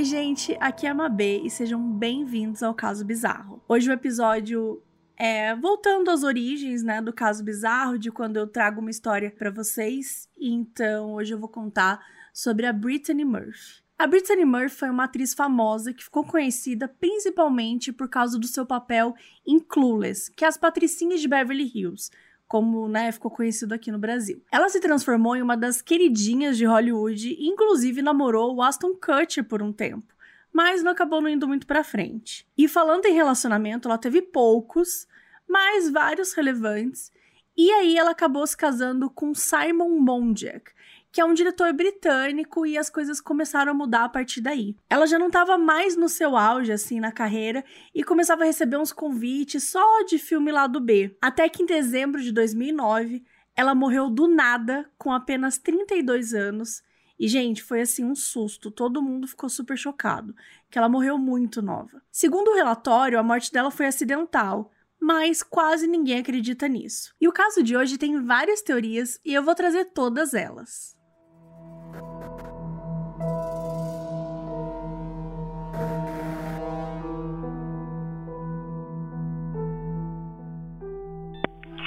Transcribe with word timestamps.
Oi, 0.00 0.04
gente, 0.04 0.56
aqui 0.60 0.86
é 0.86 0.88
a 0.88 0.94
Mabê 0.94 1.42
e 1.44 1.50
sejam 1.50 1.92
bem-vindos 1.92 2.62
ao 2.62 2.72
Caso 2.72 3.04
Bizarro. 3.04 3.62
Hoje 3.68 3.90
o 3.90 3.92
episódio 3.92 4.82
é 5.14 5.54
voltando 5.54 6.10
às 6.10 6.22
origens, 6.22 6.82
né, 6.82 7.02
do 7.02 7.12
caso 7.12 7.44
bizarro, 7.44 7.98
de 7.98 8.10
quando 8.10 8.38
eu 8.38 8.46
trago 8.46 8.80
uma 8.80 8.88
história 8.88 9.30
para 9.30 9.50
vocês. 9.50 10.26
Então, 10.40 11.12
hoje 11.12 11.34
eu 11.34 11.38
vou 11.38 11.50
contar 11.50 12.00
sobre 12.32 12.64
a 12.64 12.72
Brittany 12.72 13.26
Murphy. 13.26 13.82
A 13.98 14.06
Brittany 14.06 14.46
Murphy 14.46 14.74
foi 14.74 14.88
uma 14.88 15.04
atriz 15.04 15.34
famosa 15.34 15.92
que 15.92 16.02
ficou 16.02 16.24
conhecida 16.24 16.88
principalmente 16.88 17.92
por 17.92 18.08
causa 18.08 18.38
do 18.38 18.46
seu 18.46 18.64
papel 18.64 19.14
em 19.46 19.60
Clueless, 19.60 20.32
que 20.34 20.46
é 20.46 20.48
as 20.48 20.56
patricinhas 20.56 21.20
de 21.20 21.28
Beverly 21.28 21.70
Hills, 21.74 22.10
como 22.50 22.88
né, 22.88 23.12
ficou 23.12 23.30
conhecido 23.30 23.72
aqui 23.72 23.92
no 23.92 23.98
Brasil. 24.00 24.42
Ela 24.50 24.68
se 24.68 24.80
transformou 24.80 25.36
em 25.36 25.40
uma 25.40 25.56
das 25.56 25.80
queridinhas 25.80 26.56
de 26.56 26.64
Hollywood 26.64 27.28
e 27.28 27.46
inclusive 27.46 28.02
namorou 28.02 28.56
o 28.56 28.60
Aston 28.60 28.92
Kutcher 28.92 29.44
por 29.44 29.62
um 29.62 29.72
tempo, 29.72 30.12
mas 30.52 30.82
não 30.82 30.90
acabou 30.90 31.20
não 31.20 31.28
indo 31.28 31.46
muito 31.46 31.64
para 31.64 31.84
frente. 31.84 32.44
E 32.58 32.66
falando 32.66 33.06
em 33.06 33.14
relacionamento, 33.14 33.86
ela 33.86 33.96
teve 33.96 34.20
poucos, 34.20 35.06
mas 35.48 35.88
vários 35.88 36.32
relevantes. 36.32 37.12
E 37.56 37.70
aí 37.70 37.96
ela 37.96 38.10
acabou 38.10 38.44
se 38.44 38.56
casando 38.56 39.08
com 39.08 39.32
Simon 39.32 40.00
Monjack, 40.00 40.72
que 41.12 41.20
é 41.20 41.24
um 41.24 41.34
diretor 41.34 41.72
britânico 41.72 42.64
e 42.64 42.78
as 42.78 42.88
coisas 42.88 43.20
começaram 43.20 43.72
a 43.72 43.74
mudar 43.74 44.04
a 44.04 44.08
partir 44.08 44.40
daí. 44.40 44.76
Ela 44.88 45.06
já 45.06 45.18
não 45.18 45.26
estava 45.26 45.58
mais 45.58 45.96
no 45.96 46.08
seu 46.08 46.36
auge 46.36 46.72
assim 46.72 47.00
na 47.00 47.10
carreira 47.10 47.64
e 47.94 48.04
começava 48.04 48.42
a 48.42 48.46
receber 48.46 48.76
uns 48.76 48.92
convites 48.92 49.64
só 49.64 50.02
de 50.04 50.18
filme 50.18 50.52
lá 50.52 50.66
do 50.66 50.80
B. 50.80 51.16
Até 51.20 51.48
que 51.48 51.62
em 51.62 51.66
dezembro 51.66 52.22
de 52.22 52.32
2009, 52.32 53.24
ela 53.56 53.74
morreu 53.74 54.08
do 54.08 54.28
nada 54.28 54.88
com 54.96 55.12
apenas 55.12 55.58
32 55.58 56.32
anos. 56.32 56.82
E, 57.18 57.28
gente, 57.28 57.62
foi 57.62 57.82
assim 57.82 58.04
um 58.04 58.14
susto. 58.14 58.70
Todo 58.70 59.02
mundo 59.02 59.28
ficou 59.28 59.50
super 59.50 59.76
chocado, 59.76 60.34
que 60.70 60.78
ela 60.78 60.88
morreu 60.88 61.18
muito 61.18 61.60
nova. 61.60 62.02
Segundo 62.10 62.48
o 62.48 62.54
relatório, 62.54 63.18
a 63.18 63.22
morte 63.22 63.52
dela 63.52 63.70
foi 63.70 63.84
acidental, 63.84 64.70
mas 64.98 65.42
quase 65.42 65.86
ninguém 65.86 66.20
acredita 66.20 66.66
nisso. 66.66 67.14
E 67.20 67.28
o 67.28 67.32
caso 67.32 67.62
de 67.62 67.76
hoje 67.76 67.98
tem 67.98 68.24
várias 68.24 68.62
teorias 68.62 69.20
e 69.22 69.34
eu 69.34 69.42
vou 69.42 69.54
trazer 69.54 69.86
todas 69.92 70.32
elas. 70.32 70.98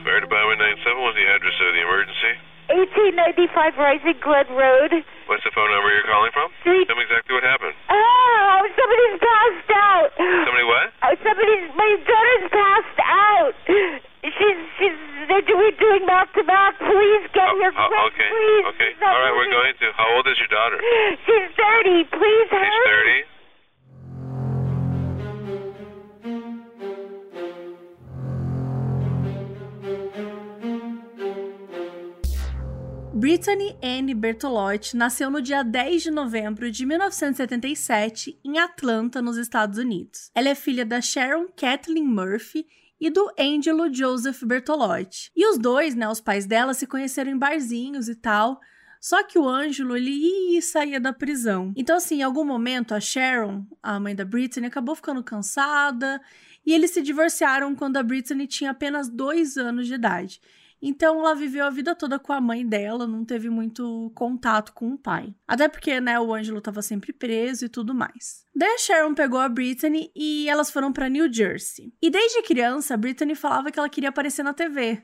Fire 0.04 0.20
Department 0.20 0.60
97, 0.60 1.00
what's 1.00 1.16
the 1.16 1.28
address 1.32 1.56
of 1.64 1.72
the 1.74 1.82
emergency? 1.82 2.34
1895 2.70 3.80
Rising 3.80 4.20
Glen 4.20 4.50
Road. 4.52 4.92
What's 5.32 5.44
the 5.48 5.52
phone 5.56 5.72
number 5.72 5.90
you're 5.96 6.08
calling 6.08 6.32
from? 6.36 6.52
Three. 6.64 6.84
Tell 6.86 6.96
me 7.00 7.08
exactly 7.08 7.36
what 7.36 7.44
happened. 7.44 7.76
Oh, 7.88 8.60
somebody's 8.76 9.18
passed 9.20 9.72
out. 9.72 10.10
Somebody 10.20 10.68
what? 10.68 10.88
Oh, 11.08 11.16
somebody's, 11.24 11.66
my 11.76 11.92
daughter's 12.04 12.46
passed 12.52 13.00
out. 13.04 13.56
She's, 14.24 14.60
she's, 14.80 14.98
they're 15.28 15.44
doing, 15.44 15.76
doing 15.80 16.06
mouth 16.08 16.32
to 16.36 16.44
mouth. 16.44 16.76
Please 16.80 17.24
get 17.36 17.44
Oh, 17.52 17.58
here 17.60 17.74
oh, 17.76 17.88
quick, 17.92 18.14
okay, 18.16 18.30
please. 18.32 18.66
okay. 18.72 18.90
She's 18.96 19.04
All 19.04 19.20
right, 19.20 19.36
we're 19.36 19.52
going 19.52 19.76
to. 19.84 19.88
How 20.00 20.08
old 20.16 20.28
is 20.28 20.38
your 20.40 20.48
daughter? 20.48 20.80
She's 21.28 21.52
30. 21.60 22.04
Please 22.08 22.48
She's 22.50 22.60
hurry. 22.88 23.20
30. 23.28 24.34
Brittany 33.14 33.78
Anne 33.82 34.14
Bertolotti 34.16 34.98
nasceu 34.98 35.30
no 35.30 35.40
dia 35.42 35.64
10 35.64 36.04
de 36.04 36.12
novembro 36.12 36.70
de 36.72 36.86
1977 36.86 38.40
em 38.44 38.58
Atlanta, 38.58 39.22
nos 39.22 39.38
Estados 39.38 39.78
Unidos. 39.78 40.32
Ela 40.34 40.50
é 40.50 40.56
filha 40.56 40.84
da 40.86 41.00
Sharon 41.00 41.48
Kathleen 41.56 42.06
Murphy 42.06 42.66
e 43.04 43.10
do 43.10 43.30
Angelo 43.38 43.94
Joseph 43.94 44.42
Bertolotti. 44.46 45.30
E 45.36 45.46
os 45.46 45.58
dois, 45.58 45.94
né, 45.94 46.08
os 46.08 46.22
pais 46.22 46.46
dela, 46.46 46.74
se 46.74 46.88
conheceram 46.88 47.32
em 47.32 47.38
barzinhos 47.38 48.08
e 48.08 48.16
tal. 48.16 48.62
Só 49.02 49.22
que 49.24 49.38
o 49.38 49.46
Ângelo, 49.46 49.98
ele 49.98 50.10
ia 50.12 50.60
e 50.60 50.62
saía 50.62 51.02
da 51.02 51.12
prisão. 51.12 51.74
Então, 51.76 51.98
assim, 51.98 52.20
em 52.20 52.24
algum 52.24 52.46
momento, 52.46 52.96
a 52.96 53.02
Sharon, 53.02 53.66
a 53.84 54.00
mãe 54.00 54.16
da 54.16 54.24
Brittany, 54.24 54.68
acabou 54.68 54.96
ficando 54.96 55.22
cansada 55.22 56.22
e 56.66 56.72
eles 56.72 56.92
se 56.92 57.02
divorciaram 57.02 57.76
quando 57.76 57.98
a 57.98 58.04
Brittany 58.04 58.48
tinha 58.48 58.72
apenas 58.72 59.10
dois 59.10 59.58
anos 59.58 59.88
de 59.88 59.96
idade. 59.96 60.40
Então 60.86 61.18
ela 61.20 61.34
viveu 61.34 61.66
a 61.66 61.70
vida 61.70 61.96
toda 61.96 62.20
com 62.20 62.34
a 62.34 62.42
mãe 62.42 62.68
dela, 62.68 63.08
não 63.08 63.24
teve 63.24 63.50
muito 63.50 64.12
contato 64.14 64.74
com 64.74 64.92
o 64.92 64.98
pai. 64.98 65.34
Até 65.48 65.70
porque, 65.70 66.02
né, 66.02 66.20
o 66.20 66.34
Ângelo 66.34 66.60
tava 66.60 66.82
sempre 66.82 67.14
preso 67.14 67.64
e 67.64 67.70
tudo 67.70 67.96
mais. 67.96 68.46
Daí 68.54 68.68
a 68.68 68.78
Sharon 68.78 69.14
pegou 69.14 69.40
a 69.40 69.48
Brittany 69.48 70.12
e 70.14 70.50
elas 70.50 70.70
foram 70.70 70.92
para 70.92 71.08
New 71.08 71.32
Jersey. 71.32 71.94
E 72.02 72.10
desde 72.10 72.42
criança, 72.42 72.96
a 72.96 72.98
Brittany 72.98 73.34
falava 73.34 73.72
que 73.72 73.80
ela 73.80 73.88
queria 73.88 74.10
aparecer 74.10 74.44
na 74.44 74.54
TV. 74.54 75.02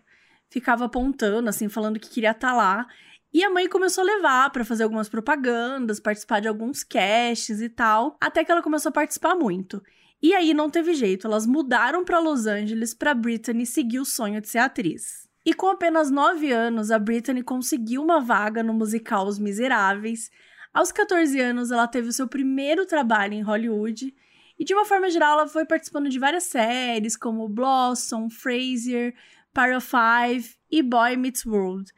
Ficava 0.49 0.83
apontando, 0.83 1.47
assim, 1.47 1.69
falando 1.69 1.97
que 1.97 2.09
queria 2.09 2.31
estar 2.31 2.51
lá. 2.51 2.85
E 3.33 3.41
a 3.41 3.49
mãe 3.49 3.69
começou 3.69 4.01
a 4.01 4.07
levar 4.07 4.49
para 4.49 4.65
fazer 4.65 4.83
algumas 4.83 5.07
propagandas, 5.07 6.01
participar 6.01 6.41
de 6.41 6.49
alguns 6.49 6.83
casts 6.83 7.61
e 7.61 7.69
tal, 7.69 8.17
até 8.19 8.43
que 8.43 8.51
ela 8.51 8.61
começou 8.61 8.89
a 8.89 8.93
participar 8.93 9.33
muito. 9.33 9.81
E 10.21 10.33
aí 10.33 10.53
não 10.53 10.69
teve 10.69 10.93
jeito, 10.93 11.25
elas 11.25 11.45
mudaram 11.45 12.03
para 12.03 12.19
Los 12.19 12.45
Angeles 12.47 12.93
para 12.93 13.13
Brittany 13.13 13.65
seguir 13.65 13.99
o 13.99 14.05
sonho 14.05 14.41
de 14.41 14.49
ser 14.49 14.57
atriz. 14.57 15.28
E 15.49 15.53
com 15.55 15.69
apenas 15.69 16.11
9 16.11 16.51
anos, 16.51 16.91
a 16.91 16.99
Brittany 16.99 17.41
conseguiu 17.41 18.03
uma 18.03 18.21
vaga 18.21 18.61
no 18.61 18.71
musical 18.71 19.25
Os 19.25 19.39
Miseráveis. 19.39 20.29
Aos 20.71 20.91
14 20.91 21.39
anos, 21.39 21.71
ela 21.71 21.87
teve 21.87 22.07
o 22.07 22.13
seu 22.13 22.27
primeiro 22.27 22.85
trabalho 22.85 23.33
em 23.33 23.41
Hollywood. 23.41 24.13
E 24.59 24.63
de 24.63 24.75
uma 24.75 24.85
forma 24.85 25.09
geral, 25.09 25.39
ela 25.39 25.47
foi 25.47 25.65
participando 25.65 26.07
de 26.07 26.19
várias 26.19 26.43
séries, 26.43 27.17
como 27.17 27.49
Blossom, 27.49 28.29
Frasier, 28.29 29.15
Power 29.51 29.81
Five 29.81 30.55
e 30.69 30.83
Boy 30.83 31.17
Meets 31.17 31.43
World. 31.47 31.91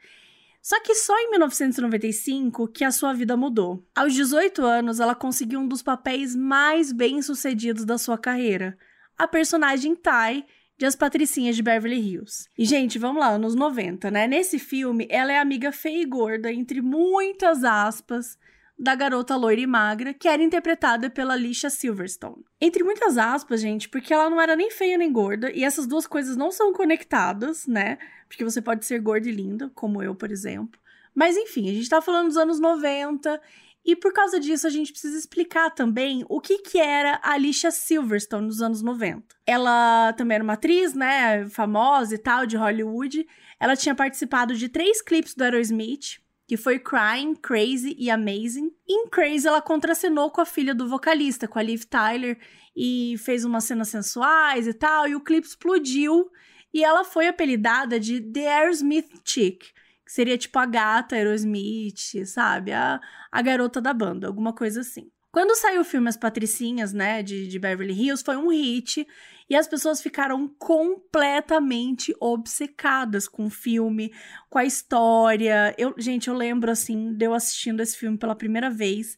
Só 0.62 0.80
que 0.80 0.94
só 0.94 1.14
em 1.18 1.28
1995 1.32 2.68
que 2.68 2.84
a 2.84 2.90
sua 2.90 3.12
vida 3.12 3.36
mudou. 3.36 3.86
Aos 3.94 4.14
18 4.14 4.64
anos, 4.64 4.98
ela 4.98 5.14
conseguiu 5.14 5.60
um 5.60 5.68
dos 5.68 5.82
papéis 5.82 6.34
mais 6.34 6.90
bem-sucedidos 6.90 7.84
da 7.84 7.98
sua 7.98 8.16
carreira, 8.16 8.78
a 9.18 9.28
personagem 9.28 9.94
Ty 9.94 10.42
de 10.82 10.86
As 10.86 10.96
Patricinhas 10.96 11.54
de 11.54 11.62
Beverly 11.62 11.94
Hills. 11.94 12.48
E, 12.58 12.64
gente, 12.64 12.98
vamos 12.98 13.20
lá, 13.20 13.28
anos 13.28 13.54
90, 13.54 14.10
né? 14.10 14.26
Nesse 14.26 14.58
filme, 14.58 15.06
ela 15.08 15.32
é 15.32 15.38
amiga 15.38 15.70
feia 15.70 16.02
e 16.02 16.04
gorda, 16.04 16.52
entre 16.52 16.82
muitas 16.82 17.62
aspas, 17.62 18.36
da 18.76 18.92
garota 18.96 19.36
loira 19.36 19.60
e 19.60 19.66
magra, 19.66 20.12
que 20.12 20.26
era 20.26 20.42
interpretada 20.42 21.08
pela 21.08 21.34
Alicia 21.34 21.70
Silverstone. 21.70 22.44
Entre 22.60 22.82
muitas 22.82 23.16
aspas, 23.16 23.60
gente, 23.60 23.88
porque 23.88 24.12
ela 24.12 24.28
não 24.28 24.40
era 24.40 24.56
nem 24.56 24.72
feia 24.72 24.98
nem 24.98 25.12
gorda, 25.12 25.52
e 25.52 25.62
essas 25.62 25.86
duas 25.86 26.04
coisas 26.04 26.36
não 26.36 26.50
são 26.50 26.72
conectadas, 26.72 27.64
né? 27.68 27.96
Porque 28.26 28.42
você 28.42 28.60
pode 28.60 28.84
ser 28.84 29.00
gorda 29.00 29.28
e 29.28 29.32
linda, 29.32 29.70
como 29.76 30.02
eu, 30.02 30.16
por 30.16 30.32
exemplo. 30.32 30.80
Mas 31.14 31.36
enfim, 31.36 31.70
a 31.70 31.72
gente 31.72 31.88
tá 31.88 32.02
falando 32.02 32.26
dos 32.26 32.36
anos 32.36 32.58
90, 32.58 33.40
e 33.84 33.96
por 33.96 34.12
causa 34.12 34.38
disso 34.38 34.66
a 34.66 34.70
gente 34.70 34.92
precisa 34.92 35.18
explicar 35.18 35.70
também 35.70 36.24
o 36.28 36.40
que 36.40 36.58
que 36.58 36.78
era 36.78 37.20
a 37.22 37.32
Alicia 37.32 37.70
Silverstone 37.70 38.46
nos 38.46 38.62
anos 38.62 38.80
90. 38.80 39.34
Ela 39.46 40.12
também 40.12 40.36
era 40.36 40.44
uma 40.44 40.52
atriz, 40.52 40.94
né, 40.94 41.48
famosa 41.48 42.14
e 42.14 42.18
tal, 42.18 42.46
de 42.46 42.56
Hollywood. 42.56 43.26
Ela 43.58 43.76
tinha 43.76 43.94
participado 43.94 44.54
de 44.54 44.68
três 44.68 45.02
clipes 45.02 45.34
do 45.34 45.42
Aerosmith, 45.42 46.20
que 46.46 46.56
foi 46.56 46.78
Crying, 46.78 47.34
Crazy 47.34 47.96
e 47.98 48.08
Amazing. 48.10 48.70
Em 48.88 49.08
Crazy, 49.08 49.48
ela 49.48 49.60
contracenou 49.60 50.30
com 50.30 50.40
a 50.40 50.46
filha 50.46 50.74
do 50.74 50.88
vocalista, 50.88 51.48
com 51.48 51.58
a 51.58 51.62
Liv 51.62 51.84
Tyler, 51.84 52.38
e 52.76 53.16
fez 53.18 53.44
umas 53.44 53.64
cenas 53.64 53.88
sensuais 53.88 54.66
e 54.66 54.72
tal, 54.72 55.08
e 55.08 55.14
o 55.14 55.20
clipe 55.20 55.46
explodiu, 55.46 56.30
e 56.72 56.84
ela 56.84 57.04
foi 57.04 57.26
apelidada 57.26 57.98
de 57.98 58.20
The 58.20 58.48
Aerosmith 58.48 59.10
Chick, 59.24 59.72
seria 60.12 60.36
tipo 60.36 60.58
a 60.58 60.66
gata 60.66 61.16
Aerosmith, 61.16 62.26
sabe? 62.26 62.70
A, 62.70 63.00
a 63.30 63.40
garota 63.40 63.80
da 63.80 63.94
banda, 63.94 64.26
alguma 64.26 64.52
coisa 64.52 64.82
assim. 64.82 65.10
Quando 65.32 65.56
saiu 65.56 65.80
o 65.80 65.84
filme 65.84 66.06
As 66.06 66.18
Patricinhas, 66.18 66.92
né, 66.92 67.22
de, 67.22 67.48
de 67.48 67.58
Beverly 67.58 67.94
Hills, 67.94 68.22
foi 68.22 68.36
um 68.36 68.50
hit 68.50 69.06
e 69.48 69.56
as 69.56 69.66
pessoas 69.66 70.02
ficaram 70.02 70.46
completamente 70.58 72.14
obcecadas 72.20 73.26
com 73.26 73.46
o 73.46 73.50
filme, 73.50 74.12
com 74.50 74.58
a 74.58 74.66
história. 74.66 75.74
Eu, 75.78 75.94
gente, 75.96 76.28
eu 76.28 76.34
lembro 76.34 76.70
assim 76.70 77.14
de 77.14 77.24
eu 77.24 77.32
assistindo 77.32 77.80
esse 77.80 77.96
filme 77.96 78.18
pela 78.18 78.36
primeira 78.36 78.68
vez 78.68 79.16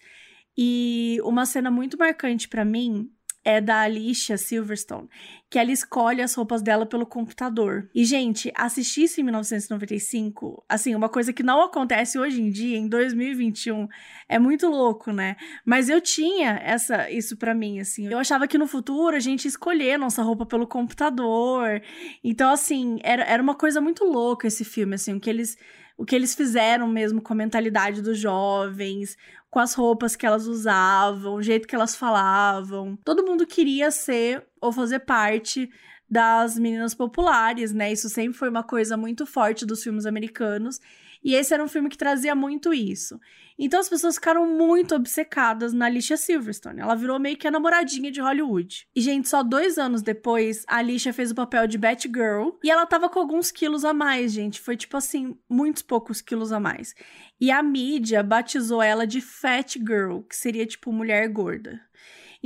e 0.56 1.18
uma 1.24 1.44
cena 1.44 1.72
muito 1.72 1.98
marcante 1.98 2.48
pra 2.48 2.64
mim 2.64 3.10
é 3.44 3.60
da 3.60 3.80
Alicia 3.80 4.38
Silverstone, 4.38 5.08
que 5.50 5.58
ela 5.58 5.70
escolhe 5.70 6.22
as 6.22 6.34
roupas 6.34 6.62
dela 6.62 6.86
pelo 6.86 7.04
computador. 7.04 7.88
E, 7.94 8.04
gente, 8.04 8.50
assistir 8.56 9.04
isso 9.04 9.20
em 9.20 9.24
1995, 9.24 10.64
assim, 10.68 10.94
uma 10.94 11.08
coisa 11.08 11.32
que 11.32 11.42
não 11.42 11.62
acontece 11.62 12.18
hoje 12.18 12.40
em 12.40 12.50
dia, 12.50 12.78
em 12.78 12.88
2021, 12.88 13.86
é 14.28 14.38
muito 14.38 14.66
louco, 14.68 15.12
né? 15.12 15.36
Mas 15.64 15.88
eu 15.88 16.00
tinha 16.00 16.58
essa 16.64 17.10
isso 17.10 17.36
pra 17.36 17.54
mim, 17.54 17.80
assim. 17.80 18.06
Eu 18.06 18.18
achava 18.18 18.48
que 18.48 18.56
no 18.56 18.66
futuro 18.66 19.14
a 19.14 19.20
gente 19.20 19.44
ia 19.44 19.48
escolher 19.48 19.98
nossa 19.98 20.22
roupa 20.22 20.46
pelo 20.46 20.66
computador. 20.66 21.82
Então, 22.22 22.50
assim, 22.50 22.98
era, 23.02 23.22
era 23.24 23.42
uma 23.42 23.54
coisa 23.54 23.80
muito 23.80 24.04
louca 24.04 24.46
esse 24.46 24.64
filme, 24.64 24.94
assim, 24.94 25.14
o 25.14 25.20
que 25.20 25.28
eles 25.28 25.56
o 25.96 26.04
que 26.04 26.14
eles 26.14 26.34
fizeram 26.34 26.88
mesmo 26.88 27.22
com 27.22 27.32
a 27.32 27.36
mentalidade 27.36 28.02
dos 28.02 28.18
jovens, 28.18 29.16
com 29.54 29.60
as 29.60 29.72
roupas 29.72 30.16
que 30.16 30.26
elas 30.26 30.48
usavam, 30.48 31.34
o 31.34 31.42
jeito 31.42 31.68
que 31.68 31.76
elas 31.76 31.94
falavam. 31.94 32.98
Todo 33.04 33.24
mundo 33.24 33.46
queria 33.46 33.88
ser 33.88 34.44
ou 34.60 34.72
fazer 34.72 34.98
parte 34.98 35.70
das 36.10 36.58
meninas 36.58 36.92
populares, 36.92 37.72
né? 37.72 37.92
Isso 37.92 38.08
sempre 38.08 38.36
foi 38.36 38.48
uma 38.48 38.64
coisa 38.64 38.96
muito 38.96 39.24
forte 39.24 39.64
dos 39.64 39.80
filmes 39.80 40.06
americanos. 40.06 40.80
E 41.24 41.34
esse 41.34 41.54
era 41.54 41.64
um 41.64 41.68
filme 41.68 41.88
que 41.88 41.96
trazia 41.96 42.34
muito 42.34 42.74
isso. 42.74 43.18
Então 43.58 43.80
as 43.80 43.88
pessoas 43.88 44.16
ficaram 44.16 44.46
muito 44.46 44.94
obcecadas 44.94 45.72
na 45.72 45.86
Alicia 45.86 46.16
Silverstone. 46.16 46.80
Ela 46.80 46.94
virou 46.94 47.18
meio 47.18 47.36
que 47.36 47.48
a 47.48 47.50
namoradinha 47.50 48.10
de 48.10 48.20
Hollywood. 48.20 48.86
E, 48.94 49.00
gente, 49.00 49.28
só 49.28 49.42
dois 49.42 49.78
anos 49.78 50.02
depois, 50.02 50.64
a 50.66 50.76
Alicia 50.76 51.12
fez 51.12 51.30
o 51.30 51.34
papel 51.34 51.66
de 51.66 51.78
Batgirl. 51.78 52.50
E 52.62 52.70
ela 52.70 52.84
tava 52.84 53.08
com 53.08 53.18
alguns 53.18 53.50
quilos 53.50 53.84
a 53.84 53.94
mais, 53.94 54.32
gente. 54.32 54.60
Foi 54.60 54.76
tipo 54.76 54.96
assim, 54.96 55.38
muitos 55.48 55.82
poucos 55.82 56.20
quilos 56.20 56.52
a 56.52 56.60
mais. 56.60 56.94
E 57.40 57.50
a 57.50 57.62
mídia 57.62 58.22
batizou 58.22 58.82
ela 58.82 59.06
de 59.06 59.20
Fat 59.20 59.76
Girl, 59.78 60.18
que 60.20 60.36
seria 60.36 60.66
tipo 60.66 60.92
mulher 60.92 61.28
gorda. 61.28 61.80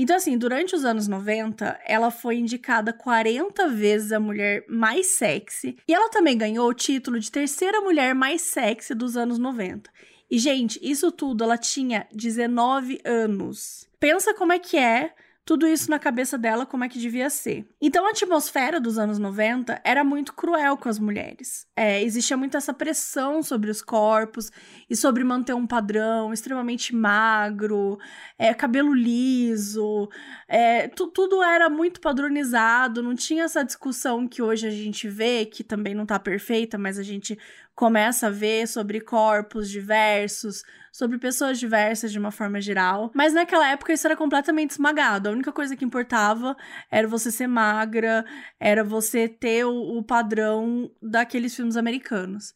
Então, 0.01 0.15
assim, 0.15 0.39
durante 0.39 0.77
os 0.77 0.85
anos 0.85 1.09
90, 1.09 1.81
ela 1.85 2.13
foi 2.13 2.37
indicada 2.37 2.93
40 2.93 3.67
vezes 3.67 4.13
a 4.13 4.21
mulher 4.21 4.65
mais 4.69 5.19
sexy. 5.19 5.77
E 5.89 5.93
ela 5.93 6.09
também 6.09 6.39
ganhou 6.39 6.69
o 6.69 6.73
título 6.73 7.19
de 7.19 7.33
terceira 7.33 7.81
mulher 7.81 8.15
mais 8.15 8.43
sexy 8.43 8.95
dos 8.95 9.17
anos 9.17 9.39
90. 9.39 9.91
E, 10.31 10.39
gente, 10.39 10.79
isso 10.81 11.11
tudo 11.11 11.43
ela 11.43 11.59
tinha 11.59 12.07
19 12.15 13.01
anos. 13.05 13.89
Pensa 13.99 14.33
como 14.33 14.53
é 14.53 14.61
que 14.61 14.77
é 14.77 15.13
tudo 15.49 15.67
isso 15.67 15.91
na 15.91 15.99
cabeça 15.99 16.37
dela, 16.37 16.67
como 16.67 16.85
é 16.85 16.91
que 16.91 16.99
devia 16.99 17.31
ser. 17.31 17.67
Então, 17.81 18.07
a 18.07 18.11
atmosfera 18.11 18.79
dos 18.79 18.99
anos 18.99 19.19
90 19.19 19.81
era 19.83 20.05
muito 20.05 20.35
cruel 20.35 20.77
com 20.77 20.91
as 20.91 20.99
mulheres. 20.99 21.67
É, 21.75 22.03
existia 22.03 22.37
muito 22.37 22.55
essa 22.55 22.75
pressão 22.75 23.43
sobre 23.43 23.71
os 23.71 23.81
corpos 23.81 24.53
e 24.91 24.95
sobre 24.95 25.25
manter 25.25 25.55
um 25.55 25.67
padrão 25.67 26.35
extremamente 26.35 26.95
magro, 26.95 27.99
é, 28.39 28.53
cabelo 28.53 28.93
liso, 28.93 30.11
é, 30.47 30.87
tu, 30.89 31.07
tudo 31.07 31.43
era 31.43 31.71
muito 31.71 31.99
padronizado, 31.99 33.03
não 33.03 33.15
tinha 33.15 33.45
essa 33.45 33.65
discussão 33.65 34.29
que 34.29 34.43
hoje 34.43 34.67
a 34.67 34.71
gente 34.71 35.09
vê, 35.09 35.47
que 35.47 35.65
também 35.65 35.95
não 35.95 36.05
tá 36.05 36.19
perfeita, 36.19 36.77
mas 36.77 36.99
a 36.99 37.03
gente 37.03 37.39
começa 37.75 38.27
a 38.27 38.31
ver 38.31 38.69
sobre 38.69 39.01
corpos 39.01 39.71
diversos, 39.71 40.63
sobre 40.99 41.17
pessoas 41.17 41.61
diversas 41.61 42.11
de 42.11 42.19
uma 42.19 42.33
forma 42.33 42.61
geral. 42.61 43.13
Mas 43.15 43.33
naquela 43.33 43.71
época 43.71 43.93
isso 43.93 44.05
era 44.05 44.17
completamente 44.17 44.73
esmagado. 44.73 45.29
A 45.29 45.33
única 45.33 45.53
coisa 45.53 45.77
que 45.77 45.85
importava 45.85 46.57
era 46.91 47.07
você 47.07 47.31
ser 47.31 47.47
magra, 47.47 48.25
era 48.59 48.83
você 48.83 49.29
ter 49.29 49.65
o, 49.65 49.97
o 49.97 50.03
padrão 50.03 50.91
daqueles 51.01 51.55
filmes 51.55 51.77
americanos. 51.77 52.53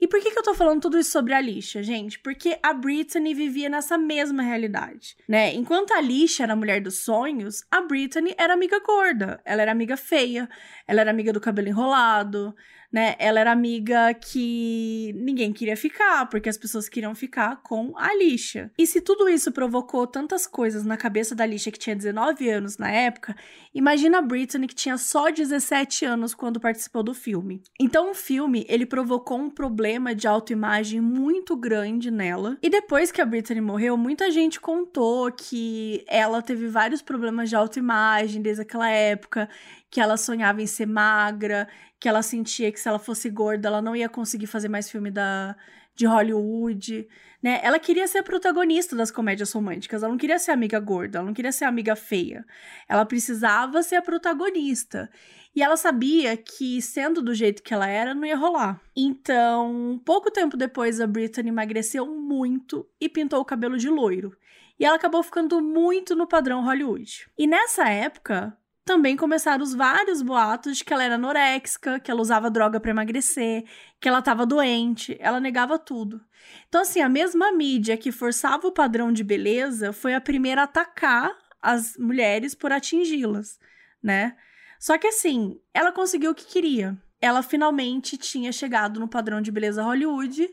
E 0.00 0.06
por 0.06 0.20
que, 0.20 0.30
que 0.30 0.38
eu 0.38 0.42
tô 0.44 0.54
falando 0.54 0.80
tudo 0.80 1.00
isso 1.00 1.10
sobre 1.10 1.34
a 1.34 1.38
Alicia, 1.38 1.82
gente? 1.82 2.16
Porque 2.20 2.56
a 2.62 2.72
Brittany 2.72 3.34
vivia 3.34 3.68
nessa 3.68 3.98
mesma 3.98 4.40
realidade, 4.40 5.16
né? 5.28 5.52
Enquanto 5.52 5.90
a 5.90 5.98
Alicia 5.98 6.44
era 6.44 6.52
a 6.52 6.56
mulher 6.56 6.80
dos 6.80 7.00
sonhos, 7.00 7.64
a 7.72 7.82
Brittany 7.82 8.34
era 8.38 8.54
amiga 8.54 8.78
gorda, 8.80 9.40
ela 9.44 9.62
era 9.62 9.72
amiga 9.72 9.96
feia, 9.96 10.48
ela 10.86 11.00
era 11.00 11.10
amiga 11.10 11.32
do 11.32 11.40
cabelo 11.40 11.68
enrolado, 11.68 12.54
né? 12.92 13.14
Ela 13.18 13.40
era 13.40 13.52
amiga 13.52 14.12
que 14.14 15.14
ninguém 15.16 15.52
queria 15.52 15.76
ficar, 15.76 16.26
porque 16.26 16.48
as 16.48 16.58
pessoas 16.58 16.88
queriam 16.88 17.14
ficar 17.14 17.62
com 17.62 17.96
a 17.96 18.08
Alicia. 18.08 18.70
E 18.76 18.86
se 18.86 19.00
tudo 19.00 19.28
isso 19.28 19.52
provocou 19.52 20.06
tantas 20.06 20.46
coisas 20.46 20.84
na 20.84 20.96
cabeça 20.96 21.34
da 21.34 21.44
Alicia, 21.44 21.70
que 21.70 21.78
tinha 21.78 21.94
19 21.94 22.48
anos 22.50 22.78
na 22.78 22.90
época, 22.90 23.36
imagina 23.74 24.18
a 24.18 24.22
Britney, 24.22 24.66
que 24.66 24.74
tinha 24.74 24.98
só 24.98 25.30
17 25.30 26.04
anos 26.04 26.34
quando 26.34 26.60
participou 26.60 27.02
do 27.02 27.14
filme. 27.14 27.62
Então, 27.78 28.10
o 28.10 28.14
filme, 28.14 28.64
ele 28.68 28.86
provocou 28.86 29.38
um 29.38 29.50
problema 29.50 30.14
de 30.14 30.26
autoimagem 30.26 31.00
muito 31.00 31.56
grande 31.56 32.10
nela. 32.10 32.56
E 32.62 32.68
depois 32.68 33.12
que 33.12 33.20
a 33.20 33.26
Britney 33.26 33.60
morreu, 33.60 33.96
muita 33.96 34.30
gente 34.30 34.60
contou 34.60 35.30
que 35.32 36.04
ela 36.08 36.42
teve 36.42 36.68
vários 36.68 37.02
problemas 37.02 37.48
de 37.48 37.56
autoimagem 37.56 38.42
desde 38.42 38.62
aquela 38.62 38.88
época, 38.88 39.48
que 39.90 40.00
ela 40.00 40.16
sonhava 40.16 40.62
em 40.62 40.66
ser 40.66 40.86
magra, 40.86 41.68
que 41.98 42.08
ela 42.08 42.22
sentia 42.22 42.72
que 42.72 42.80
se 42.80 42.88
ela 42.88 42.98
fosse 42.98 43.28
gorda, 43.28 43.68
ela 43.68 43.82
não 43.82 43.94
ia 43.94 44.08
conseguir 44.08 44.46
fazer 44.46 44.68
mais 44.68 44.90
filme 44.90 45.10
da, 45.10 45.54
de 45.94 46.06
Hollywood, 46.06 47.06
né? 47.42 47.60
Ela 47.62 47.78
queria 47.78 48.06
ser 48.06 48.18
a 48.18 48.22
protagonista 48.22 48.94
das 48.94 49.10
comédias 49.10 49.52
românticas, 49.52 50.02
ela 50.02 50.10
não 50.10 50.18
queria 50.18 50.38
ser 50.38 50.50
amiga 50.50 50.78
gorda, 50.78 51.18
ela 51.18 51.26
não 51.26 51.34
queria 51.34 51.52
ser 51.52 51.64
amiga 51.64 51.96
feia. 51.96 52.44
Ela 52.88 53.04
precisava 53.04 53.82
ser 53.82 53.96
a 53.96 54.02
protagonista. 54.02 55.10
E 55.54 55.62
ela 55.62 55.76
sabia 55.76 56.36
que, 56.36 56.80
sendo 56.80 57.20
do 57.20 57.34
jeito 57.34 57.62
que 57.62 57.74
ela 57.74 57.88
era, 57.88 58.14
não 58.14 58.24
ia 58.24 58.36
rolar. 58.36 58.80
Então, 58.94 60.00
pouco 60.04 60.30
tempo 60.30 60.56
depois, 60.56 61.00
a 61.00 61.06
Britney 61.06 61.48
emagreceu 61.48 62.06
muito 62.06 62.88
e 63.00 63.08
pintou 63.08 63.40
o 63.40 63.44
cabelo 63.44 63.76
de 63.76 63.88
loiro. 63.88 64.36
E 64.78 64.84
ela 64.84 64.96
acabou 64.96 65.22
ficando 65.22 65.60
muito 65.60 66.14
no 66.14 66.26
padrão 66.26 66.64
Hollywood. 66.64 67.28
E 67.36 67.46
nessa 67.46 67.88
época, 67.88 68.56
também 68.90 69.16
começaram 69.16 69.62
os 69.62 69.72
vários 69.72 70.20
boatos 70.20 70.78
de 70.78 70.84
que 70.84 70.92
ela 70.92 71.04
era 71.04 71.14
anoréxica, 71.14 72.00
que 72.00 72.10
ela 72.10 72.20
usava 72.20 72.50
droga 72.50 72.80
para 72.80 72.90
emagrecer, 72.90 73.62
que 74.00 74.08
ela 74.08 74.18
estava 74.18 74.44
doente, 74.44 75.16
ela 75.20 75.38
negava 75.38 75.78
tudo. 75.78 76.20
Então, 76.68 76.80
assim, 76.82 77.00
a 77.00 77.08
mesma 77.08 77.52
mídia 77.52 77.96
que 77.96 78.10
forçava 78.10 78.66
o 78.66 78.72
padrão 78.72 79.12
de 79.12 79.22
beleza 79.22 79.92
foi 79.92 80.12
a 80.12 80.20
primeira 80.20 80.62
a 80.62 80.64
atacar 80.64 81.32
as 81.62 81.96
mulheres 81.96 82.52
por 82.52 82.72
atingi-las, 82.72 83.60
né? 84.02 84.36
Só 84.76 84.98
que, 84.98 85.06
assim, 85.06 85.60
ela 85.72 85.92
conseguiu 85.92 86.32
o 86.32 86.34
que 86.34 86.46
queria. 86.46 87.00
Ela 87.20 87.44
finalmente 87.44 88.16
tinha 88.16 88.50
chegado 88.50 88.98
no 88.98 89.06
padrão 89.06 89.40
de 89.40 89.52
beleza 89.52 89.84
Hollywood 89.84 90.52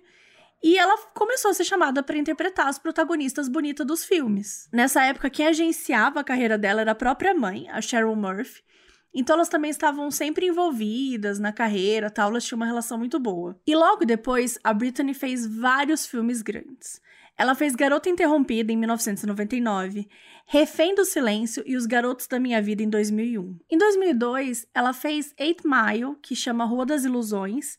e 0.63 0.77
ela 0.77 0.97
começou 1.13 1.51
a 1.51 1.53
ser 1.53 1.63
chamada 1.63 2.01
para 2.01 2.17
interpretar 2.17 2.67
as 2.67 2.79
protagonistas 2.79 3.47
bonitas 3.47 3.85
dos 3.85 4.03
filmes. 4.03 4.67
Nessa 4.71 5.03
época, 5.03 5.29
quem 5.29 5.47
agenciava 5.47 6.19
a 6.19 6.23
carreira 6.23 6.57
dela 6.57 6.81
era 6.81 6.91
a 6.91 6.95
própria 6.95 7.33
mãe, 7.33 7.67
a 7.69 7.81
Cheryl 7.81 8.15
Murphy. 8.15 8.63
Então 9.13 9.35
elas 9.35 9.49
também 9.49 9.71
estavam 9.71 10.11
sempre 10.11 10.47
envolvidas 10.47 11.39
na 11.39 11.51
carreira, 11.51 12.09
tal, 12.09 12.29
elas 12.29 12.43
tinham 12.43 12.57
uma 12.57 12.65
relação 12.65 12.97
muito 12.97 13.19
boa. 13.19 13.59
E 13.65 13.75
logo 13.75 14.05
depois, 14.05 14.59
a 14.63 14.73
Britney 14.73 15.13
fez 15.13 15.45
vários 15.45 16.05
filmes 16.05 16.41
grandes. 16.41 17.01
Ela 17.37 17.53
fez 17.53 17.75
Garota 17.75 18.09
Interrompida 18.09 18.73
em 18.73 18.77
1999, 18.77 20.07
Refém 20.47 20.95
do 20.95 21.05
Silêncio 21.05 21.63
e 21.67 21.75
Os 21.75 21.85
Garotos 21.85 22.27
da 22.27 22.39
Minha 22.39 22.61
Vida 22.61 22.81
em 22.81 22.89
2001. 22.89 23.59
Em 23.69 23.77
2002, 23.77 24.67
ela 24.73 24.91
fez 24.91 25.35
Eight 25.37 25.61
Mile, 25.63 26.15
que 26.21 26.35
chama 26.35 26.65
Rua 26.65 26.85
das 26.85 27.03
Ilusões, 27.03 27.77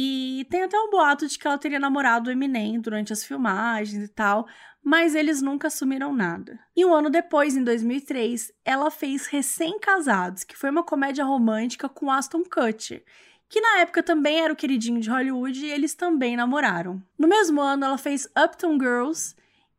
e 0.00 0.46
tem 0.48 0.62
até 0.62 0.78
um 0.78 0.90
boato 0.90 1.26
de 1.26 1.36
que 1.36 1.44
ela 1.44 1.58
teria 1.58 1.80
namorado 1.80 2.30
o 2.30 2.32
Eminem 2.32 2.80
durante 2.80 3.12
as 3.12 3.24
filmagens 3.24 4.04
e 4.04 4.06
tal, 4.06 4.46
mas 4.80 5.16
eles 5.16 5.42
nunca 5.42 5.66
assumiram 5.66 6.14
nada. 6.14 6.56
E 6.76 6.86
um 6.86 6.94
ano 6.94 7.10
depois, 7.10 7.56
em 7.56 7.64
2003, 7.64 8.52
ela 8.64 8.92
fez 8.92 9.26
Recém-Casados, 9.26 10.44
que 10.44 10.56
foi 10.56 10.70
uma 10.70 10.84
comédia 10.84 11.24
romântica 11.24 11.88
com 11.88 12.12
Aston 12.12 12.44
Kutcher, 12.44 13.02
que 13.48 13.60
na 13.60 13.78
época 13.80 14.00
também 14.00 14.38
era 14.38 14.52
o 14.52 14.56
queridinho 14.56 15.00
de 15.00 15.10
Hollywood 15.10 15.66
e 15.66 15.68
eles 15.68 15.96
também 15.96 16.36
namoraram. 16.36 17.02
No 17.18 17.26
mesmo 17.26 17.60
ano, 17.60 17.84
ela 17.84 17.98
fez 17.98 18.28
Uptown 18.40 18.78
Girls 18.78 19.34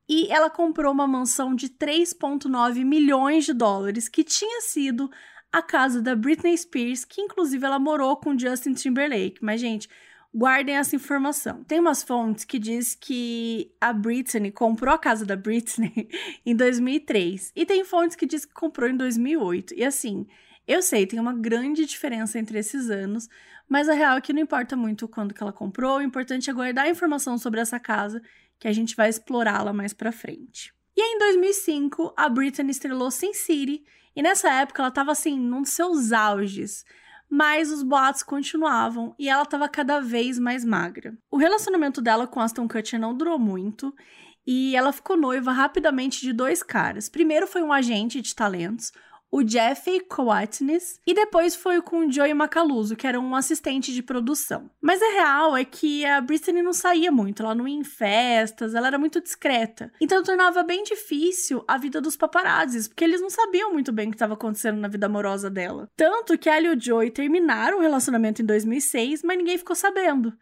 e 0.05 0.29
ela 0.29 0.49
comprou 0.49 0.91
uma 0.91 1.07
mansão 1.07 1.55
de 1.55 1.69
3,9 1.69 2.83
milhões 2.83 3.45
de 3.45 3.53
dólares, 3.53 4.09
que 4.09 4.25
tinha 4.25 4.59
sido 4.59 5.09
a 5.49 5.61
casa 5.61 6.01
da 6.01 6.13
Britney 6.13 6.57
Spears, 6.57 7.05
que 7.05 7.21
inclusive 7.21 7.65
ela 7.65 7.79
morou 7.79 8.17
com 8.17 8.37
Justin 8.37 8.73
Timberlake. 8.73 9.41
Mas, 9.41 9.61
gente, 9.61 9.87
guardem 10.33 10.75
essa 10.75 10.95
informação. 10.95 11.63
Tem 11.63 11.79
umas 11.79 12.03
fontes 12.03 12.45
que 12.45 12.59
diz 12.59 12.95
que 12.95 13.71
a 13.81 13.91
Britney 13.91 14.51
comprou 14.51 14.93
a 14.93 14.97
casa 14.97 15.25
da 15.25 15.35
Britney 15.35 16.09
em 16.45 16.55
2003 16.55 17.51
e 17.55 17.65
tem 17.65 17.83
fontes 17.83 18.15
que 18.15 18.25
diz 18.25 18.45
que 18.45 18.53
comprou 18.53 18.89
em 18.89 18.95
2008. 18.95 19.73
E 19.75 19.83
assim, 19.83 20.27
eu 20.67 20.81
sei, 20.81 21.07
tem 21.07 21.19
uma 21.19 21.33
grande 21.33 21.85
diferença 21.85 22.37
entre 22.37 22.59
esses 22.59 22.89
anos, 22.89 23.27
mas 23.67 23.89
a 23.89 23.93
real 23.93 24.17
é 24.17 24.21
que 24.21 24.33
não 24.33 24.41
importa 24.41 24.75
muito 24.75 25.07
quando 25.07 25.33
que 25.33 25.41
ela 25.41 25.53
comprou, 25.53 25.97
o 25.97 26.01
importante 26.01 26.49
é 26.49 26.53
guardar 26.53 26.85
a 26.85 26.89
informação 26.89 27.37
sobre 27.37 27.59
essa 27.59 27.79
casa, 27.79 28.21
que 28.59 28.67
a 28.67 28.71
gente 28.71 28.95
vai 28.95 29.09
explorá-la 29.09 29.73
mais 29.73 29.93
para 29.93 30.11
frente. 30.11 30.73
E 30.95 31.01
em 31.01 31.17
2005, 31.17 32.13
a 32.15 32.27
Britney 32.29 32.71
estrelou 32.71 33.09
Sin 33.09 33.33
City, 33.33 33.83
e 34.15 34.21
nessa 34.21 34.51
época 34.51 34.81
ela 34.81 34.89
estava 34.89 35.11
assim, 35.11 35.39
num 35.39 35.61
dos 35.61 35.71
seus 35.71 36.11
auges 36.11 36.83
mas 37.29 37.71
os 37.71 37.83
boatos 37.83 38.23
continuavam 38.23 39.13
e 39.19 39.29
ela 39.29 39.43
estava 39.43 39.69
cada 39.69 39.99
vez 39.99 40.39
mais 40.39 40.65
magra. 40.65 41.15
O 41.29 41.37
relacionamento 41.37 42.01
dela 42.01 42.25
com 42.25 42.39
Aston 42.39 42.67
Kutcher 42.67 42.99
não 42.99 43.15
durou 43.15 43.37
muito 43.37 43.93
e 44.47 44.75
ela 44.75 44.91
ficou 44.91 45.15
noiva 45.15 45.51
rapidamente 45.51 46.21
de 46.21 46.33
dois 46.33 46.63
caras. 46.63 47.07
Primeiro 47.07 47.45
foi 47.45 47.61
um 47.61 47.71
agente 47.71 48.19
de 48.19 48.33
talentos, 48.33 48.91
o 49.31 49.47
Jeffy 49.47 49.99
Coatness 50.01 50.99
e 51.05 51.13
depois 51.13 51.55
foi 51.55 51.81
com 51.81 51.99
o 51.99 52.11
Joey 52.11 52.33
Macaluso, 52.33 52.95
que 52.95 53.05
era 53.05 53.19
um 53.19 53.35
assistente 53.35 53.93
de 53.93 54.01
produção. 54.01 54.69
Mas 54.81 55.01
a 55.01 55.11
real 55.11 55.55
é 55.55 55.63
que 55.63 56.03
a 56.05 56.19
Britney 56.19 56.63
não 56.63 56.73
saía 56.73 57.11
muito, 57.11 57.43
ela 57.43 57.53
não 57.53 57.67
ia 57.67 57.75
em 57.75 57.83
festas, 57.83 58.73
ela 58.73 58.87
era 58.87 58.97
muito 58.97 59.21
discreta. 59.21 59.91
Então 60.01 60.23
tornava 60.23 60.63
bem 60.63 60.83
difícil 60.83 61.63
a 61.67 61.77
vida 61.77 62.01
dos 62.01 62.15
paparazzis, 62.15 62.87
porque 62.87 63.03
eles 63.03 63.21
não 63.21 63.29
sabiam 63.29 63.71
muito 63.71 63.91
bem 63.91 64.07
o 64.07 64.11
que 64.11 64.15
estava 64.15 64.33
acontecendo 64.33 64.79
na 64.79 64.87
vida 64.87 65.05
amorosa 65.05 65.49
dela. 65.49 65.87
Tanto 65.95 66.37
que 66.37 66.49
ela 66.49 66.67
e 66.67 66.69
o 66.75 66.79
Joey 66.79 67.11
terminaram 67.11 67.77
o 67.77 67.81
relacionamento 67.81 68.41
em 68.41 68.45
2006, 68.45 69.21
mas 69.23 69.37
ninguém 69.37 69.57
ficou 69.57 69.75
sabendo. 69.75 70.33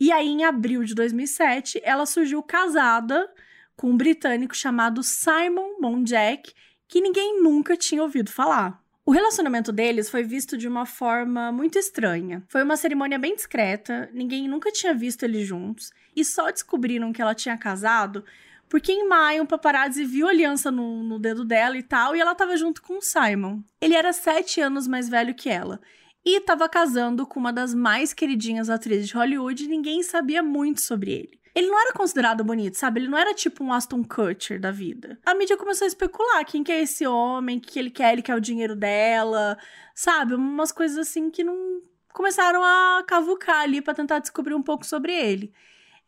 E 0.00 0.10
aí, 0.10 0.28
em 0.28 0.44
abril 0.44 0.82
de 0.82 0.94
2007, 0.94 1.78
ela 1.84 2.06
surgiu 2.06 2.42
casada 2.42 3.30
com 3.76 3.90
um 3.90 3.96
britânico 3.96 4.56
chamado 4.56 5.02
Simon 5.02 5.78
Monjack, 5.78 6.54
que 6.90 7.00
ninguém 7.00 7.40
nunca 7.40 7.76
tinha 7.76 8.02
ouvido 8.02 8.32
falar. 8.32 8.82
O 9.06 9.12
relacionamento 9.12 9.70
deles 9.70 10.10
foi 10.10 10.24
visto 10.24 10.58
de 10.58 10.66
uma 10.66 10.84
forma 10.84 11.52
muito 11.52 11.78
estranha. 11.78 12.42
Foi 12.48 12.64
uma 12.64 12.76
cerimônia 12.76 13.16
bem 13.16 13.36
discreta, 13.36 14.10
ninguém 14.12 14.48
nunca 14.48 14.72
tinha 14.72 14.92
visto 14.92 15.22
eles 15.22 15.46
juntos, 15.46 15.92
e 16.16 16.24
só 16.24 16.50
descobriram 16.50 17.12
que 17.12 17.22
ela 17.22 17.34
tinha 17.34 17.56
casado 17.56 18.24
porque 18.68 18.92
em 18.92 19.08
maio 19.08 19.42
um 19.42 19.46
paparazzi 19.46 20.04
viu 20.04 20.28
a 20.28 20.30
aliança 20.30 20.70
no, 20.70 21.02
no 21.02 21.18
dedo 21.18 21.44
dela 21.44 21.76
e 21.76 21.82
tal, 21.82 22.14
e 22.14 22.20
ela 22.20 22.36
tava 22.36 22.56
junto 22.56 22.80
com 22.82 22.98
o 22.98 23.02
Simon. 23.02 23.62
Ele 23.80 23.94
era 23.94 24.12
sete 24.12 24.60
anos 24.60 24.86
mais 24.86 25.08
velho 25.08 25.34
que 25.34 25.48
ela. 25.48 25.80
E 26.24 26.36
estava 26.36 26.68
casando 26.68 27.26
com 27.26 27.40
uma 27.40 27.52
das 27.52 27.74
mais 27.74 28.12
queridinhas 28.12 28.70
atrizes 28.70 29.08
de 29.08 29.14
Hollywood 29.14 29.64
e 29.64 29.68
ninguém 29.68 30.04
sabia 30.04 30.40
muito 30.40 30.80
sobre 30.82 31.10
ele. 31.10 31.39
Ele 31.54 31.68
não 31.68 31.80
era 31.80 31.92
considerado 31.92 32.44
bonito, 32.44 32.76
sabe? 32.76 33.00
Ele 33.00 33.08
não 33.08 33.18
era 33.18 33.34
tipo 33.34 33.64
um 33.64 33.72
Aston 33.72 34.04
Kutcher 34.04 34.60
da 34.60 34.70
vida. 34.70 35.18
A 35.24 35.34
mídia 35.34 35.56
começou 35.56 35.84
a 35.84 35.88
especular 35.88 36.44
quem 36.44 36.62
que 36.62 36.70
é 36.70 36.80
esse 36.80 37.06
homem, 37.06 37.58
o 37.58 37.60
que 37.60 37.78
ele 37.78 37.90
quer, 37.90 38.12
ele 38.12 38.22
quer 38.22 38.34
o 38.34 38.40
dinheiro 38.40 38.76
dela, 38.76 39.58
sabe? 39.94 40.34
Umas 40.34 40.70
coisas 40.70 40.96
assim 40.98 41.30
que 41.30 41.42
não 41.42 41.82
começaram 42.12 42.62
a 42.62 43.02
cavucar 43.06 43.60
ali 43.60 43.80
para 43.80 43.94
tentar 43.94 44.18
descobrir 44.18 44.54
um 44.54 44.62
pouco 44.62 44.84
sobre 44.86 45.12
ele. 45.12 45.52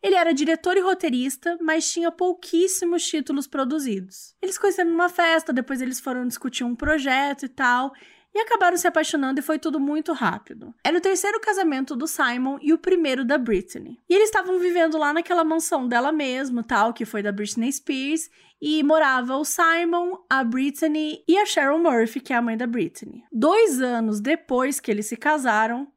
Ele 0.01 0.15
era 0.15 0.33
diretor 0.33 0.75
e 0.75 0.81
roteirista, 0.81 1.57
mas 1.61 1.89
tinha 1.89 2.11
pouquíssimos 2.11 3.07
títulos 3.07 3.47
produzidos. 3.47 4.35
Eles 4.41 4.57
conheceram 4.57 4.91
numa 4.91 5.07
festa, 5.07 5.53
depois 5.53 5.81
eles 5.81 6.01
foram 6.01 6.27
discutir 6.27 6.65
um 6.65 6.75
projeto 6.75 7.45
e 7.45 7.49
tal, 7.49 7.93
e 8.33 8.39
acabaram 8.39 8.75
se 8.75 8.87
apaixonando 8.87 9.39
e 9.39 9.43
foi 9.43 9.59
tudo 9.59 9.79
muito 9.79 10.11
rápido. 10.11 10.73
Era 10.83 10.97
o 10.97 11.01
terceiro 11.01 11.39
casamento 11.39 11.95
do 11.95 12.07
Simon 12.07 12.57
e 12.61 12.73
o 12.73 12.77
primeiro 12.77 13.23
da 13.23 13.37
Britney. 13.37 13.97
E 14.09 14.15
eles 14.15 14.29
estavam 14.29 14.59
vivendo 14.59 14.97
lá 14.97 15.13
naquela 15.13 15.43
mansão 15.43 15.87
dela 15.87 16.11
mesma, 16.11 16.63
tal, 16.63 16.93
que 16.93 17.05
foi 17.05 17.21
da 17.21 17.31
Britney 17.31 17.71
Spears, 17.71 18.29
e 18.61 18.81
morava 18.81 19.35
o 19.35 19.43
Simon, 19.43 20.17
a 20.29 20.43
Britney 20.43 21.23
e 21.27 21.37
a 21.37 21.45
Cheryl 21.45 21.77
Murphy, 21.77 22.19
que 22.19 22.33
é 22.33 22.37
a 22.37 22.41
mãe 22.41 22.57
da 22.57 22.65
Britney. 22.65 23.23
Dois 23.31 23.81
anos 23.81 24.19
depois 24.19 24.79
que 24.79 24.89
eles 24.89 25.05
se 25.05 25.17
casaram, 25.17 25.87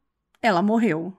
ela 0.43 0.61
morreu. 0.61 1.16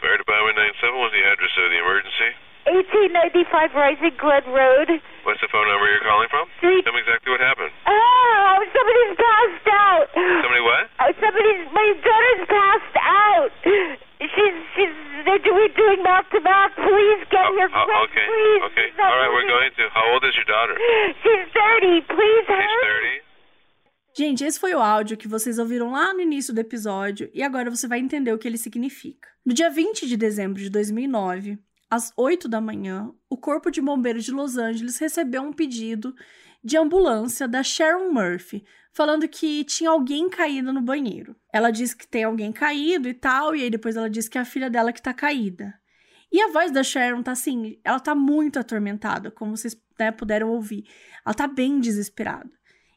Fire 0.00 0.18
Department 0.18 0.54
97, 0.54 0.92
what's 0.94 1.12
the 1.12 1.24
address 1.32 1.52
of 1.58 1.68
the 1.68 1.78
emergency? 1.78 2.45
1895 2.66 3.74
Rising 3.74 4.14
Glen 4.18 4.44
Road. 4.50 4.88
What's 5.24 5.40
the 5.42 5.48
phone 5.50 5.66
number 5.70 5.86
you're 5.90 6.06
calling 6.06 6.28
from? 6.30 6.46
Three. 6.60 6.82
Tell 6.82 6.92
me 6.94 7.00
exactly 7.02 7.30
what 7.34 7.40
happened. 7.42 7.70
Oh, 7.86 8.56
somebody's 8.74 9.14
passed 9.18 9.68
out. 9.70 10.06
Somebody 10.14 10.62
what? 10.62 10.84
Oh, 11.02 11.10
somebody's, 11.18 11.62
my 11.74 11.86
daughter's 12.02 12.42
passed 12.46 12.96
out. 13.02 13.50
She's, 14.18 14.56
she's, 14.74 14.94
they're 15.28 15.42
doing, 15.44 15.70
doing 15.76 16.00
mouth 16.02 16.26
to 16.32 16.40
mouth. 16.40 16.72
Please 16.74 17.20
get 17.30 17.46
here 17.54 17.68
Oh, 17.70 17.84
quick, 17.86 18.10
okay. 18.10 18.26
please. 18.26 18.62
Okay. 18.72 18.86
She's 18.90 18.98
All 18.98 19.14
right, 19.14 19.30
we're 19.30 19.46
going 19.46 19.70
to. 19.76 19.82
How 19.92 20.04
old 20.12 20.24
is 20.24 20.34
your 20.34 20.48
daughter? 20.48 20.74
She's 21.22 21.46
30. 21.52 22.00
Please 22.10 22.44
She's 22.46 22.56
hurry. 22.56 23.20
30. 23.22 23.26
Gente, 24.16 24.44
esse 24.44 24.58
foi 24.58 24.74
o 24.74 24.80
áudio 24.80 25.16
que 25.16 25.28
vocês 25.28 25.58
ouviram 25.58 25.92
lá 25.92 26.14
no 26.14 26.20
início 26.22 26.54
do 26.54 26.60
episódio 26.60 27.28
e 27.34 27.42
agora 27.42 27.68
você 27.70 27.86
vai 27.86 27.98
entender 27.98 28.32
o 28.32 28.38
que 28.38 28.48
ele 28.48 28.56
significa. 28.56 29.28
No 29.44 29.52
dia 29.52 29.68
20 29.68 30.06
de 30.08 30.16
dezembro 30.16 30.58
de 30.58 30.70
2009, 30.70 31.58
às 31.90 32.12
8 32.16 32.48
da 32.48 32.60
manhã, 32.60 33.12
o 33.30 33.36
Corpo 33.36 33.70
de 33.70 33.80
Bombeiros 33.80 34.24
de 34.24 34.32
Los 34.32 34.56
Angeles 34.56 34.98
recebeu 34.98 35.42
um 35.42 35.52
pedido 35.52 36.14
de 36.62 36.76
ambulância 36.76 37.46
da 37.46 37.62
Sharon 37.62 38.12
Murphy, 38.12 38.64
falando 38.92 39.28
que 39.28 39.62
tinha 39.64 39.90
alguém 39.90 40.28
caído 40.28 40.72
no 40.72 40.80
banheiro. 40.80 41.36
Ela 41.52 41.70
disse 41.70 41.96
que 41.96 42.06
tem 42.06 42.24
alguém 42.24 42.50
caído 42.50 43.08
e 43.08 43.14
tal, 43.14 43.54
e 43.54 43.62
aí 43.62 43.70
depois 43.70 43.96
ela 43.96 44.10
disse 44.10 44.28
que 44.28 44.38
é 44.38 44.40
a 44.40 44.44
filha 44.44 44.68
dela 44.68 44.92
que 44.92 45.02
tá 45.02 45.14
caída. 45.14 45.74
E 46.32 46.40
a 46.40 46.48
voz 46.48 46.72
da 46.72 46.82
Sharon 46.82 47.22
tá 47.22 47.32
assim, 47.32 47.78
ela 47.84 48.00
tá 48.00 48.14
muito 48.14 48.58
atormentada, 48.58 49.30
como 49.30 49.56
vocês 49.56 49.80
né, 49.98 50.10
puderam 50.10 50.50
ouvir. 50.50 50.84
Ela 51.24 51.34
tá 51.34 51.46
bem 51.46 51.78
desesperada. 51.78 52.50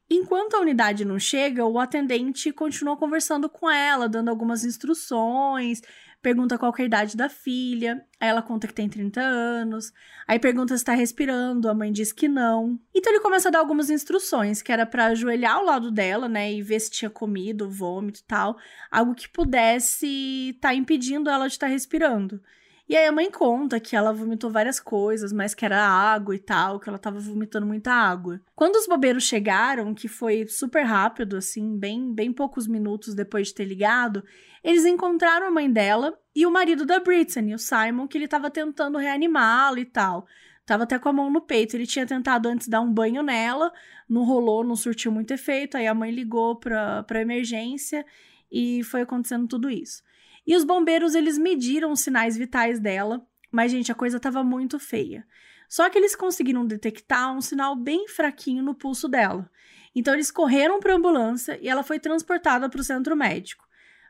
Enquanto 0.10 0.55
a 0.55 0.62
unidade 0.62 1.05
não 1.05 1.19
chega, 1.19 1.63
o 1.63 1.77
atendente 1.77 2.51
continua 2.51 2.98
conversando 2.98 3.48
com 3.48 3.69
ela, 3.69 4.10
dando 4.10 4.29
algumas 4.29 4.63
instruções, 4.63 5.81
pergunta 6.22 6.58
qual 6.58 6.74
é 6.78 6.82
a 6.82 6.86
idade 6.86 7.16
da 7.16 7.30
filha, 7.30 8.06
aí 8.20 8.30
ela 8.30 8.42
conta 8.42 8.68
que 8.68 8.74
tem 8.74 8.90
30 8.90 9.22
anos, 9.22 9.92
aí 10.28 10.38
pergunta 10.38 10.78
se 10.78 10.84
tá 10.84 10.94
respirando, 10.94 11.70
a 11.70 11.74
mãe 11.74 11.92
diz 11.92 12.12
que 12.12 12.28
não. 12.28 12.80
Então 12.94 13.12
ele 13.12 13.22
começa 13.22 13.48
a 13.48 13.52
dar 13.52 13.60
algumas 13.60 13.90
instruções, 13.90 14.62
que 14.62 14.72
era 14.72 14.86
pra 14.86 15.08
ajoelhar 15.08 15.56
ao 15.56 15.66
lado 15.66 15.92
dela, 15.92 16.28
né, 16.28 16.52
e 16.52 16.62
ver 16.62 16.80
se 16.80 16.92
tinha 16.92 17.10
comido, 17.10 17.70
vômito 17.70 18.20
e 18.20 18.24
tal, 18.24 18.58
algo 18.92 19.16
que 19.16 19.30
pudesse 19.30 20.52
estar 20.56 20.70
tá 20.70 20.76
impedindo 20.76 21.30
ela 21.30 21.48
de 21.48 21.54
estar 21.54 21.68
tá 21.68 21.72
respirando. 21.72 22.42
E 22.89 22.98
aí 22.98 23.05
a 23.05 23.12
mãe 23.12 23.29
conta 23.29 23.79
que 23.79 23.96
ela 23.96 24.12
vomitou 24.12 24.50
várias 24.50 24.79
coisas, 24.79 25.31
mas 25.31 25.53
que 25.53 25.63
era 25.63 25.79
água 25.79 26.36
e 26.36 26.39
tal, 26.39 26.79
que 26.79 26.89
ela 26.89 26.98
tava 26.98 27.19
vomitando 27.19 27.67
muita 27.67 27.93
água. 27.93 28.41
Quando 28.55 28.77
os 28.77 28.88
bombeiros 28.88 29.25
chegaram, 29.25 29.93
que 29.93 30.08
foi 30.08 30.48
super 30.48 30.81
rápido, 30.81 31.38
assim, 31.38 31.77
bem, 31.77 32.12
bem 32.12 32.34
poucos 32.34 32.65
minutos 32.65 33.13
depois 33.13 33.50
de 33.50 33.53
ter 33.53 33.65
ligado, 33.65 34.24
eles 34.63 34.86
encontraram 34.86 35.46
a 35.46 35.51
mãe 35.51 35.72
dela 35.72 36.17
e 36.36 36.48
o 36.48 36.51
marido 36.51 36.84
da 36.84 37.00
Britney, 37.00 37.53
o 37.53 37.60
Simon, 37.60 38.08
que 38.08 38.17
ele 38.17 38.27
tava 38.27 38.50
tentando 38.50 38.98
reanimá-la 38.98 39.79
e 39.79 39.86
tal. 39.86 40.25
Tava 40.65 40.81
até 40.81 40.98
com 40.98 41.10
a 41.10 41.13
mão 41.13 41.29
no 41.29 41.41
peito. 41.41 41.75
Ele 41.75 41.86
tinha 41.86 42.08
tentado 42.08 42.50
antes 42.50 42.67
dar 42.67 42.81
um 42.81 42.91
banho 42.91 43.22
nela, 43.22 43.72
não 44.10 44.24
rolou, 44.24 44.63
não 44.63 44.75
surtiu 44.75 45.12
muito 45.12 45.31
efeito. 45.31 45.77
Aí 45.77 45.86
a 45.86 45.93
mãe 45.93 46.10
ligou 46.10 46.55
pra, 46.55 47.03
pra 47.03 47.22
emergência 47.22 48.03
e 48.51 48.84
foi 48.84 49.01
acontecendo 49.01 49.48
tudo 49.48 49.69
isso. 49.69 50.01
E 50.50 50.56
os 50.56 50.63
bombeiros, 50.63 51.13
eles 51.13 51.38
mediram 51.38 51.91
os 51.91 52.00
sinais 52.00 52.36
vitais 52.36 52.79
dela, 52.79 53.24
mas, 53.51 53.72
gente, 53.72 53.91
a 53.91 53.96
coisa 53.96 54.20
tava 54.20 54.44
muito 54.44 54.79
feia. 54.79 55.24
Só 55.70 55.88
que 55.91 55.96
eles 55.96 56.15
conseguiram 56.15 56.65
detectar 56.65 57.32
um 57.38 57.39
sinal 57.39 57.75
bem 57.75 58.08
fraquinho 58.08 58.63
no 58.63 58.74
pulso 58.74 59.08
dela. 59.08 59.48
Então, 59.94 60.12
eles 60.12 60.32
correram 60.32 60.79
para 60.79 60.91
a 60.91 60.96
ambulância 60.96 61.60
e 61.62 61.70
ela 61.70 61.84
foi 61.84 62.00
transportada 62.00 62.68
para 62.68 62.82
o 62.82 62.84
centro 62.84 63.15
médico. 63.15 63.63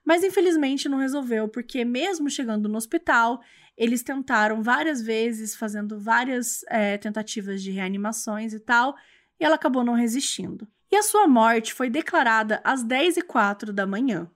Mas, 0.06 0.24
infelizmente, 0.24 0.88
não 0.88 1.00
resolveu, 1.00 1.50
porque, 1.50 1.84
mesmo 1.84 2.30
chegando 2.30 2.70
no 2.70 2.78
hospital, 2.78 3.42
eles 3.76 4.02
tentaram 4.02 4.64
várias 4.64 5.02
vezes, 5.02 5.58
fazendo 5.58 6.00
várias 6.00 6.64
é, 6.70 6.98
tentativas 6.98 7.62
de 7.62 7.72
reanimações 7.72 8.54
e 8.54 8.62
tal, 8.62 8.96
e 9.38 9.44
ela 9.44 9.56
acabou 9.56 9.84
não 9.84 9.94
resistindo. 9.94 10.66
E 10.90 10.96
a 10.96 11.04
sua 11.04 11.28
morte 11.28 11.74
foi 11.74 11.90
declarada 11.90 12.62
às 12.64 12.82
10h04 12.82 13.74
da 13.74 13.86
manhã. 13.86 14.32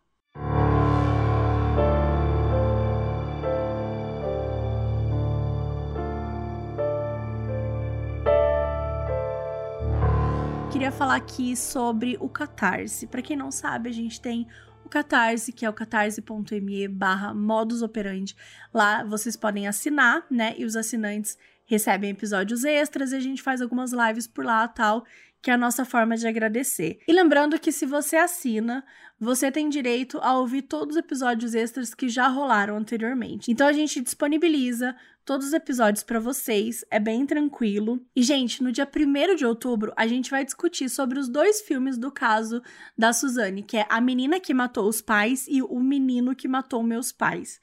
Queria 10.84 10.98
falar 10.98 11.16
aqui 11.16 11.56
sobre 11.56 12.18
o 12.20 12.28
Catarse. 12.28 13.08
Para 13.08 13.22
quem 13.22 13.38
não 13.38 13.50
sabe, 13.50 13.88
a 13.88 13.94
gente 13.94 14.20
tem 14.20 14.46
o 14.84 14.90
Catarse, 14.90 15.54
que 15.54 15.66
é 15.66 15.70
o 15.70 15.72
catarse.me 15.72 16.90
barra 16.90 17.34
modus 17.34 17.82
operandi. 17.82 18.36
Lá 18.74 19.02
vocês 19.02 19.38
podem 19.38 19.66
assinar, 19.66 20.26
né? 20.30 20.54
E 20.58 20.66
os 20.66 20.76
assinantes 20.76 21.38
recebem 21.66 22.10
episódios 22.10 22.66
extras 22.66 23.14
e 23.14 23.16
a 23.16 23.22
gente 23.22 23.42
faz 23.42 23.62
algumas 23.62 23.94
lives 23.94 24.28
por 24.28 24.44
lá 24.44 24.68
tal, 24.68 25.06
que 25.42 25.50
é 25.50 25.54
a 25.54 25.58
nossa 25.58 25.86
forma 25.86 26.18
de 26.18 26.28
agradecer. 26.28 27.00
E 27.08 27.14
lembrando 27.14 27.58
que 27.58 27.72
se 27.72 27.86
você 27.86 28.18
assina, 28.18 28.84
você 29.18 29.50
tem 29.50 29.70
direito 29.70 30.20
a 30.22 30.38
ouvir 30.38 30.64
todos 30.64 30.98
os 30.98 31.00
episódios 31.00 31.56
extras 31.56 31.94
que 31.94 32.10
já 32.10 32.28
rolaram 32.28 32.76
anteriormente. 32.76 33.50
Então 33.50 33.66
a 33.66 33.72
gente 33.72 34.02
disponibiliza 34.02 34.94
todos 35.26 35.48
os 35.48 35.54
episódios 35.54 36.04
para 36.04 36.20
vocês, 36.20 36.84
é 36.92 37.00
bem 37.00 37.26
tranquilo. 37.26 38.00
E, 38.16 38.22
gente, 38.22 38.62
no 38.62 38.72
dia 38.72 38.88
1 38.88 39.36
de 39.36 39.46
outubro, 39.46 39.94
a 39.96 40.06
gente 40.08 40.30
vai 40.30 40.44
discutir 40.44 40.90
sobre 40.90 41.20
os 41.20 41.30
dois 41.30 41.62
filmes 41.62 41.98
do 41.98 42.12
caso 42.12 42.62
da 42.98 43.14
Suzane, 43.14 43.64
que 43.64 43.78
é 43.78 43.86
A 43.90 44.02
Menina 44.02 44.40
que 44.40 44.54
Matou 44.54 44.88
os 44.88 45.02
Pais 45.02 45.46
e 45.48 45.62
O 45.62 45.80
Menino 45.80 46.36
que 46.36 46.48
Matou 46.48 46.84
Meus 46.84 47.12
Pais. 47.12 47.60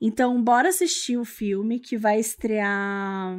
Então, 0.00 0.42
bora 0.42 0.68
assistir 0.68 1.16
o 1.16 1.24
filme 1.24 1.78
que 1.78 1.96
vai 1.96 2.18
estrear 2.18 3.38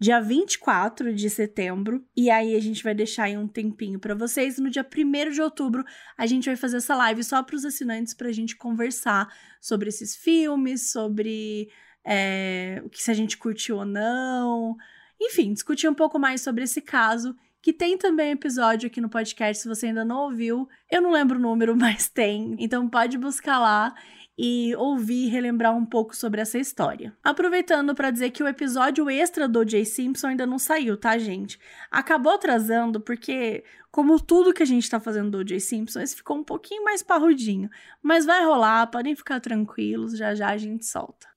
dia 0.00 0.18
24 0.18 1.14
de 1.14 1.28
setembro. 1.28 2.02
E 2.16 2.30
aí 2.30 2.56
a 2.56 2.60
gente 2.60 2.82
vai 2.82 2.94
deixar 2.94 3.24
aí 3.24 3.36
um 3.36 3.46
tempinho 3.46 4.00
para 4.00 4.14
vocês. 4.14 4.58
No 4.58 4.70
dia 4.70 4.84
1 4.84 5.30
de 5.30 5.42
outubro, 5.42 5.84
a 6.16 6.26
gente 6.26 6.46
vai 6.46 6.56
fazer 6.56 6.78
essa 6.78 6.96
live 6.96 7.22
só 7.22 7.42
para 7.42 7.54
os 7.54 7.64
assinantes 7.64 8.14
pra 8.14 8.32
gente 8.32 8.56
conversar 8.56 9.28
sobre 9.60 9.90
esses 9.90 10.16
filmes, 10.16 10.90
sobre 10.90 11.68
é, 12.04 12.80
o 12.84 12.88
que 12.88 13.02
se 13.02 13.10
a 13.10 13.14
gente 13.14 13.36
curtiu 13.36 13.78
ou 13.78 13.84
não. 13.84 14.76
Enfim, 15.20 15.52
discutir 15.52 15.88
um 15.88 15.94
pouco 15.94 16.18
mais 16.18 16.40
sobre 16.40 16.64
esse 16.64 16.80
caso. 16.80 17.36
Que 17.62 17.74
tem 17.74 17.98
também 17.98 18.30
episódio 18.30 18.86
aqui 18.86 19.02
no 19.02 19.10
podcast, 19.10 19.62
se 19.62 19.68
você 19.68 19.86
ainda 19.86 20.02
não 20.04 20.24
ouviu. 20.24 20.66
Eu 20.90 21.02
não 21.02 21.12
lembro 21.12 21.38
o 21.38 21.42
número, 21.42 21.76
mas 21.76 22.08
tem. 22.08 22.56
Então 22.58 22.88
pode 22.88 23.18
buscar 23.18 23.58
lá 23.58 23.94
e 24.42 24.74
ouvir 24.76 25.26
e 25.26 25.28
relembrar 25.28 25.76
um 25.76 25.84
pouco 25.84 26.16
sobre 26.16 26.40
essa 26.40 26.58
história. 26.58 27.14
Aproveitando 27.22 27.94
para 27.94 28.10
dizer 28.10 28.30
que 28.30 28.42
o 28.42 28.48
episódio 28.48 29.10
extra 29.10 29.46
do 29.46 29.68
Jay 29.68 29.84
Simpson 29.84 30.28
ainda 30.28 30.46
não 30.46 30.58
saiu, 30.58 30.96
tá, 30.96 31.18
gente? 31.18 31.60
Acabou 31.90 32.32
atrasando 32.32 32.98
porque, 32.98 33.62
como 33.90 34.18
tudo 34.18 34.54
que 34.54 34.62
a 34.62 34.66
gente 34.66 34.88
tá 34.88 34.98
fazendo 34.98 35.30
do 35.30 35.46
Jay 35.46 35.60
Simpson, 35.60 36.00
esse 36.00 36.16
ficou 36.16 36.38
um 36.38 36.44
pouquinho 36.44 36.82
mais 36.82 37.02
parrudinho. 37.02 37.68
Mas 38.02 38.24
vai 38.24 38.42
rolar, 38.42 38.86
podem 38.86 39.14
ficar 39.14 39.40
tranquilos, 39.40 40.16
já 40.16 40.34
já 40.34 40.48
a 40.48 40.56
gente 40.56 40.86
solta. 40.86 41.28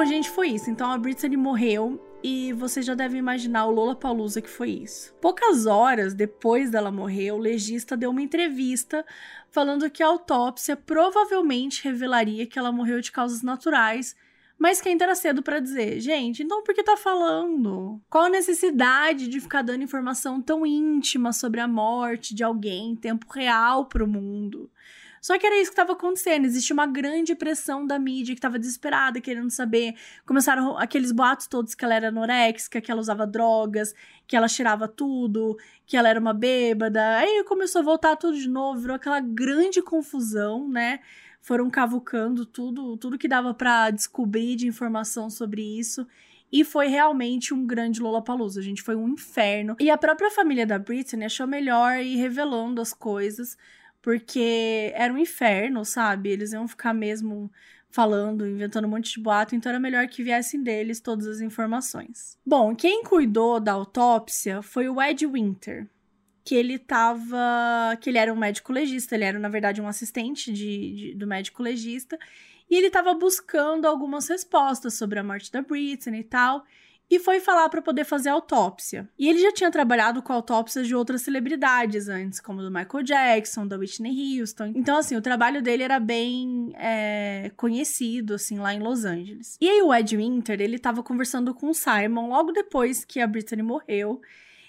Bom, 0.00 0.06
gente, 0.06 0.30
foi 0.30 0.48
isso. 0.48 0.70
Então 0.70 0.90
a 0.90 0.96
Britney 0.96 1.36
morreu 1.36 2.02
e 2.22 2.54
você 2.54 2.80
já 2.80 2.94
deve 2.94 3.18
imaginar 3.18 3.66
o 3.66 3.70
Lola 3.70 3.94
Palusa 3.94 4.40
que 4.40 4.48
foi 4.48 4.70
isso. 4.70 5.12
Poucas 5.20 5.66
horas 5.66 6.14
depois 6.14 6.70
dela 6.70 6.90
morrer, 6.90 7.32
o 7.32 7.36
legista 7.36 7.98
deu 7.98 8.08
uma 8.08 8.22
entrevista 8.22 9.04
falando 9.50 9.90
que 9.90 10.02
a 10.02 10.06
autópsia 10.06 10.74
provavelmente 10.74 11.84
revelaria 11.84 12.46
que 12.46 12.58
ela 12.58 12.72
morreu 12.72 13.02
de 13.02 13.12
causas 13.12 13.42
naturais, 13.42 14.16
mas 14.58 14.80
que 14.80 14.88
ainda 14.88 15.04
era 15.04 15.14
cedo 15.14 15.42
para 15.42 15.60
dizer. 15.60 16.00
Gente, 16.00 16.42
então 16.42 16.62
por 16.62 16.74
que 16.74 16.82
tá 16.82 16.96
falando? 16.96 18.00
Qual 18.08 18.24
a 18.24 18.30
necessidade 18.30 19.28
de 19.28 19.38
ficar 19.38 19.60
dando 19.60 19.84
informação 19.84 20.40
tão 20.40 20.64
íntima 20.64 21.30
sobre 21.30 21.60
a 21.60 21.68
morte 21.68 22.34
de 22.34 22.42
alguém 22.42 22.92
em 22.92 22.96
tempo 22.96 23.26
real 23.30 23.84
pro 23.84 24.08
mundo? 24.08 24.70
Só 25.20 25.38
que 25.38 25.46
era 25.46 25.56
isso 25.56 25.70
que 25.70 25.74
estava 25.74 25.92
acontecendo. 25.92 26.46
Existia 26.46 26.72
uma 26.72 26.86
grande 26.86 27.34
pressão 27.34 27.86
da 27.86 27.98
mídia 27.98 28.34
que 28.34 28.38
estava 28.38 28.58
desesperada, 28.58 29.20
querendo 29.20 29.50
saber. 29.50 29.94
Começaram 30.24 30.78
aqueles 30.78 31.12
boatos 31.12 31.46
todos 31.46 31.74
que 31.74 31.84
ela 31.84 31.94
era 31.94 32.08
anorexica, 32.08 32.80
que 32.80 32.90
ela 32.90 33.00
usava 33.00 33.26
drogas, 33.26 33.94
que 34.26 34.34
ela 34.34 34.48
cheirava 34.48 34.88
tudo, 34.88 35.58
que 35.86 35.96
ela 35.96 36.08
era 36.08 36.18
uma 36.18 36.32
bêbada. 36.32 37.18
Aí 37.18 37.44
começou 37.44 37.80
a 37.80 37.84
voltar 37.84 38.16
tudo 38.16 38.36
de 38.36 38.48
novo, 38.48 38.80
virou 38.80 38.96
aquela 38.96 39.20
grande 39.20 39.82
confusão, 39.82 40.66
né? 40.68 41.00
Foram 41.42 41.70
cavucando 41.70 42.46
tudo, 42.46 42.96
tudo 42.96 43.18
que 43.18 43.28
dava 43.28 43.52
para 43.52 43.90
descobrir 43.90 44.56
de 44.56 44.66
informação 44.66 45.28
sobre 45.28 45.62
isso. 45.62 46.06
E 46.52 46.64
foi 46.64 46.88
realmente 46.88 47.54
um 47.54 47.64
grande 47.64 48.00
Lollapalooza, 48.00 48.60
gente. 48.60 48.82
Foi 48.82 48.96
um 48.96 49.08
inferno. 49.08 49.76
E 49.78 49.88
a 49.90 49.96
própria 49.96 50.30
família 50.30 50.66
da 50.66 50.78
Britney 50.78 51.26
achou 51.26 51.46
melhor 51.46 51.98
ir 51.98 52.16
revelando 52.16 52.80
as 52.80 52.92
coisas 52.92 53.56
porque 54.02 54.92
era 54.94 55.12
um 55.12 55.18
inferno, 55.18 55.84
sabe? 55.84 56.30
Eles 56.30 56.52
iam 56.52 56.66
ficar 56.66 56.94
mesmo 56.94 57.50
falando, 57.90 58.46
inventando 58.46 58.84
um 58.84 58.90
monte 58.90 59.12
de 59.12 59.20
boato, 59.20 59.54
então 59.54 59.70
era 59.70 59.80
melhor 59.80 60.06
que 60.06 60.22
viessem 60.22 60.62
deles 60.62 61.00
todas 61.00 61.26
as 61.26 61.40
informações. 61.40 62.38
Bom, 62.46 62.74
quem 62.74 63.02
cuidou 63.02 63.58
da 63.58 63.72
autópsia 63.72 64.62
foi 64.62 64.88
o 64.88 65.02
Ed 65.02 65.26
Winter, 65.26 65.88
que 66.44 66.54
ele 66.54 66.78
tava. 66.78 67.96
que 68.00 68.08
ele 68.08 68.18
era 68.18 68.32
um 68.32 68.36
médico 68.36 68.72
legista, 68.72 69.14
ele 69.14 69.24
era, 69.24 69.38
na 69.38 69.48
verdade, 69.48 69.80
um 69.80 69.88
assistente 69.88 70.52
de, 70.52 70.94
de 70.94 71.14
do 71.14 71.26
médico 71.26 71.62
legista, 71.62 72.18
e 72.70 72.76
ele 72.76 72.86
estava 72.86 73.12
buscando 73.14 73.86
algumas 73.86 74.28
respostas 74.28 74.94
sobre 74.94 75.18
a 75.18 75.24
morte 75.24 75.50
da 75.50 75.60
Britney 75.60 76.20
e 76.20 76.24
tal 76.24 76.64
e 77.10 77.18
foi 77.18 77.40
falar 77.40 77.68
para 77.68 77.82
poder 77.82 78.04
fazer 78.04 78.28
autópsia. 78.28 79.08
E 79.18 79.28
ele 79.28 79.40
já 79.40 79.52
tinha 79.52 79.70
trabalhado 79.70 80.22
com 80.22 80.32
autópsias 80.32 80.86
de 80.86 80.94
outras 80.94 81.22
celebridades 81.22 82.08
antes, 82.08 82.40
como 82.40 82.62
do 82.62 82.70
Michael 82.70 83.02
Jackson, 83.02 83.66
da 83.66 83.76
Whitney 83.76 84.40
Houston. 84.40 84.72
Então, 84.76 84.96
assim, 84.96 85.16
o 85.16 85.20
trabalho 85.20 85.60
dele 85.60 85.82
era 85.82 85.98
bem 85.98 86.72
é, 86.76 87.50
conhecido, 87.56 88.34
assim, 88.34 88.58
lá 88.58 88.72
em 88.72 88.78
Los 88.78 89.04
Angeles. 89.04 89.58
E 89.60 89.68
aí 89.68 89.82
o 89.82 89.92
Ed 89.92 90.16
Winter, 90.16 90.60
ele 90.60 90.78
tava 90.78 91.02
conversando 91.02 91.52
com 91.52 91.70
o 91.70 91.74
Simon 91.74 92.28
logo 92.28 92.52
depois 92.52 93.04
que 93.04 93.18
a 93.18 93.26
Britney 93.26 93.62
morreu. 93.62 94.20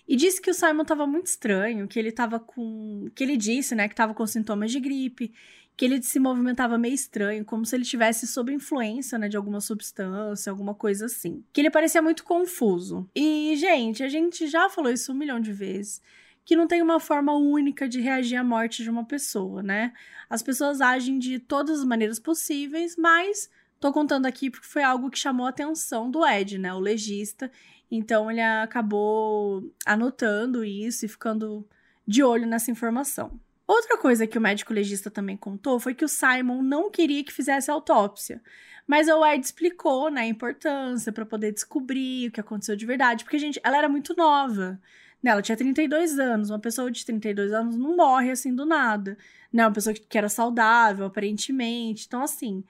E 0.08 0.16
disse 0.16 0.42
que 0.42 0.50
o 0.50 0.54
Simon 0.54 0.84
tava 0.84 1.06
muito 1.06 1.28
estranho, 1.28 1.88
que 1.88 1.98
ele 1.98 2.12
tava 2.12 2.40
com. 2.40 3.08
que 3.14 3.24
ele 3.24 3.38
disse, 3.38 3.76
né, 3.76 3.88
que 3.88 3.96
tava 3.96 4.14
com 4.14 4.26
sintomas 4.26 4.72
de 4.72 4.80
gripe 4.80 5.32
que 5.75 5.86
ele 5.86 6.01
se 6.01 6.20
movimentava 6.20 6.78
meio 6.78 6.94
estranho, 6.94 7.44
como 7.44 7.66
se 7.66 7.75
ele 7.75 7.84
tivesse 7.84 8.28
sob 8.28 8.54
influência, 8.54 9.18
né, 9.18 9.28
de 9.28 9.38
alguma 9.38 9.60
substância, 9.60 10.51
alguma 10.51 10.75
coisa 10.75 11.06
assim. 11.06 11.44
Que 11.51 11.62
ele 11.62 11.72
parecia 11.72 12.01
muito 12.01 12.24
confuso. 12.24 13.10
E, 13.16 13.56
gente, 13.56 14.04
a 14.04 14.10
gente 14.10 14.48
já 14.48 14.70
falou 14.70 14.92
isso 14.92 15.12
um 15.12 15.16
milhão 15.16 15.40
de 15.40 15.51
vezes 15.51 16.01
que 16.44 16.55
não 16.55 16.68
tem 16.68 16.81
uma 16.81 17.00
forma 17.00 17.34
única 17.34 17.88
de 17.88 18.01
reagir 18.01 18.36
à 18.36 18.44
morte 18.44 18.84
de 18.84 18.90
uma 18.90 19.05
pessoa, 19.05 19.62
né? 19.62 19.94
As 20.29 20.42
pessoas 20.42 20.81
agem 20.81 21.20
de 21.20 21.40
todas 21.40 21.79
as 21.79 21.86
maneiras 21.86 22.20
possíveis, 22.20 22.96
mas 22.98 23.50
tô 23.79 23.92
contando 23.92 24.25
aqui 24.25 24.50
porque 24.50 24.68
foi 24.68 24.84
algo 24.84 25.10
que 25.10 25.20
chamou 25.20 25.46
a 25.46 25.50
atenção 25.50 26.10
do 26.10 26.25
Ed, 26.25 26.57
né, 26.57 26.74
o 26.74 26.79
legista. 26.79 27.51
Então 27.90 28.31
ele 28.31 28.42
acabou 28.42 29.72
anotando 29.86 30.64
isso 30.64 31.05
e 31.05 31.10
ficando 31.10 31.68
de 32.07 32.24
olho 32.24 32.48
nessa 32.48 32.72
informação. 32.72 33.40
Outra 33.72 33.98
coisa 33.98 34.27
que 34.27 34.38
o 34.38 34.42
médico 34.42 34.74
legista 34.74 35.10
também 35.10 35.38
contou 35.38 35.79
foi 35.79 35.94
que 35.96 36.03
o 36.03 36.10
Simon 36.10 36.62
não 36.62 36.92
queria 36.92 37.24
que 37.24 37.31
fizesse 37.31 37.72
autópsia. 37.72 38.42
Mas 38.86 39.07
o 39.07 39.25
Ed 39.25 39.46
explicou, 39.46 40.12
né, 40.12 40.24
a 40.24 40.27
importância 40.27 41.10
para 41.10 41.25
poder 41.25 41.53
descobrir 41.53 42.27
o 42.27 42.31
que 42.34 42.42
aconteceu 42.42 42.75
de 42.75 42.86
verdade. 42.86 43.24
Porque, 43.24 43.40
gente, 43.40 43.62
ela 43.64 43.77
era 43.77 43.88
muito 43.88 44.14
nova. 44.14 44.77
Né? 45.24 45.31
Ela 45.31 45.42
tinha 45.42 45.55
32 45.55 46.20
anos. 46.20 46.50
Uma 46.50 46.60
pessoa 46.60 46.92
de 46.92 47.05
32 47.05 47.53
anos 47.53 47.77
não 47.77 47.96
morre 47.96 48.31
assim 48.31 48.53
do 48.53 48.66
nada. 48.66 49.18
Né? 49.53 49.66
Uma 49.66 49.72
pessoa 49.72 49.94
que 49.94 50.18
era 50.18 50.27
saudável, 50.27 51.05
aparentemente. 51.05 52.07
Então, 52.07 52.24
assim, 52.24 52.66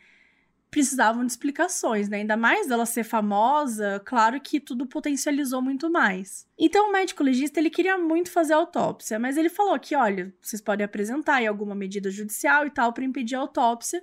precisavam 0.72 1.26
de 1.26 1.32
explicações, 1.34 2.08
né? 2.08 2.18
Ainda 2.18 2.38
mais 2.38 2.66
dela 2.66 2.86
ser 2.86 3.04
famosa, 3.04 4.02
claro 4.06 4.40
que 4.40 4.58
tudo 4.58 4.88
potencializou 4.88 5.62
muito 5.62 5.92
mais. 5.92 6.48
Então 6.58 6.88
o 6.88 6.92
médico 6.94 7.22
legista 7.24 7.60
ele 7.60 7.70
queria 7.70 7.98
muito 7.98 8.32
fazer 8.32 8.54
autópsia, 8.54 9.20
mas 9.20 9.36
ele 9.36 9.50
falou 9.50 9.78
que, 9.78 9.96
olha, 9.96 10.34
vocês 10.42 10.62
podem 10.62 10.86
apresentar 10.86 11.46
alguma 11.46 11.76
medida 11.76 12.10
judicial 12.10 12.66
e 12.66 12.72
tal 12.72 12.94
para 12.94 13.04
impedir 13.04 13.36
a 13.36 13.40
autópsia, 13.40 14.02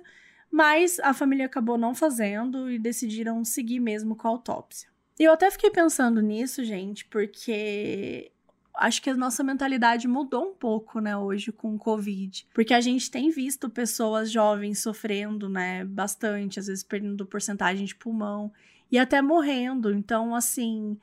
mas 0.51 0.99
a 0.99 1.11
família 1.11 1.47
acabou 1.47 1.77
não 1.77 1.95
fazendo 1.95 2.69
e 2.69 2.77
decidiram 2.77 3.43
seguir 3.43 3.79
mesmo 3.79 4.15
com 4.15 4.27
a 4.27 4.31
autópsia. 4.31 4.87
Eu 5.17 5.33
até 5.33 5.49
fiquei 5.49 5.71
pensando 5.71 6.21
nisso, 6.21 6.63
gente, 6.63 7.03
porque 7.05 8.31
acho 8.79 9.01
que 9.01 9.09
a 9.09 9.15
nossa 9.15 9.43
mentalidade 9.43 10.07
mudou 10.07 10.51
um 10.51 10.53
pouco, 10.53 10.99
né, 10.99 11.15
hoje 11.15 11.51
com 11.51 11.75
o 11.75 11.77
Covid. 11.77 12.47
Porque 12.53 12.73
a 12.73 12.81
gente 12.81 13.11
tem 13.11 13.29
visto 13.29 13.69
pessoas 13.69 14.31
jovens 14.31 14.79
sofrendo, 14.79 15.49
né, 15.49 15.83
bastante, 15.83 16.59
às 16.59 16.67
vezes 16.67 16.83
perdendo 16.83 17.25
porcentagem 17.25 17.85
de 17.85 17.95
pulmão 17.95 18.51
e 18.91 18.97
até 18.97 19.21
morrendo. 19.21 19.91
Então, 19.91 20.33
assim, 20.33 20.97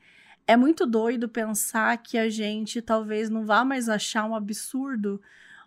é 0.47 0.57
muito 0.57 0.85
doido 0.85 1.29
pensar 1.29 1.95
que 1.97 2.17
a 2.17 2.29
gente 2.29 2.81
talvez 2.81 3.29
não 3.29 3.45
vá 3.45 3.63
mais 3.63 3.87
achar 3.87 4.25
um 4.25 4.35
absurdo 4.35 5.21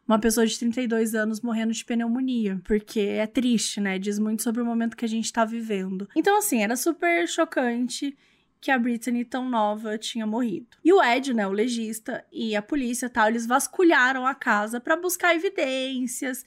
uma 0.08 0.18
pessoa 0.18 0.44
de 0.44 0.58
32 0.58 1.14
anos 1.14 1.40
morrendo 1.40 1.72
de 1.72 1.84
pneumonia, 1.84 2.60
porque 2.64 2.98
é 2.98 3.28
triste, 3.28 3.80
né? 3.80 3.96
Diz 3.96 4.18
muito 4.18 4.42
sobre 4.42 4.60
o 4.60 4.64
momento 4.66 4.96
que 4.96 5.04
a 5.04 5.08
gente 5.08 5.32
tá 5.32 5.44
vivendo. 5.44 6.08
Então, 6.16 6.36
assim, 6.36 6.64
era 6.64 6.74
super 6.74 7.28
chocante 7.28 8.16
que 8.60 8.70
a 8.70 8.78
Britney, 8.78 9.24
tão 9.24 9.48
nova, 9.48 9.96
tinha 9.96 10.26
morrido. 10.26 10.68
E 10.84 10.92
o 10.92 11.02
Ed, 11.02 11.32
né, 11.32 11.46
o 11.46 11.52
legista, 11.52 12.24
e 12.30 12.54
a 12.54 12.60
polícia 12.60 13.08
tal, 13.08 13.28
eles 13.28 13.46
vasculharam 13.46 14.26
a 14.26 14.34
casa 14.34 14.80
para 14.80 14.96
buscar 14.96 15.34
evidências 15.34 16.44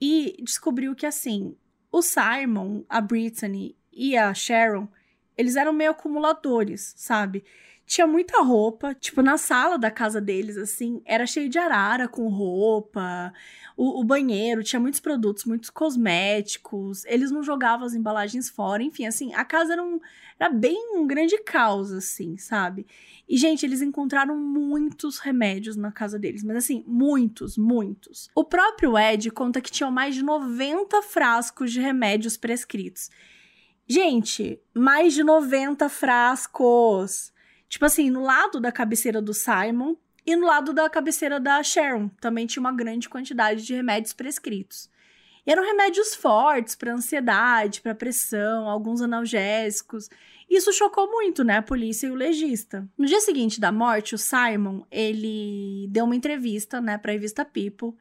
e 0.00 0.36
descobriu 0.42 0.94
que, 0.94 1.06
assim, 1.06 1.56
o 1.90 2.00
Simon, 2.00 2.84
a 2.88 3.00
Britney 3.00 3.76
e 3.92 4.16
a 4.16 4.32
Sharon, 4.32 4.88
eles 5.36 5.56
eram 5.56 5.72
meio 5.72 5.90
acumuladores, 5.90 6.94
sabe? 6.96 7.44
Tinha 7.88 8.06
muita 8.06 8.42
roupa, 8.42 8.94
tipo, 8.94 9.22
na 9.22 9.38
sala 9.38 9.78
da 9.78 9.90
casa 9.90 10.20
deles, 10.20 10.58
assim, 10.58 11.00
era 11.06 11.24
cheio 11.24 11.48
de 11.48 11.58
arara 11.58 12.06
com 12.06 12.28
roupa. 12.28 13.32
O, 13.74 14.02
o, 14.02 14.04
banheiro 14.04 14.62
tinha 14.62 14.78
muitos 14.78 15.00
produtos, 15.00 15.46
muitos 15.46 15.70
cosméticos. 15.70 17.06
Eles 17.06 17.30
não 17.30 17.42
jogavam 17.42 17.86
as 17.86 17.94
embalagens 17.94 18.50
fora. 18.50 18.82
Enfim, 18.82 19.06
assim, 19.06 19.32
a 19.32 19.42
casa 19.42 19.72
era, 19.72 19.82
um, 19.82 19.98
era 20.38 20.50
bem 20.50 20.98
um 20.98 21.06
grande 21.06 21.38
caos, 21.38 21.90
assim, 21.90 22.36
sabe? 22.36 22.86
E, 23.26 23.38
gente, 23.38 23.64
eles 23.64 23.80
encontraram 23.80 24.36
muitos 24.36 25.18
remédios 25.18 25.74
na 25.74 25.90
casa 25.90 26.18
deles, 26.18 26.44
mas 26.44 26.58
assim, 26.58 26.84
muitos, 26.86 27.56
muitos. 27.56 28.28
O 28.34 28.44
próprio 28.44 28.98
Ed 28.98 29.30
conta 29.30 29.62
que 29.62 29.72
tinham 29.72 29.90
mais 29.90 30.14
de 30.14 30.22
90 30.22 31.00
frascos 31.00 31.72
de 31.72 31.80
remédios 31.80 32.36
prescritos. 32.36 33.08
Gente, 33.86 34.60
mais 34.74 35.14
de 35.14 35.24
90 35.24 35.88
frascos! 35.88 37.32
Tipo 37.68 37.84
assim, 37.84 38.10
no 38.10 38.22
lado 38.22 38.60
da 38.60 38.72
cabeceira 38.72 39.20
do 39.20 39.34
Simon 39.34 39.94
e 40.24 40.34
no 40.36 40.46
lado 40.46 40.72
da 40.72 40.88
cabeceira 40.88 41.38
da 41.38 41.62
Sharon 41.62 42.08
também 42.20 42.46
tinha 42.46 42.60
uma 42.60 42.72
grande 42.72 43.08
quantidade 43.08 43.64
de 43.64 43.74
remédios 43.74 44.12
prescritos. 44.12 44.90
E 45.46 45.50
eram 45.50 45.64
remédios 45.64 46.14
fortes 46.14 46.74
para 46.74 46.92
ansiedade, 46.92 47.80
para 47.80 47.94
pressão, 47.94 48.68
alguns 48.68 49.00
analgésicos. 49.00 50.08
Isso 50.48 50.72
chocou 50.72 51.10
muito, 51.10 51.42
né, 51.44 51.56
a 51.56 51.62
polícia 51.62 52.06
e 52.06 52.10
o 52.10 52.14
legista. 52.14 52.86
No 52.96 53.06
dia 53.06 53.20
seguinte 53.20 53.60
da 53.60 53.72
morte, 53.72 54.14
o 54.14 54.18
Simon, 54.18 54.82
ele 54.90 55.86
deu 55.90 56.04
uma 56.04 56.16
entrevista, 56.16 56.80
né, 56.80 56.98
para 56.98 57.12
a 57.12 57.14
revista 57.14 57.44
People 57.44 57.94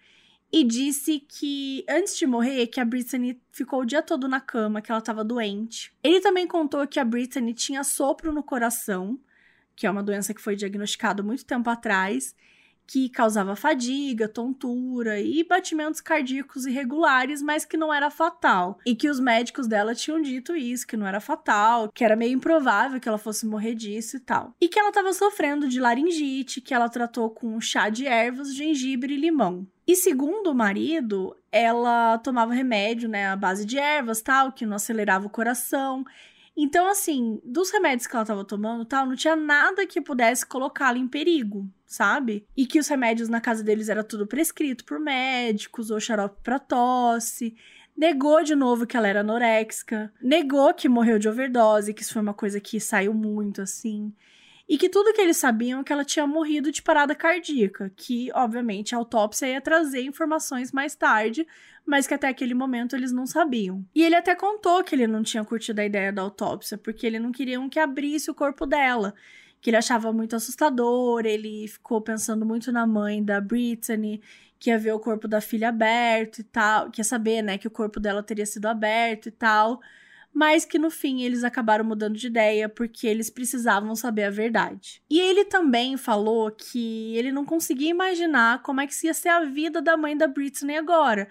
e 0.52 0.64
disse 0.64 1.20
que 1.20 1.86
antes 1.90 2.18
de 2.18 2.26
morrer, 2.26 2.68
que 2.68 2.80
a 2.80 2.86
Britney 2.86 3.40
ficou 3.52 3.82
o 3.82 3.86
dia 3.86 4.02
todo 4.02 4.28
na 4.28 4.40
cama, 4.40 4.82
que 4.82 4.92
ela 4.92 5.00
estava 5.00 5.24
doente. 5.24 5.94
Ele 6.04 6.22
também 6.22 6.48
contou 6.48 6.88
que 6.88 7.00
a 7.00 7.06
Britney 7.06 7.54
tinha 7.54 7.84
sopro 7.84 8.32
no 8.32 8.44
coração 8.44 9.20
que 9.78 9.86
é 9.86 9.92
uma 9.92 10.02
doença 10.02 10.34
que 10.34 10.42
foi 10.42 10.56
diagnosticada 10.56 11.22
muito 11.22 11.46
tempo 11.46 11.70
atrás, 11.70 12.36
que 12.88 13.10
causava 13.10 13.56
fadiga, 13.56 14.28
tontura 14.28 15.20
e 15.20 15.44
batimentos 15.44 16.02
cardíacos 16.02 16.66
irregulares, 16.66 17.42
mas 17.42 17.64
que 17.64 17.78
não 17.78 17.94
era 17.94 18.10
fatal. 18.10 18.80
E 18.86 18.96
que 18.96 19.10
os 19.10 19.20
médicos 19.20 19.68
dela 19.68 19.94
tinham 19.94 20.22
dito 20.22 20.56
isso, 20.56 20.88
que 20.88 20.98
não 20.98 21.06
era 21.06 21.20
fatal, 21.20 21.92
que 21.94 22.04
era 22.04 22.16
meio 22.16 22.34
improvável 22.34 23.00
que 23.00 23.08
ela 23.08 23.18
fosse 23.18 23.46
morrer 23.46 23.76
disso 23.76 24.18
e 24.18 24.20
tal. 24.20 24.56
E 24.60 24.68
que 24.68 24.80
ela 24.80 24.90
estava 24.90 25.14
sofrendo 25.14 25.68
de 25.68 25.80
laringite, 25.80 26.62
que 26.62 26.74
ela 26.74 26.90
tratou 26.90 27.30
com 27.30 27.60
chá 27.62 27.90
de 27.90 28.08
ervas, 28.08 28.56
gengibre 28.56 29.14
e 29.14 29.18
limão. 29.18 29.68
E 29.86 29.96
segundo 29.96 30.52
o 30.52 30.56
marido, 30.56 31.36
ela 31.52 32.18
tomava 32.18 32.54
remédio, 32.54 33.08
né, 33.08 33.28
à 33.28 33.36
base 33.36 33.66
de 33.66 33.78
ervas, 33.78 34.22
tal, 34.22 34.52
que 34.52 34.66
não 34.66 34.78
acelerava 34.78 35.28
o 35.28 35.30
coração 35.30 36.04
Então, 36.60 36.90
assim, 36.90 37.40
dos 37.46 37.70
remédios 37.70 38.08
que 38.08 38.16
ela 38.16 38.26
tava 38.26 38.44
tomando 38.44 38.84
tal, 38.84 39.06
não 39.06 39.16
tinha 39.16 39.36
nada 39.36 39.86
que 39.86 40.02
pudesse 40.02 40.44
colocá-la 40.44 40.98
em 40.98 41.08
perigo, 41.08 41.70
sabe? 41.86 42.48
E 42.58 42.66
que 42.66 42.80
os 42.80 42.88
remédios 42.88 43.30
na 43.30 43.40
casa 43.40 43.64
deles 43.64 43.90
era 43.90 44.04
tudo 44.04 44.26
prescrito 44.26 44.84
por 44.84 45.00
médicos 45.00 45.92
ou 45.92 46.00
xarope 46.00 46.42
pra 46.42 46.58
tosse. 46.58 47.56
Negou 47.96 48.44
de 48.44 48.56
novo 48.56 48.88
que 48.88 48.98
ela 48.98 49.08
era 49.08 49.20
anoréxica. 49.20 50.12
Negou 50.20 50.74
que 50.74 50.90
morreu 50.90 51.20
de 51.20 51.30
overdose, 51.30 51.94
que 51.94 52.02
isso 52.02 52.14
foi 52.14 52.24
uma 52.24 52.34
coisa 52.34 52.60
que 52.60 52.80
saiu 52.80 53.14
muito 53.14 53.62
assim. 53.62 54.12
E 54.70 54.78
que 54.78 54.90
tudo 54.90 55.14
que 55.14 55.22
eles 55.22 55.38
sabiam 55.38 55.80
é 55.80 55.84
que 55.84 55.94
ela 55.94 56.04
tinha 56.04 56.28
morrido 56.28 56.72
de 56.72 56.82
parada 56.82 57.16
cardíaca, 57.16 57.92
que, 57.96 58.30
obviamente, 58.34 58.94
a 58.94 58.98
autópsia 58.98 59.48
ia 59.48 59.62
trazer 59.62 60.02
informações 60.02 60.74
mais 60.74 60.94
tarde, 60.94 61.48
mas 61.86 62.06
que 62.06 62.14
até 62.14 62.28
aquele 62.28 62.54
momento 62.54 62.94
eles 62.94 63.14
não 63.14 63.26
sabiam. 63.26 63.86
E 63.96 64.04
ele 64.04 64.16
até 64.16 64.36
contou 64.36 64.84
que 64.84 64.94
ele 64.94 65.08
não 65.08 65.24
tinha 65.24 65.46
curtido 65.46 65.80
a 65.80 65.86
ideia 65.86 66.12
da 66.12 66.22
autópsia, 66.22 66.78
porque 66.78 67.08
ele 67.08 67.18
não 67.18 67.32
queria 67.32 67.58
que 67.70 67.80
abrisse 67.80 68.30
o 68.30 68.36
corpo 68.36 68.66
dela, 68.66 69.14
que 69.62 69.70
ele 69.70 69.78
achava 69.78 70.12
muito 70.12 70.36
assustador, 70.36 71.26
ele 71.26 71.66
ficou 71.70 72.02
pensando 72.02 72.46
muito 72.46 72.70
na 72.70 72.86
mãe 72.86 73.24
da 73.24 73.40
Brittany, 73.40 74.22
que 74.60 74.70
ia 74.70 74.78
ver 74.78 74.92
o 74.92 75.00
corpo 75.00 75.30
da 75.30 75.40
filha 75.40 75.70
aberto 75.70 76.40
e 76.40 76.44
tal, 76.44 76.92
quer 76.92 77.04
saber, 77.04 77.42
né, 77.42 77.58
que 77.58 77.68
o 77.68 77.72
corpo 77.72 78.00
dela 78.00 78.22
teria 78.22 78.46
sido 78.46 78.66
aberto 78.66 79.28
e 79.28 79.32
tal, 79.32 79.80
mas 80.34 80.66
que 80.66 80.78
no 80.78 80.92
fim 80.92 81.24
eles 81.24 81.44
acabaram 81.44 81.84
mudando 81.84 82.16
de 82.16 82.28
ideia 82.28 82.70
porque 82.70 83.08
eles 83.08 83.30
precisavam 83.30 83.96
saber 83.96 84.26
a 84.26 84.30
verdade. 84.30 85.02
E 85.10 85.20
ele 85.20 85.46
também 85.46 85.98
falou 85.98 86.52
que 86.52 87.16
ele 87.16 87.32
não 87.32 87.46
conseguia 87.46 87.90
imaginar 87.90 88.62
como 88.62 88.82
é 88.82 88.88
que 88.88 89.08
ia 89.08 89.14
ser 89.14 89.30
a 89.30 89.44
vida 89.44 89.82
da 89.82 89.98
mãe 89.98 90.16
da 90.16 90.28
Brittany 90.28 90.78
agora, 90.78 91.28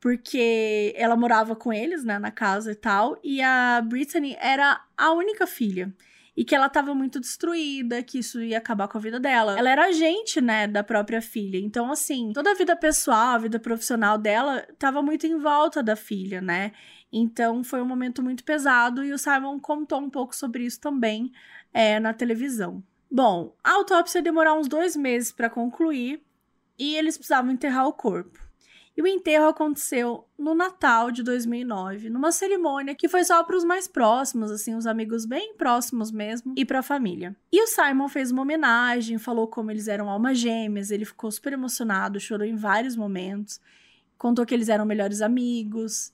porque 0.00 0.92
ela 0.96 1.16
morava 1.16 1.54
com 1.54 1.72
eles, 1.72 2.04
né, 2.04 2.18
na 2.18 2.30
casa 2.30 2.72
e 2.72 2.74
tal, 2.74 3.18
e 3.22 3.40
a 3.40 3.80
Brittany 3.80 4.36
era 4.38 4.80
a 4.96 5.12
única 5.12 5.46
filha. 5.46 5.92
E 6.34 6.44
que 6.44 6.54
ela 6.54 6.66
estava 6.66 6.94
muito 6.94 7.20
destruída, 7.20 8.02
que 8.02 8.18
isso 8.18 8.40
ia 8.40 8.56
acabar 8.56 8.88
com 8.88 8.96
a 8.96 9.00
vida 9.00 9.20
dela. 9.20 9.58
Ela 9.58 9.68
era 9.68 9.84
agente, 9.84 10.40
né, 10.40 10.66
da 10.66 10.82
própria 10.82 11.20
filha. 11.20 11.58
Então, 11.58 11.92
assim, 11.92 12.32
toda 12.32 12.52
a 12.52 12.54
vida 12.54 12.74
pessoal, 12.74 13.34
a 13.34 13.38
vida 13.38 13.60
profissional 13.60 14.16
dela 14.16 14.66
estava 14.70 15.02
muito 15.02 15.26
em 15.26 15.38
volta 15.38 15.82
da 15.82 15.94
filha, 15.94 16.40
né? 16.40 16.72
Então, 17.12 17.62
foi 17.62 17.82
um 17.82 17.86
momento 17.86 18.22
muito 18.22 18.42
pesado 18.42 19.04
e 19.04 19.12
o 19.12 19.18
Simon 19.18 19.60
contou 19.60 20.00
um 20.00 20.08
pouco 20.08 20.34
sobre 20.34 20.64
isso 20.64 20.80
também 20.80 21.30
é, 21.72 22.00
na 22.00 22.14
televisão. 22.14 22.82
Bom, 23.10 23.54
a 23.62 23.72
autópsia 23.72 24.18
ia 24.18 24.22
demorar 24.22 24.54
uns 24.54 24.68
dois 24.68 24.96
meses 24.96 25.30
para 25.30 25.50
concluir 25.50 26.22
e 26.78 26.96
eles 26.96 27.18
precisavam 27.18 27.52
enterrar 27.52 27.86
o 27.86 27.92
corpo. 27.92 28.40
E 28.96 29.00
o 29.00 29.06
enterro 29.06 29.46
aconteceu 29.46 30.26
no 30.38 30.54
Natal 30.54 31.10
de 31.10 31.22
2009, 31.22 32.10
numa 32.10 32.30
cerimônia 32.30 32.94
que 32.94 33.08
foi 33.08 33.24
só 33.24 33.42
para 33.42 33.56
os 33.56 33.64
mais 33.64 33.88
próximos, 33.88 34.50
assim, 34.50 34.74
os 34.74 34.86
amigos 34.86 35.24
bem 35.24 35.54
próximos 35.56 36.10
mesmo, 36.10 36.52
e 36.56 36.64
para 36.64 36.80
a 36.80 36.82
família. 36.82 37.34
E 37.50 37.62
o 37.62 37.66
Simon 37.66 38.08
fez 38.08 38.30
uma 38.30 38.42
homenagem, 38.42 39.16
falou 39.16 39.46
como 39.46 39.70
eles 39.70 39.88
eram 39.88 40.10
almas 40.10 40.38
gêmeas, 40.38 40.90
ele 40.90 41.06
ficou 41.06 41.30
super 41.30 41.54
emocionado, 41.54 42.20
chorou 42.20 42.46
em 42.46 42.54
vários 42.54 42.94
momentos, 42.94 43.60
contou 44.18 44.44
que 44.44 44.52
eles 44.52 44.68
eram 44.68 44.84
melhores 44.84 45.22
amigos. 45.22 46.12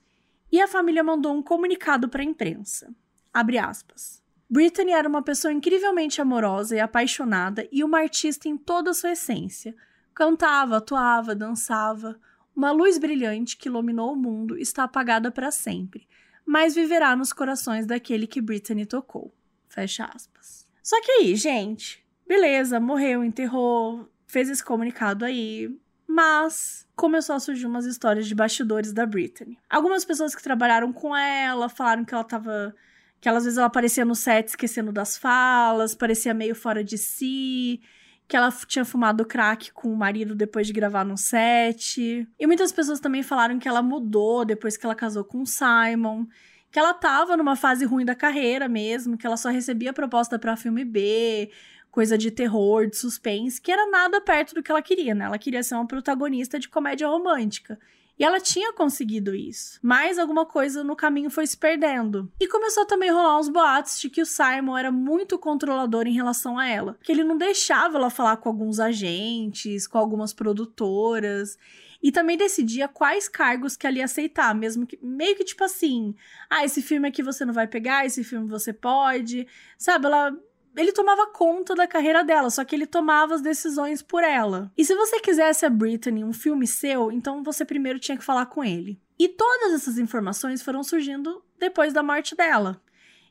E 0.50 0.60
a 0.60 0.68
família 0.68 1.04
mandou 1.04 1.34
um 1.34 1.42
comunicado 1.42 2.08
para 2.08 2.22
a 2.22 2.24
imprensa. 2.24 2.94
Abre 3.32 3.58
aspas. 3.58 4.22
Brittany 4.50 4.92
era 4.92 5.08
uma 5.08 5.22
pessoa 5.22 5.52
incrivelmente 5.52 6.22
amorosa 6.22 6.74
e 6.74 6.80
apaixonada 6.80 7.68
e 7.70 7.84
uma 7.84 7.98
artista 7.98 8.48
em 8.48 8.56
toda 8.56 8.90
a 8.90 8.94
sua 8.94 9.12
essência. 9.12 9.76
Cantava, 10.14 10.78
atuava, 10.78 11.34
dançava. 11.34 12.18
Uma 12.56 12.70
luz 12.70 12.96
brilhante 12.98 13.56
que 13.56 13.68
iluminou 13.68 14.14
o 14.14 14.16
mundo 14.16 14.56
está 14.56 14.84
apagada 14.84 15.30
para 15.30 15.50
sempre, 15.50 16.08
mas 16.46 16.74
viverá 16.74 17.14
nos 17.14 17.32
corações 17.32 17.86
daquele 17.86 18.26
que 18.26 18.40
Brittany 18.40 18.86
tocou. 18.86 19.34
Fecha 19.68 20.06
aspas. 20.06 20.66
Só 20.82 21.00
que 21.02 21.12
aí, 21.12 21.36
gente, 21.36 22.02
beleza, 22.26 22.80
morreu, 22.80 23.22
enterrou, 23.22 24.08
fez 24.26 24.48
esse 24.48 24.64
comunicado 24.64 25.26
aí, 25.26 25.70
mas 26.08 26.86
começou 26.96 27.36
a 27.36 27.40
surgir 27.40 27.66
umas 27.66 27.84
histórias 27.84 28.26
de 28.26 28.34
bastidores 28.34 28.92
da 28.92 29.04
Brittany. 29.04 29.58
Algumas 29.68 30.04
pessoas 30.04 30.34
que 30.34 30.42
trabalharam 30.42 30.90
com 30.92 31.14
ela 31.14 31.68
falaram 31.68 32.04
que 32.04 32.14
ela 32.14 32.24
tava 32.24 32.74
que 33.20 33.28
ela, 33.28 33.38
às 33.38 33.44
vezes 33.44 33.58
ela 33.58 33.66
aparecia 33.66 34.04
no 34.04 34.14
set 34.14 34.48
esquecendo 34.48 34.92
das 34.92 35.18
falas, 35.18 35.94
parecia 35.94 36.32
meio 36.32 36.54
fora 36.54 36.84
de 36.84 36.96
si, 36.96 37.80
que 38.28 38.36
ela 38.36 38.50
tinha 38.66 38.84
fumado 38.84 39.24
crack 39.24 39.72
com 39.72 39.92
o 39.92 39.96
marido 39.96 40.34
depois 40.34 40.66
de 40.66 40.72
gravar 40.72 41.04
no 41.04 41.16
set. 41.16 42.28
E 42.38 42.46
muitas 42.46 42.70
pessoas 42.70 43.00
também 43.00 43.22
falaram 43.22 43.58
que 43.58 43.68
ela 43.68 43.82
mudou 43.82 44.44
depois 44.44 44.76
que 44.76 44.86
ela 44.86 44.94
casou 44.94 45.24
com 45.24 45.42
o 45.42 45.46
Simon, 45.46 46.26
que 46.70 46.78
ela 46.78 46.94
tava 46.94 47.36
numa 47.36 47.56
fase 47.56 47.84
ruim 47.84 48.04
da 48.04 48.14
carreira 48.14 48.68
mesmo, 48.68 49.16
que 49.16 49.26
ela 49.26 49.36
só 49.36 49.48
recebia 49.48 49.92
proposta 49.92 50.38
para 50.38 50.56
filme 50.56 50.84
B, 50.84 51.50
coisa 51.98 52.16
de 52.16 52.30
terror, 52.30 52.86
de 52.86 52.96
suspense, 52.96 53.60
que 53.60 53.72
era 53.72 53.90
nada 53.90 54.20
perto 54.20 54.54
do 54.54 54.62
que 54.62 54.70
ela 54.70 54.80
queria, 54.80 55.16
né? 55.16 55.24
Ela 55.24 55.36
queria 55.36 55.64
ser 55.64 55.74
uma 55.74 55.84
protagonista 55.84 56.56
de 56.56 56.68
comédia 56.68 57.08
romântica. 57.08 57.76
E 58.16 58.22
ela 58.22 58.38
tinha 58.38 58.72
conseguido 58.72 59.34
isso. 59.34 59.80
Mas 59.82 60.16
alguma 60.16 60.46
coisa 60.46 60.84
no 60.84 60.94
caminho 60.94 61.28
foi 61.28 61.44
se 61.44 61.56
perdendo. 61.56 62.30
E 62.38 62.46
começou 62.46 62.86
também 62.86 63.10
a 63.10 63.12
rolar 63.12 63.40
uns 63.40 63.48
boatos 63.48 63.98
de 63.98 64.08
que 64.08 64.22
o 64.22 64.26
Simon 64.26 64.78
era 64.78 64.92
muito 64.92 65.36
controlador 65.40 66.06
em 66.06 66.14
relação 66.14 66.56
a 66.56 66.68
ela. 66.68 66.96
Que 67.02 67.10
ele 67.10 67.24
não 67.24 67.36
deixava 67.36 67.98
ela 67.98 68.10
falar 68.10 68.36
com 68.36 68.48
alguns 68.48 68.78
agentes, 68.78 69.88
com 69.88 69.98
algumas 69.98 70.32
produtoras. 70.32 71.58
E 72.00 72.12
também 72.12 72.36
decidia 72.36 72.86
quais 72.86 73.28
cargos 73.28 73.76
que 73.76 73.88
ela 73.88 73.98
ia 73.98 74.04
aceitar, 74.04 74.54
mesmo 74.54 74.86
que 74.86 74.96
meio 75.02 75.34
que 75.34 75.42
tipo 75.42 75.64
assim, 75.64 76.14
ah, 76.48 76.64
esse 76.64 76.80
filme 76.80 77.08
aqui 77.08 77.24
você 77.24 77.44
não 77.44 77.52
vai 77.52 77.66
pegar, 77.66 78.06
esse 78.06 78.22
filme 78.22 78.48
você 78.48 78.72
pode. 78.72 79.48
Sabe, 79.76 80.06
ela 80.06 80.32
ele 80.78 80.92
tomava 80.92 81.26
conta 81.26 81.74
da 81.74 81.86
carreira 81.86 82.22
dela, 82.22 82.50
só 82.50 82.64
que 82.64 82.74
ele 82.74 82.86
tomava 82.86 83.34
as 83.34 83.42
decisões 83.42 84.00
por 84.00 84.22
ela. 84.22 84.70
E 84.76 84.84
se 84.84 84.94
você 84.94 85.18
quisesse 85.18 85.66
a 85.66 85.70
Britney 85.70 86.22
um 86.22 86.32
filme 86.32 86.66
seu, 86.66 87.10
então 87.10 87.42
você 87.42 87.64
primeiro 87.64 87.98
tinha 87.98 88.16
que 88.16 88.24
falar 88.24 88.46
com 88.46 88.62
ele. 88.62 89.00
E 89.18 89.28
todas 89.28 89.72
essas 89.72 89.98
informações 89.98 90.62
foram 90.62 90.84
surgindo 90.84 91.42
depois 91.58 91.92
da 91.92 92.02
morte 92.02 92.36
dela. 92.36 92.80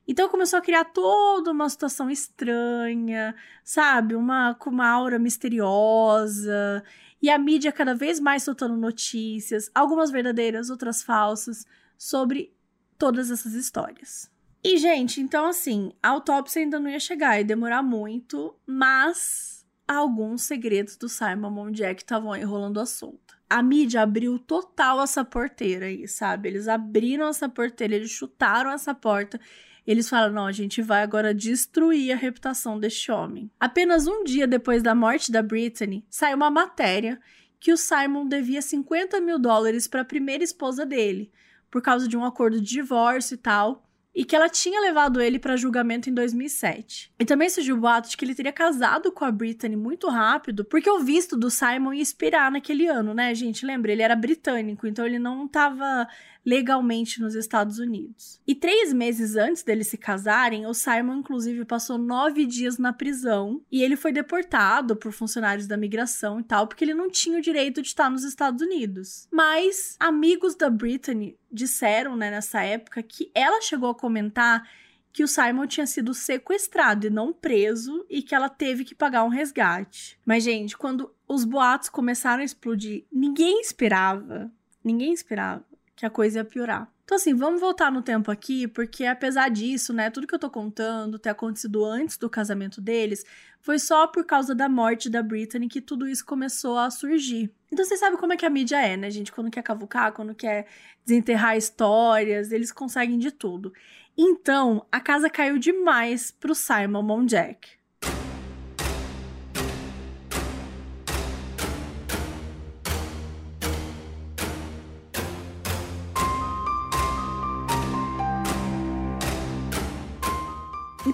Então 0.05 0.27
começou 0.29 0.59
a 0.59 0.61
criar 0.61 0.85
toda 0.85 1.51
uma 1.51 1.69
situação 1.69 2.09
estranha, 2.09 3.33
sabe? 3.63 4.15
Uma 4.15 4.53
com 4.53 4.69
uma 4.69 4.87
aura 4.87 5.17
misteriosa. 5.17 6.83
E 7.21 7.29
a 7.29 7.37
mídia 7.37 7.71
cada 7.71 7.95
vez 7.95 8.19
mais 8.19 8.43
soltando 8.43 8.75
notícias, 8.75 9.71
algumas 9.73 10.11
verdadeiras, 10.11 10.69
outras 10.69 11.01
falsas, 11.01 11.65
sobre 11.97 12.53
todas 12.97 13.31
essas 13.31 13.53
histórias. 13.53 14.29
E, 14.67 14.77
gente, 14.77 15.21
então 15.21 15.45
assim, 15.45 15.93
a 16.03 16.09
autópsia 16.09 16.61
ainda 16.61 16.77
não 16.77 16.89
ia 16.89 16.99
chegar, 16.99 17.37
ia 17.37 17.45
demorar 17.45 17.81
muito, 17.81 18.53
mas 18.65 19.65
alguns 19.87 20.41
segredos 20.41 20.97
do 20.97 21.07
Simon 21.07 21.49
Mon 21.49 21.71
Jack 21.71 22.01
estavam 22.01 22.33
aí 22.33 22.43
rolando 22.43 22.81
a 22.81 22.85
solta. 22.85 23.35
A 23.49 23.63
mídia 23.63 24.01
abriu 24.01 24.37
total 24.37 25.01
essa 25.01 25.23
porteira 25.23 25.85
aí, 25.85 26.05
sabe? 26.05 26.49
Eles 26.49 26.67
abriram 26.67 27.29
essa 27.29 27.47
porteira, 27.47 27.95
eles 27.95 28.11
chutaram 28.11 28.69
essa 28.69 28.93
porta. 28.93 29.39
Eles 29.85 30.09
falaram: 30.09 30.33
não, 30.33 30.45
a 30.45 30.51
gente 30.51 30.81
vai 30.81 31.01
agora 31.01 31.33
destruir 31.33 32.11
a 32.11 32.17
reputação 32.17 32.77
deste 32.77 33.09
homem. 33.09 33.49
Apenas 33.57 34.05
um 34.05 34.25
dia 34.25 34.45
depois 34.45 34.83
da 34.83 34.93
morte 34.93 35.31
da 35.31 35.41
Brittany, 35.41 36.05
saiu 36.09 36.35
uma 36.35 36.51
matéria 36.51 37.17
que 37.57 37.71
o 37.71 37.77
Simon 37.77 38.27
devia 38.27 38.61
50 38.61 39.21
mil 39.21 39.39
dólares 39.39 39.87
para 39.87 40.01
a 40.01 40.05
primeira 40.05 40.43
esposa 40.43 40.85
dele, 40.85 41.31
por 41.71 41.81
causa 41.81 42.05
de 42.05 42.17
um 42.17 42.25
acordo 42.25 42.59
de 42.59 42.67
divórcio 42.67 43.35
e 43.35 43.37
tal 43.37 43.86
e 44.17 44.25
que 44.25 44.35
ela 44.35 44.49
tinha 44.49 44.81
levado 44.81 45.21
ele 45.21 45.37
para 45.37 45.55
julgamento 45.55 46.09
em 46.09 46.13
2007. 46.13 47.11
E 47.19 47.23
também 47.23 47.51
surgiu 47.51 47.75
o 47.75 47.79
boato 47.79 48.09
de 48.09 48.17
que 48.17 48.25
ele 48.25 48.33
teria 48.33 48.51
casado 48.51 49.11
com 49.11 49.23
a 49.23 49.31
Brittany 49.31 49.75
muito 49.75 50.09
rápido, 50.09 50.65
porque 50.65 50.89
o 50.89 50.97
visto 50.97 51.37
do 51.37 51.51
Simon 51.51 51.93
ia 51.93 52.01
expirar 52.01 52.51
naquele 52.51 52.87
ano, 52.87 53.13
né, 53.13 53.35
gente? 53.35 53.63
Lembra, 53.63 53.91
ele 53.91 54.01
era 54.01 54.15
britânico, 54.15 54.87
então 54.87 55.05
ele 55.05 55.19
não 55.19 55.45
estava 55.45 56.07
legalmente 56.47 57.19
nos 57.19 57.35
Estados 57.35 57.77
Unidos. 57.77 58.39
E 58.47 58.55
três 58.55 58.93
meses 58.93 59.35
antes 59.35 59.63
deles 59.63 59.87
se 59.87 59.97
casarem, 59.97 60.65
o 60.65 60.73
Simon, 60.73 61.17
inclusive, 61.17 61.65
passou 61.65 61.97
nove 61.97 62.45
dias 62.45 62.77
na 62.77 62.93
prisão 62.93 63.61
e 63.69 63.83
ele 63.83 63.97
foi 63.97 64.13
deportado 64.13 64.95
por 64.95 65.11
funcionários 65.11 65.67
da 65.67 65.75
migração 65.75 66.39
e 66.39 66.43
tal, 66.43 66.65
porque 66.65 66.85
ele 66.85 66.93
não 66.93 67.11
tinha 67.11 67.37
o 67.37 67.41
direito 67.41 67.81
de 67.81 67.89
estar 67.89 68.09
nos 68.09 68.23
Estados 68.23 68.61
Unidos. 68.61 69.27
Mas 69.29 69.97
amigos 69.99 70.55
da 70.55 70.69
Brittany 70.69 71.37
disseram, 71.51 72.15
né, 72.15 72.31
nessa 72.31 72.63
época, 72.63 73.03
que 73.03 73.29
ela 73.35 73.61
chegou 73.61 73.89
a 73.89 73.95
comentar 73.95 74.65
que 75.11 75.23
o 75.23 75.27
Simon 75.27 75.67
tinha 75.67 75.85
sido 75.85 76.13
sequestrado 76.13 77.07
e 77.07 77.09
não 77.09 77.33
preso 77.33 78.05
e 78.09 78.21
que 78.21 78.33
ela 78.33 78.47
teve 78.47 78.85
que 78.85 78.95
pagar 78.95 79.25
um 79.25 79.29
resgate. 79.29 80.17
Mas, 80.25 80.45
gente, 80.45 80.77
quando 80.77 81.13
os 81.27 81.43
boatos 81.43 81.89
começaram 81.89 82.41
a 82.41 82.45
explodir, 82.45 83.03
ninguém 83.11 83.59
esperava. 83.59 84.49
Ninguém 84.81 85.11
esperava 85.11 85.65
que 85.97 86.05
a 86.05 86.09
coisa 86.09 86.39
ia 86.39 86.45
piorar. 86.45 86.87
Então, 87.03 87.15
assim, 87.15 87.33
vamos 87.33 87.59
voltar 87.59 87.91
no 87.91 88.01
tempo 88.01 88.29
aqui, 88.29 88.67
porque 88.67 89.05
apesar 89.05 89.49
disso, 89.49 89.93
né, 89.93 90.09
tudo 90.09 90.27
que 90.27 90.35
eu 90.35 90.39
tô 90.39 90.49
contando 90.49 91.17
ter 91.17 91.29
acontecido 91.29 91.83
antes 91.83 92.17
do 92.17 92.29
casamento 92.29 92.79
deles, 92.79 93.25
foi 93.61 93.79
só 93.79 94.05
por 94.05 94.23
causa 94.23 94.53
da 94.53 94.69
morte 94.69 95.09
da 95.09 95.23
Britney 95.23 95.67
que 95.67 95.81
tudo 95.81 96.07
isso 96.07 96.23
começou 96.23 96.77
a 96.77 96.91
surgir. 96.91 97.51
Então, 97.71 97.83
vocês 97.83 97.99
sabem 97.99 98.19
como 98.19 98.33
é 98.33 98.37
que 98.37 98.45
a 98.45 98.49
mídia 98.49 98.79
é, 98.79 98.95
né, 98.95 99.09
gente? 99.09 99.31
Quando 99.31 99.49
quer 99.49 99.63
cavucar, 99.63 100.11
quando 100.11 100.35
quer 100.35 100.67
desenterrar 101.03 101.57
histórias, 101.57 102.51
eles 102.51 102.71
conseguem 102.71 103.17
de 103.17 103.31
tudo. 103.31 103.73
Então, 104.15 104.85
a 104.91 104.99
casa 104.99 105.29
caiu 105.29 105.57
demais 105.57 106.29
pro 106.29 106.53
Simon 106.53 107.01
Monjack. 107.01 107.76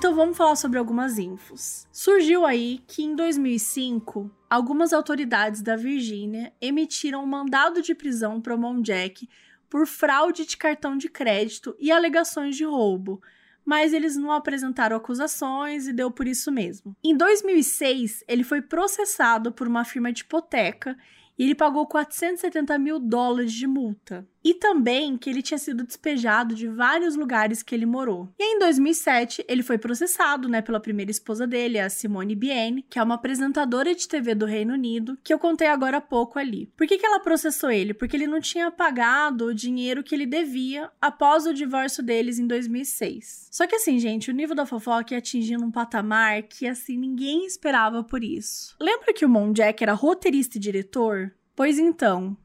Então 0.03 0.13
vamos 0.13 0.35
falar 0.35 0.57
sobre 0.57 0.77
algumas 0.77 1.17
infos. 1.17 1.87
Surgiu 1.89 2.45
aí 2.45 2.83
que 2.85 3.03
em 3.03 3.15
2005, 3.15 4.29
algumas 4.49 4.91
autoridades 4.91 5.61
da 5.61 5.77
Virgínia 5.77 6.51
emitiram 6.59 7.23
um 7.23 7.25
mandado 7.25 7.81
de 7.81 7.95
prisão 7.95 8.41
para 8.41 8.53
o 8.53 8.57
Monjack 8.57 9.29
por 9.69 9.87
fraude 9.87 10.45
de 10.45 10.57
cartão 10.57 10.97
de 10.97 11.07
crédito 11.07 11.73
e 11.79 11.89
alegações 11.89 12.57
de 12.57 12.65
roubo, 12.65 13.21
mas 13.63 13.93
eles 13.93 14.17
não 14.17 14.33
apresentaram 14.33 14.97
acusações 14.97 15.87
e 15.87 15.93
deu 15.93 16.11
por 16.11 16.27
isso 16.27 16.51
mesmo. 16.51 16.93
Em 17.01 17.15
2006, 17.15 18.25
ele 18.27 18.43
foi 18.43 18.61
processado 18.61 19.53
por 19.53 19.69
uma 19.69 19.85
firma 19.85 20.11
de 20.11 20.23
hipoteca 20.23 20.97
e 21.39 21.45
ele 21.45 21.55
pagou 21.55 21.87
470 21.87 22.77
mil 22.77 22.99
dólares 22.99 23.53
de 23.53 23.65
multa. 23.65 24.27
E 24.43 24.53
também 24.53 25.17
que 25.17 25.29
ele 25.29 25.41
tinha 25.41 25.57
sido 25.57 25.83
despejado 25.83 26.53
de 26.53 26.67
vários 26.67 27.15
lugares 27.15 27.63
que 27.63 27.73
ele 27.73 27.85
morou. 27.85 28.33
E 28.37 28.55
em 28.55 28.59
2007, 28.59 29.45
ele 29.47 29.63
foi 29.63 29.77
processado, 29.77 30.49
né, 30.49 30.61
pela 30.61 30.79
primeira 30.79 31.11
esposa 31.11 31.47
dele, 31.47 31.79
a 31.79 31.89
Simone 31.89 32.35
Biene, 32.35 32.85
que 32.89 32.99
é 32.99 33.03
uma 33.03 33.15
apresentadora 33.15 33.95
de 33.95 34.07
TV 34.07 34.35
do 34.35 34.45
Reino 34.45 34.73
Unido, 34.73 35.17
que 35.23 35.33
eu 35.33 35.39
contei 35.39 35.67
agora 35.67 35.97
há 35.97 36.01
pouco 36.01 36.37
ali. 36.37 36.71
Por 36.75 36.85
que, 36.85 36.97
que 36.97 37.05
ela 37.05 37.19
processou 37.19 37.71
ele? 37.71 37.93
Porque 37.93 38.17
ele 38.17 38.27
não 38.27 38.41
tinha 38.41 38.69
pagado 38.69 39.45
o 39.45 39.55
dinheiro 39.55 40.03
que 40.03 40.13
ele 40.13 40.25
devia 40.25 40.91
após 41.01 41.45
o 41.45 41.53
divórcio 41.53 42.03
deles 42.03 42.39
em 42.39 42.47
2006. 42.47 43.47
Só 43.51 43.65
que 43.65 43.75
assim, 43.75 43.97
gente, 43.99 44.29
o 44.29 44.33
nível 44.33 44.55
da 44.55 44.65
fofoca 44.65 45.13
ia 45.13 45.19
atingindo 45.19 45.63
um 45.63 45.71
patamar 45.71 46.43
que, 46.43 46.67
assim, 46.67 46.97
ninguém 46.97 47.45
esperava 47.45 48.03
por 48.03 48.23
isso. 48.23 48.75
Lembra 48.79 49.13
que 49.13 49.25
o 49.25 49.29
Mon 49.29 49.53
Jack 49.53 49.81
era 49.83 49.93
roteirista 49.93 50.57
e 50.57 50.61
diretor? 50.61 51.33
Pois 51.55 51.77
então, 51.77 52.35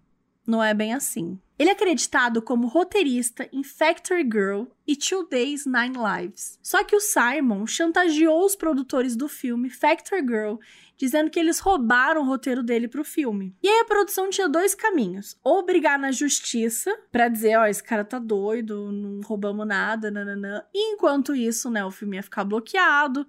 não 0.47 0.63
é 0.63 0.75
bem 0.75 0.95
assim. 0.95 1.39
Ele 1.59 1.71
é 1.71 1.73
acreditado 1.73 2.41
como 2.41 2.69
roteirista 2.69 3.49
em 3.53 3.65
Factory 3.65 4.23
Girl 4.23 4.67
e 4.87 4.95
Two 4.95 5.29
Days 5.29 5.67
Nine 5.67 5.97
Lives. 5.97 6.57
Só 6.63 6.85
que 6.85 6.95
o 6.95 7.01
Simon 7.01 7.67
chantageou 7.67 8.45
os 8.45 8.55
produtores 8.55 9.17
do 9.17 9.29
filme 9.29 9.69
Factory 9.69 10.21
Girl, 10.21 10.57
dizendo 10.97 11.29
que 11.31 11.41
eles 11.41 11.59
roubaram 11.59 12.23
o 12.23 12.25
roteiro 12.25 12.63
dele 12.63 12.87
pro 12.87 13.03
filme. 13.03 13.57
E 13.61 13.69
aí 13.69 13.81
a 13.81 13.85
produção 13.85 14.31
tinha 14.31 14.49
dois 14.49 14.73
caminhos: 14.73 15.37
ou 15.43 15.67
brigar 15.67 15.99
na 15.99 16.13
justiça 16.13 16.97
para 17.11 17.29
dizer, 17.29 17.59
ó, 17.59 17.63
oh, 17.63 17.67
esse 17.67 17.83
cara 17.83 18.05
tá 18.05 18.21
doido, 18.21 18.93
não 18.93 19.21
roubamos 19.23 19.67
nada, 19.67 20.13
nananã. 20.13 20.63
E 20.73 20.93
enquanto 20.93 21.35
isso, 21.35 21.69
né, 21.71 21.85
o 21.85 21.91
filme 21.91 22.17
ia 22.17 22.23
ficar 22.23 22.45
bloqueado, 22.45 23.27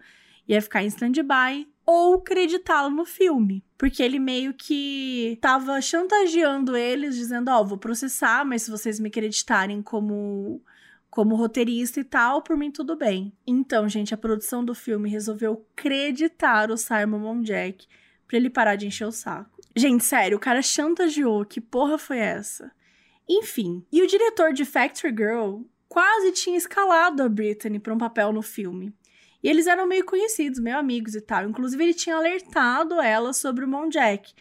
ia 0.48 0.62
ficar 0.62 0.84
em 0.84 0.88
stand-by, 0.88 1.68
ou 1.90 2.14
acreditá-lo 2.14 2.92
no 2.92 3.04
filme. 3.04 3.64
Porque 3.76 4.04
ele 4.04 4.20
meio 4.20 4.54
que 4.54 5.40
tava 5.42 5.82
chantageando 5.82 6.78
eles, 6.78 7.16
dizendo: 7.16 7.50
Ó, 7.50 7.60
oh, 7.60 7.66
vou 7.66 7.78
processar, 7.80 8.46
mas 8.46 8.62
se 8.62 8.72
vocês 8.72 9.00
me 9.00 9.10
acreditarem 9.10 9.82
como 9.82 10.62
como 11.10 11.36
roteirista 11.36 12.00
e 12.00 12.04
tal, 12.04 12.44
por 12.44 12.56
mim 12.56 12.70
tudo 12.70 12.96
bem. 12.96 13.34
Então, 13.46 13.90
gente, 13.90 14.14
a 14.14 14.18
produção 14.18 14.64
do 14.64 14.76
filme 14.76 15.10
resolveu 15.10 15.66
acreditar 15.76 16.70
o 16.70 16.78
Simon 16.78 17.18
Monjack 17.18 17.88
pra 18.28 18.38
ele 18.38 18.48
parar 18.48 18.76
de 18.76 18.86
encher 18.86 19.08
o 19.08 19.12
saco. 19.12 19.60
Gente, 19.76 20.04
sério, 20.04 20.38
o 20.38 20.40
cara 20.40 20.62
chantageou, 20.62 21.44
que 21.44 21.60
porra 21.60 21.98
foi 21.98 22.20
essa? 22.20 22.72
Enfim, 23.28 23.84
e 23.92 24.04
o 24.04 24.08
diretor 24.08 24.54
de 24.54 24.66
Factory 24.66 25.12
Girl 25.12 25.62
quase 25.88 26.32
tinha 26.32 26.58
escalado 26.58 27.24
a 27.24 27.28
Britney 27.28 27.80
para 27.80 27.94
um 27.94 27.98
papel 27.98 28.32
no 28.32 28.44
filme. 28.44 28.94
E 29.44 29.50
eles 29.50 29.68
eram 29.68 29.88
meio 29.88 30.06
conhecidos, 30.06 30.60
meio 30.60 30.78
amigos 30.78 31.16
e 31.16 31.22
tal. 31.22 31.48
Inclusive, 31.48 31.84
ele 31.84 31.94
tinha 31.94 32.16
alertado 32.16 33.00
ela 33.02 33.34
sobre 33.34 33.66
o 33.66 33.68
Mon 33.68 33.90
Jack. 33.90 34.34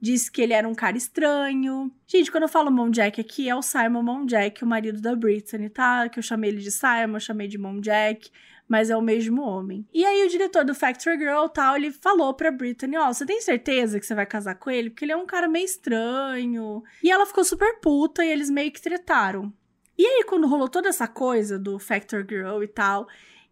Disse 0.00 0.30
que 0.30 0.42
ele 0.42 0.52
era 0.52 0.68
um 0.68 0.74
cara 0.74 0.96
estranho. 0.96 1.90
Gente, 2.06 2.30
quando 2.30 2.44
eu 2.44 2.48
falo 2.48 2.70
Mon 2.70 2.90
Jack 2.90 3.20
aqui, 3.20 3.48
é 3.48 3.54
o 3.54 3.62
Simon 3.62 4.02
Mon 4.02 4.26
Jack, 4.26 4.62
o 4.62 4.66
marido 4.66 5.00
da 5.00 5.16
Britney, 5.16 5.68
tá? 5.70 6.08
Que 6.08 6.18
eu 6.18 6.22
chamei 6.22 6.50
ele 6.50 6.60
de 6.60 6.70
Simon, 6.70 7.14
eu 7.14 7.20
chamei 7.20 7.48
de 7.48 7.58
Mon 7.58 7.80
Jack 7.80 8.30
mas 8.68 8.90
é 8.90 8.96
o 8.96 9.02
mesmo 9.02 9.42
homem. 9.42 9.86
E 9.92 10.04
aí 10.04 10.24
o 10.24 10.28
diretor 10.28 10.64
do 10.64 10.74
Factory 10.74 11.18
Girl 11.18 11.46
tal, 11.48 11.76
ele 11.76 11.90
falou 11.90 12.32
pra 12.34 12.50
Britney, 12.50 12.96
ó, 12.96 13.08
oh, 13.08 13.14
você 13.14 13.26
tem 13.26 13.40
certeza 13.40 14.00
que 14.00 14.06
você 14.06 14.14
vai 14.14 14.26
casar 14.26 14.54
com 14.54 14.70
ele? 14.70 14.90
Porque 14.90 15.04
ele 15.04 15.12
é 15.12 15.16
um 15.16 15.26
cara 15.26 15.48
meio 15.48 15.64
estranho. 15.64 16.82
E 17.02 17.10
ela 17.10 17.26
ficou 17.26 17.44
super 17.44 17.80
puta 17.80 18.24
e 18.24 18.30
eles 18.30 18.50
meio 18.50 18.72
que 18.72 18.80
tretaram. 18.80 19.52
E 19.96 20.04
aí 20.04 20.24
quando 20.24 20.48
rolou 20.48 20.68
toda 20.68 20.88
essa 20.88 21.06
coisa 21.06 21.58
do 21.58 21.78
Factory 21.78 22.26
Girl 22.28 22.62
e 22.62 22.68
tal, 22.68 23.06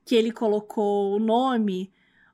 que 0.05 0.15
ele 0.15 0.33
colocou 0.33 1.15
o 1.15 1.19
nome, 1.19 1.93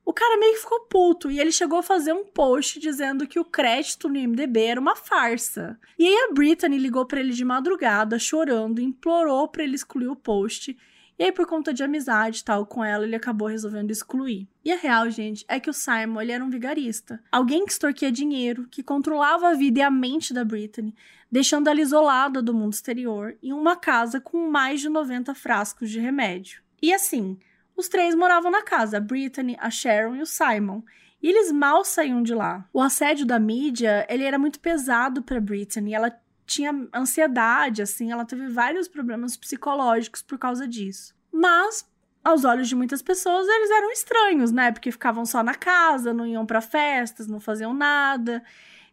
o 0.09 0.12
cara 0.14 0.38
meio 0.38 0.54
que 0.54 0.61
ficou 0.61 0.81
puto 0.87 1.31
e 1.31 1.38
ele 1.38 1.52
chegou 1.52 1.81
a 1.81 1.83
fazer 1.83 2.14
um 2.14 2.24
post 2.24 2.81
dizendo 2.81 3.26
que 3.26 3.38
o 3.38 3.44
crédito 3.44 4.09
no 4.09 4.16
IMDb 4.16 4.62
era 4.62 4.81
uma 4.81 4.96
farsa. 4.96 5.78
E 5.98 6.07
aí 6.07 6.31
a 6.31 6.33
Brittany 6.33 6.78
ligou 6.78 7.04
para 7.04 7.20
ele 7.20 7.35
de 7.35 7.44
madrugada, 7.44 8.18
chorando, 8.18 8.81
implorou 8.81 9.46
para 9.48 9.62
ele 9.62 9.74
excluir 9.74 10.09
o 10.09 10.16
post. 10.16 10.74
E 11.18 11.24
aí, 11.24 11.31
por 11.31 11.46
conta 11.46 11.74
de 11.74 11.83
amizade 11.83 12.40
e 12.40 12.44
tal 12.44 12.64
com 12.64 12.83
ela, 12.83 13.04
ele 13.04 13.16
acabou 13.16 13.48
resolvendo 13.48 13.90
excluir. 13.90 14.48
E 14.64 14.72
a 14.72 14.76
real, 14.76 15.11
gente, 15.11 15.44
é 15.46 15.61
que 15.61 15.68
o 15.68 15.74
Simon 15.74 16.22
ele 16.22 16.33
era 16.33 16.42
um 16.42 16.48
vigarista. 16.48 17.22
Alguém 17.31 17.66
que 17.66 17.72
extorquia 17.72 18.11
dinheiro, 18.11 18.66
que 18.70 18.83
controlava 18.83 19.48
a 19.48 19.54
vida 19.54 19.81
e 19.81 19.83
a 19.83 19.90
mente 19.90 20.33
da 20.33 20.42
Brittany, 20.42 20.94
deixando 21.31 21.68
ela 21.68 21.83
isolada 21.83 22.40
do 22.40 22.54
mundo 22.54 22.72
exterior, 22.72 23.37
em 23.42 23.52
uma 23.52 23.76
casa 23.76 24.22
com 24.22 24.48
mais 24.48 24.81
de 24.81 24.88
90 24.88 25.35
frascos 25.35 25.90
de 25.90 26.00
remédio. 26.00 26.62
E 26.81 26.94
assim, 26.94 27.37
os 27.79 27.88
três 27.88 28.12
moravam 28.14 28.51
na 28.51 28.62
casa, 28.62 28.97
a 28.97 29.01
Brittany, 29.01 29.57
a 29.61 29.71
Sharon 29.71 30.17
e 30.17 30.21
o 30.21 30.27
Simon. 30.27 30.83
E 31.23 31.29
eles 31.29 31.53
mal 31.53 31.85
saíam 31.85 32.23
de 32.23 32.35
lá. 32.35 32.69
O 32.73 32.83
assédio 32.83 33.25
da 33.25 33.38
mídia, 33.38 34.05
ele 34.09 34.25
era 34.25 34.38
muito 34.38 34.59
pesado 34.59 35.23
para 35.23 35.41
Brittany. 35.41 35.95
Ela 35.95 36.12
tinha 36.45 36.75
ansiedade, 36.93 37.81
assim, 37.81 38.11
ela 38.11 38.25
teve 38.25 38.49
vários 38.49 38.88
problemas 38.88 39.37
psicológicos 39.37 40.23
por 40.23 40.38
causa 40.38 40.67
disso. 40.67 41.14
Mas 41.33 41.88
aos 42.25 42.45
olhos 42.45 42.69
de 42.69 42.75
muitas 42.75 43.01
pessoas, 43.01 43.47
eles 43.47 43.71
eram 43.71 43.93
estranhos, 43.93 44.51
né? 44.51 44.73
Porque 44.73 44.91
ficavam 44.91 45.25
só 45.25 45.43
na 45.43 45.55
casa, 45.55 46.12
não 46.12 46.27
iam 46.27 46.45
para 46.45 46.61
festas, 46.61 47.29
não 47.29 47.38
faziam 47.38 47.73
nada. 47.73 48.43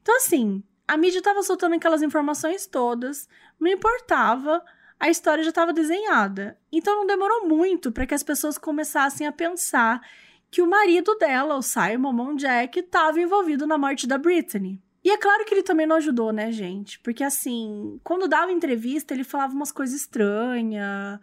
Então, 0.01 0.15
assim, 0.17 0.63
a 0.87 0.95
mídia 0.95 1.17
estava 1.17 1.41
soltando 1.41 1.73
aquelas 1.73 2.03
informações 2.03 2.67
todas, 2.67 3.27
não 3.59 3.67
importava 3.67 4.63
a 4.99 5.09
história 5.09 5.43
já 5.43 5.49
estava 5.49 5.73
desenhada. 5.73 6.57
Então 6.71 6.95
não 6.95 7.07
demorou 7.07 7.47
muito 7.47 7.91
para 7.91 8.05
que 8.05 8.13
as 8.13 8.23
pessoas 8.23 8.57
começassem 8.57 9.27
a 9.27 9.31
pensar 9.31 10.01
que 10.49 10.61
o 10.61 10.69
marido 10.69 11.15
dela, 11.15 11.57
o 11.57 11.61
Simon 11.61 12.13
Monjack, 12.13 12.79
estava 12.79 13.19
envolvido 13.19 13.67
na 13.67 13.77
morte 13.77 14.07
da 14.07 14.17
Britney. 14.17 14.79
E 15.03 15.11
é 15.11 15.17
claro 15.17 15.45
que 15.45 15.53
ele 15.53 15.61
também 15.61 15.85
não 15.85 15.97
ajudou, 15.97 16.31
né, 16.31 16.51
gente? 16.51 16.99
Porque 16.99 17.23
assim, 17.23 17.99
quando 18.03 18.27
dava 18.27 18.51
entrevista, 18.51 19.13
ele 19.13 19.23
falava 19.23 19.53
umas 19.53 19.71
coisas 19.71 19.95
estranhas. 19.95 21.19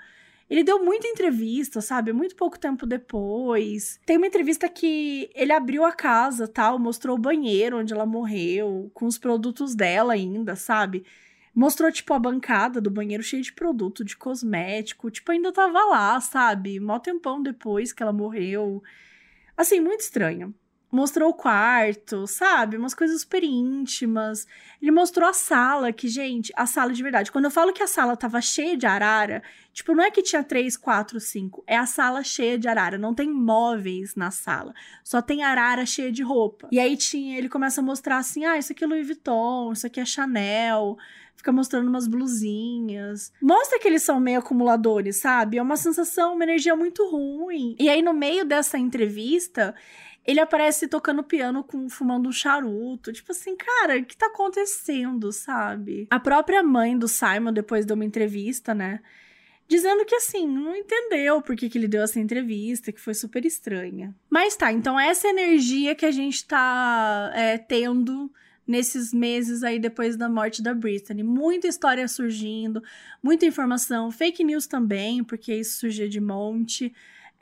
Ele 0.49 0.63
deu 0.63 0.85
muita 0.85 1.09
entrevista, 1.09 1.81
sabe? 1.81 2.13
Muito 2.13 2.37
pouco 2.37 2.59
tempo 2.59 2.87
depois. 2.87 3.99
Tem 4.05 4.19
uma 4.19 4.27
entrevista 4.27 4.69
que 4.69 5.31
ele 5.35 5.51
abriu 5.51 5.85
a 5.85 5.93
casa, 5.93 6.47
tal, 6.47 6.79
mostrou 6.79 7.17
o 7.17 7.21
banheiro 7.21 7.79
onde 7.79 7.93
ela 7.93 8.05
morreu, 8.07 8.91
com 8.93 9.07
os 9.07 9.19
produtos 9.19 9.75
dela 9.75 10.13
ainda, 10.13 10.55
sabe? 10.55 11.05
Mostrou, 11.55 11.93
tipo, 11.93 12.15
a 12.15 12.19
bancada 12.19 12.81
do 12.81 12.91
banheiro 12.91 13.23
cheia 13.23 13.43
de 13.43 13.53
produto, 13.53 14.05
de 14.05 14.17
cosmético. 14.17 15.11
Tipo, 15.11 15.33
ainda 15.33 15.53
tava 15.53 15.85
lá, 15.85 16.21
sabe? 16.21 16.81
Mó 16.81 16.99
tempão 16.99 17.43
depois 17.43 17.93
que 17.93 18.03
ela 18.03 18.13
morreu. 18.13 18.83
Assim, 19.57 19.81
muito 19.81 20.01
estranho 20.01 20.55
mostrou 20.93 21.31
o 21.31 21.35
quarto, 21.35 22.27
sabe? 22.27 22.77
Umas 22.77 22.93
coisas 22.93 23.23
super 23.23 23.43
íntimas. 23.43 24.47
Ele 24.81 24.91
mostrou 24.91 25.27
a 25.27 25.33
sala, 25.33 25.91
que, 25.91 26.07
gente, 26.07 26.53
a 26.55 26.67
sala 26.67 26.93
de 26.93 27.03
verdade. 27.03 27.33
Quando 27.33 27.47
eu 27.47 27.51
falo 27.51 27.73
que 27.73 27.83
a 27.83 27.87
sala 27.87 28.15
tava 28.15 28.43
cheia 28.43 28.77
de 28.77 28.85
arara, 28.85 29.43
tipo, 29.73 29.95
não 29.95 30.05
é 30.05 30.11
que 30.11 30.23
tinha 30.23 30.45
três, 30.45 30.77
quatro, 30.77 31.19
cinco. 31.19 31.65
É 31.67 31.79
a 31.79 31.87
sala 31.87 32.23
cheia 32.23 32.59
de 32.59 32.69
arara. 32.69 32.99
Não 32.99 33.15
tem 33.15 33.33
móveis 33.33 34.15
na 34.15 34.31
sala. 34.31 34.75
Só 35.03 35.23
tem 35.23 35.43
arara 35.43 35.87
cheia 35.87 36.13
de 36.13 36.23
roupa. 36.23 36.69
E 36.71 36.79
aí 36.79 36.95
tinha, 36.95 37.39
ele 37.39 37.49
começa 37.49 37.81
a 37.81 37.85
mostrar 37.85 38.19
assim: 38.19 38.45
ah, 38.45 38.59
isso 38.59 38.73
aqui 38.73 38.85
é 38.85 38.87
Louis 38.87 39.07
Vuitton, 39.07 39.73
isso 39.73 39.87
aqui 39.87 39.99
é 39.99 40.05
Chanel 40.05 40.99
fica 41.35 41.51
mostrando 41.51 41.89
umas 41.89 42.07
blusinhas. 42.07 43.33
Mostra 43.43 43.79
que 43.81 43.89
eles 43.89 44.05
são 44.05 44.21
meio 44.21 44.39
acumuladores, 44.39 45.17
sabe? 45.17 45.59
É 45.59 45.63
uma 45.63 45.77
sensação, 45.77 46.35
uma 46.35 46.45
energia 46.45 46.77
muito 46.77 47.05
ruim. 47.11 47.75
E 47.81 47.89
aí, 47.91 48.01
no 48.01 48.15
meio 48.15 48.45
dessa 48.45 48.79
entrevista, 48.79 49.75
ele 50.25 50.41
aparece 50.41 50.87
tocando 50.87 51.23
piano 51.23 51.65
com 51.65 51.89
fumando 51.89 52.29
um 52.29 52.33
charuto. 52.33 53.13
Tipo 53.13 53.33
assim, 53.33 53.57
cara, 53.57 53.99
o 53.99 54.05
que 54.05 54.17
tá 54.17 54.27
acontecendo, 54.27 55.33
sabe? 55.33 56.07
A 56.11 56.21
própria 56.21 56.63
mãe 56.63 56.97
do 56.97 57.09
Simon, 57.09 57.53
depois 57.53 57.85
de 57.85 57.93
uma 57.93 58.05
entrevista, 58.05 58.75
né? 58.75 59.01
Dizendo 59.69 60.05
que 60.05 60.15
assim, 60.15 60.47
não 60.47 60.77
entendeu 60.77 61.41
por 61.41 61.57
que, 61.57 61.69
que 61.69 61.79
ele 61.79 61.89
deu 61.89 62.03
essa 62.03 62.21
entrevista, 62.21 62.93
que 62.93 63.01
foi 63.01 63.15
super 63.15 63.45
estranha. 63.45 64.15
Mas 64.29 64.55
tá, 64.55 64.71
então 64.71 64.99
essa 64.99 65.29
energia 65.29 65.95
que 65.95 66.05
a 66.05 66.11
gente 66.11 66.47
tá 66.47 67.33
é, 67.35 67.57
tendo 67.57 68.31
nesses 68.67 69.13
meses 69.13 69.63
aí 69.63 69.79
depois 69.79 70.17
da 70.17 70.29
morte 70.29 70.63
da 70.63 70.75
Britney. 70.75 71.23
Muita 71.23 71.67
história 71.67 72.07
surgindo, 72.07 72.83
muita 73.23 73.47
informação, 73.47 74.11
fake 74.11 74.45
news 74.45 74.67
também, 74.67 75.25
porque 75.25 75.55
isso 75.55 75.81
surgia 75.81 76.09
de 76.09 76.21
monte. 76.21 76.93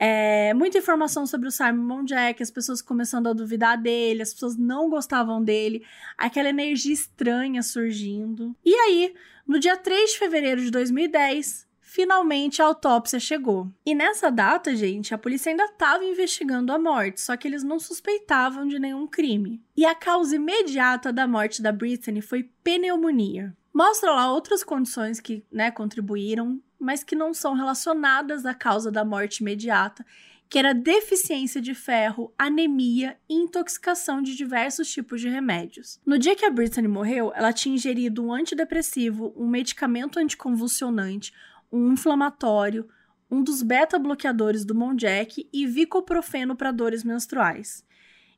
É, 0.03 0.55
muita 0.55 0.79
informação 0.79 1.27
sobre 1.27 1.47
o 1.47 1.51
Simon 1.51 2.05
Jack, 2.05 2.43
as 2.43 2.51
pessoas 2.51 2.81
começando 2.81 3.27
a 3.29 3.35
duvidar 3.35 3.77
dele, 3.77 4.23
as 4.23 4.33
pessoas 4.33 4.57
não 4.57 4.89
gostavam 4.89 5.45
dele, 5.45 5.85
aquela 6.17 6.49
energia 6.49 6.95
estranha 6.95 7.63
surgindo. 7.63 8.57
E 8.65 8.75
aí, 8.75 9.15
no 9.47 9.61
dia 9.61 9.77
3 9.77 10.13
de 10.13 10.19
fevereiro 10.19 10.63
de 10.63 10.71
2010, 10.71 11.69
finalmente 11.83 12.63
a 12.63 12.65
autópsia 12.65 13.21
chegou. 13.21 13.69
E 13.85 13.95
nessa 13.95 14.31
data, 14.31 14.75
gente, 14.75 15.13
a 15.13 15.19
polícia 15.19 15.51
ainda 15.51 15.67
estava 15.67 16.03
investigando 16.03 16.73
a 16.73 16.79
morte, 16.79 17.21
só 17.21 17.37
que 17.37 17.47
eles 17.47 17.63
não 17.63 17.79
suspeitavam 17.79 18.67
de 18.67 18.79
nenhum 18.79 19.07
crime. 19.07 19.61
E 19.77 19.85
a 19.85 19.95
causa 19.95 20.37
imediata 20.37 21.13
da 21.13 21.27
morte 21.27 21.61
da 21.61 21.73
Britney 21.73 22.23
foi 22.23 22.49
pneumonia. 22.65 23.55
Mostra 23.75 24.13
lá 24.13 24.33
outras 24.33 24.65
condições 24.65 25.21
que 25.21 25.45
né, 25.53 25.71
contribuíram, 25.71 26.59
mas 26.81 27.05
que 27.05 27.15
não 27.15 27.35
são 27.35 27.55
relacionadas 27.55 28.47
à 28.47 28.55
causa 28.55 28.91
da 28.91 29.05
morte 29.05 29.39
imediata, 29.39 30.05
que 30.49 30.59
era 30.59 30.75
deficiência 30.75 31.61
de 31.61 31.75
ferro, 31.75 32.35
anemia 32.37 33.17
e 33.29 33.35
intoxicação 33.35 34.21
de 34.21 34.35
diversos 34.35 34.91
tipos 34.91 35.21
de 35.21 35.29
remédios. 35.29 36.01
No 36.05 36.19
dia 36.19 36.35
que 36.35 36.45
a 36.45 36.51
Brittany 36.51 36.89
morreu, 36.89 37.33
ela 37.37 37.53
tinha 37.53 37.77
ingerido 37.77 38.25
um 38.25 38.33
antidepressivo, 38.33 39.33
um 39.37 39.47
medicamento 39.47 40.19
anticonvulsionante, 40.19 41.33
um 41.71 41.93
inflamatório, 41.93 42.89
um 43.31 43.45
dos 43.45 43.63
beta-bloqueadores 43.63 44.65
do 44.65 44.75
Monjack 44.75 45.49
e 45.53 45.67
vicoprofeno 45.69 46.57
para 46.57 46.73
dores 46.73 47.05
menstruais. 47.05 47.85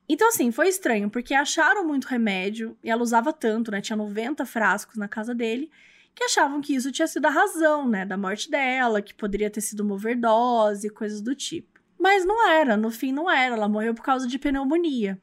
Então, 0.06 0.28
assim, 0.28 0.52
foi 0.52 0.68
estranho, 0.68 1.08
porque 1.08 1.32
acharam 1.32 1.86
muito 1.86 2.06
remédio, 2.06 2.76
e 2.84 2.90
ela 2.90 3.02
usava 3.02 3.32
tanto, 3.32 3.70
né? 3.70 3.80
Tinha 3.80 3.96
90 3.96 4.44
frascos 4.44 4.96
na 4.96 5.08
casa 5.08 5.34
dele, 5.34 5.70
que 6.14 6.24
achavam 6.24 6.60
que 6.60 6.74
isso 6.74 6.92
tinha 6.92 7.06
sido 7.06 7.26
a 7.26 7.30
razão, 7.30 7.88
né, 7.88 8.04
da 8.04 8.16
morte 8.16 8.50
dela, 8.50 9.02
que 9.02 9.14
poderia 9.14 9.50
ter 9.50 9.60
sido 9.60 9.80
uma 9.80 9.94
overdose, 9.94 10.90
coisas 10.90 11.20
do 11.20 11.34
tipo. 11.34 11.80
Mas 11.98 12.24
não 12.24 12.48
era, 12.48 12.76
no 12.76 12.90
fim 12.90 13.12
não 13.12 13.30
era, 13.30 13.54
ela 13.54 13.68
morreu 13.68 13.94
por 13.94 14.02
causa 14.02 14.26
de 14.26 14.38
pneumonia. 14.38 15.20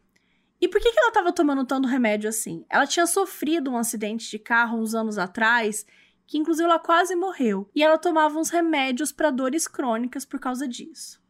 E 0.61 0.67
por 0.67 0.81
que, 0.81 0.89
ela 0.89 1.07
estava 1.07 1.31
tomando 1.31 1.65
tanto 1.65 1.87
remédio 1.87 2.29
assim? 2.29 2.65
Ela 2.69 2.85
tinha 2.85 3.07
sofrido 3.07 3.71
um 3.71 3.77
acidente 3.77 4.29
de 4.29 4.37
carro 4.37 4.77
uns 4.77 4.93
anos 4.93 5.17
atrás, 5.17 5.85
que 6.27 6.37
inclusive 6.37 6.65
ela 6.65 6.79
quase 6.79 7.15
morreu, 7.15 7.69
e 7.73 7.81
ela 7.81 7.97
tomava 7.97 8.37
uns 8.37 8.49
remédios 8.49 9.11
para 9.11 9.31
dores 9.31 9.67
crônicas 9.67 10.25
por 10.25 10.39
causa 10.39 10.67
disso. 10.67 11.21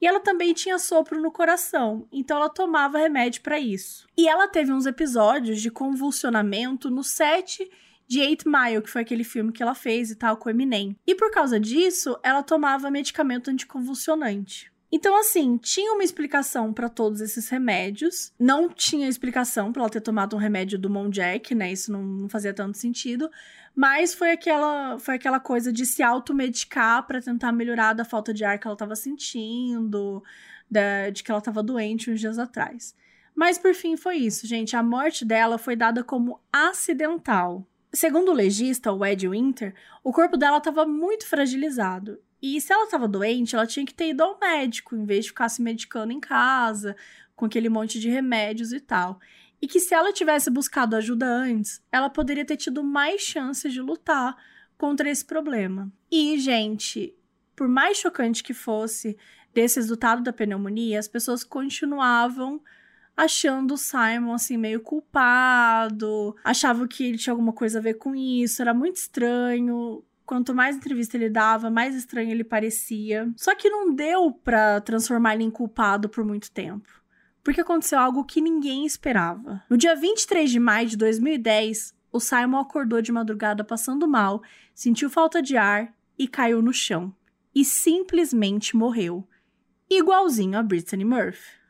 E 0.00 0.06
ela 0.06 0.20
também 0.20 0.52
tinha 0.52 0.78
sopro 0.78 1.20
no 1.20 1.32
coração, 1.32 2.06
então 2.12 2.36
ela 2.36 2.48
tomava 2.48 2.98
remédio 2.98 3.42
para 3.42 3.58
isso. 3.58 4.06
E 4.16 4.28
ela 4.28 4.46
teve 4.46 4.72
uns 4.72 4.86
episódios 4.86 5.60
de 5.60 5.70
convulsionamento 5.70 6.90
no 6.90 7.02
set 7.02 7.68
de 8.06 8.20
Eight 8.20 8.44
Mile, 8.46 8.82
que 8.82 8.90
foi 8.90 9.02
aquele 9.02 9.24
filme 9.24 9.52
que 9.52 9.62
ela 9.62 9.74
fez 9.74 10.10
e 10.10 10.16
tal 10.16 10.36
com 10.36 10.50
Eminem. 10.50 10.96
E 11.06 11.14
por 11.14 11.30
causa 11.30 11.58
disso, 11.58 12.18
ela 12.22 12.42
tomava 12.42 12.90
medicamento 12.90 13.50
anticonvulsionante. 13.50 14.72
Então, 14.90 15.18
assim, 15.18 15.58
tinha 15.58 15.92
uma 15.92 16.04
explicação 16.04 16.72
para 16.72 16.88
todos 16.88 17.20
esses 17.20 17.48
remédios. 17.48 18.32
Não 18.38 18.68
tinha 18.68 19.08
explicação 19.08 19.72
para 19.72 19.82
ela 19.82 19.90
ter 19.90 20.00
tomado 20.00 20.36
um 20.36 20.38
remédio 20.38 20.78
do 20.78 20.88
Monjack, 20.88 21.54
né? 21.54 21.72
Isso 21.72 21.90
não, 21.90 22.28
fazia 22.28 22.54
tanto 22.54 22.78
sentido. 22.78 23.28
Mas 23.74 24.14
foi 24.14 24.30
aquela, 24.30 24.98
foi 24.98 25.16
aquela 25.16 25.40
coisa 25.40 25.72
de 25.72 25.84
se 25.84 26.02
automedicar 26.02 27.06
para 27.06 27.20
tentar 27.20 27.52
melhorar 27.52 27.92
da 27.92 28.04
falta 28.04 28.32
de 28.32 28.44
ar 28.44 28.58
que 28.58 28.66
ela 28.66 28.74
estava 28.74 28.94
sentindo, 28.94 30.22
da, 30.70 31.10
de 31.10 31.22
que 31.22 31.30
ela 31.30 31.40
estava 31.40 31.62
doente 31.62 32.10
uns 32.10 32.20
dias 32.20 32.38
atrás. 32.38 32.94
Mas 33.34 33.58
por 33.58 33.74
fim 33.74 33.96
foi 33.96 34.16
isso, 34.16 34.46
gente. 34.46 34.76
A 34.76 34.82
morte 34.82 35.24
dela 35.24 35.58
foi 35.58 35.76
dada 35.76 36.02
como 36.02 36.40
acidental. 36.50 37.66
Segundo 37.96 38.30
o 38.30 38.34
legista, 38.34 38.92
o 38.92 39.02
Ed 39.06 39.26
Winter, 39.26 39.74
o 40.04 40.12
corpo 40.12 40.36
dela 40.36 40.58
estava 40.58 40.84
muito 40.84 41.26
fragilizado. 41.26 42.20
E 42.42 42.60
se 42.60 42.70
ela 42.70 42.84
estava 42.84 43.08
doente, 43.08 43.54
ela 43.54 43.66
tinha 43.66 43.86
que 43.86 43.94
ter 43.94 44.10
ido 44.10 44.22
ao 44.22 44.38
médico, 44.38 44.94
em 44.94 45.06
vez 45.06 45.24
de 45.24 45.30
ficar 45.30 45.48
se 45.48 45.62
medicando 45.62 46.12
em 46.12 46.20
casa, 46.20 46.94
com 47.34 47.46
aquele 47.46 47.70
monte 47.70 47.98
de 47.98 48.10
remédios 48.10 48.70
e 48.70 48.80
tal. 48.80 49.18
E 49.62 49.66
que 49.66 49.80
se 49.80 49.94
ela 49.94 50.12
tivesse 50.12 50.50
buscado 50.50 50.94
ajuda 50.94 51.26
antes, 51.26 51.82
ela 51.90 52.10
poderia 52.10 52.44
ter 52.44 52.58
tido 52.58 52.84
mais 52.84 53.22
chances 53.22 53.72
de 53.72 53.80
lutar 53.80 54.36
contra 54.76 55.08
esse 55.08 55.24
problema. 55.24 55.90
E, 56.10 56.38
gente, 56.38 57.14
por 57.56 57.66
mais 57.66 57.96
chocante 57.96 58.42
que 58.42 58.52
fosse 58.52 59.16
desse 59.54 59.80
resultado 59.80 60.22
da 60.22 60.34
pneumonia, 60.34 60.98
as 60.98 61.08
pessoas 61.08 61.42
continuavam 61.42 62.60
achando 63.16 63.74
o 63.74 63.78
Simon, 63.78 64.34
assim, 64.34 64.56
meio 64.56 64.80
culpado, 64.80 66.36
achavam 66.44 66.86
que 66.86 67.04
ele 67.04 67.18
tinha 67.18 67.32
alguma 67.32 67.52
coisa 67.52 67.78
a 67.78 67.82
ver 67.82 67.94
com 67.94 68.14
isso, 68.14 68.60
era 68.60 68.74
muito 68.74 68.96
estranho. 68.96 70.04
Quanto 70.26 70.54
mais 70.54 70.76
entrevista 70.76 71.16
ele 71.16 71.30
dava, 71.30 71.70
mais 71.70 71.94
estranho 71.94 72.30
ele 72.30 72.44
parecia. 72.44 73.32
Só 73.36 73.54
que 73.54 73.70
não 73.70 73.94
deu 73.94 74.32
pra 74.32 74.80
transformar 74.80 75.34
ele 75.34 75.44
em 75.44 75.50
culpado 75.50 76.08
por 76.08 76.24
muito 76.24 76.50
tempo. 76.50 76.88
Porque 77.44 77.60
aconteceu 77.60 77.98
algo 77.98 78.24
que 78.24 78.40
ninguém 78.40 78.84
esperava. 78.84 79.62
No 79.70 79.78
dia 79.78 79.94
23 79.94 80.50
de 80.50 80.58
maio 80.58 80.88
de 80.88 80.96
2010, 80.96 81.94
o 82.12 82.18
Simon 82.18 82.58
acordou 82.58 83.00
de 83.00 83.12
madrugada 83.12 83.62
passando 83.62 84.08
mal, 84.08 84.42
sentiu 84.74 85.08
falta 85.08 85.40
de 85.40 85.56
ar 85.56 85.94
e 86.18 86.26
caiu 86.26 86.60
no 86.60 86.72
chão. 86.72 87.14
E 87.54 87.64
simplesmente 87.64 88.76
morreu. 88.76 89.26
Igualzinho 89.88 90.58
a 90.58 90.62
Brittany 90.62 91.04
Murphy. 91.04 91.65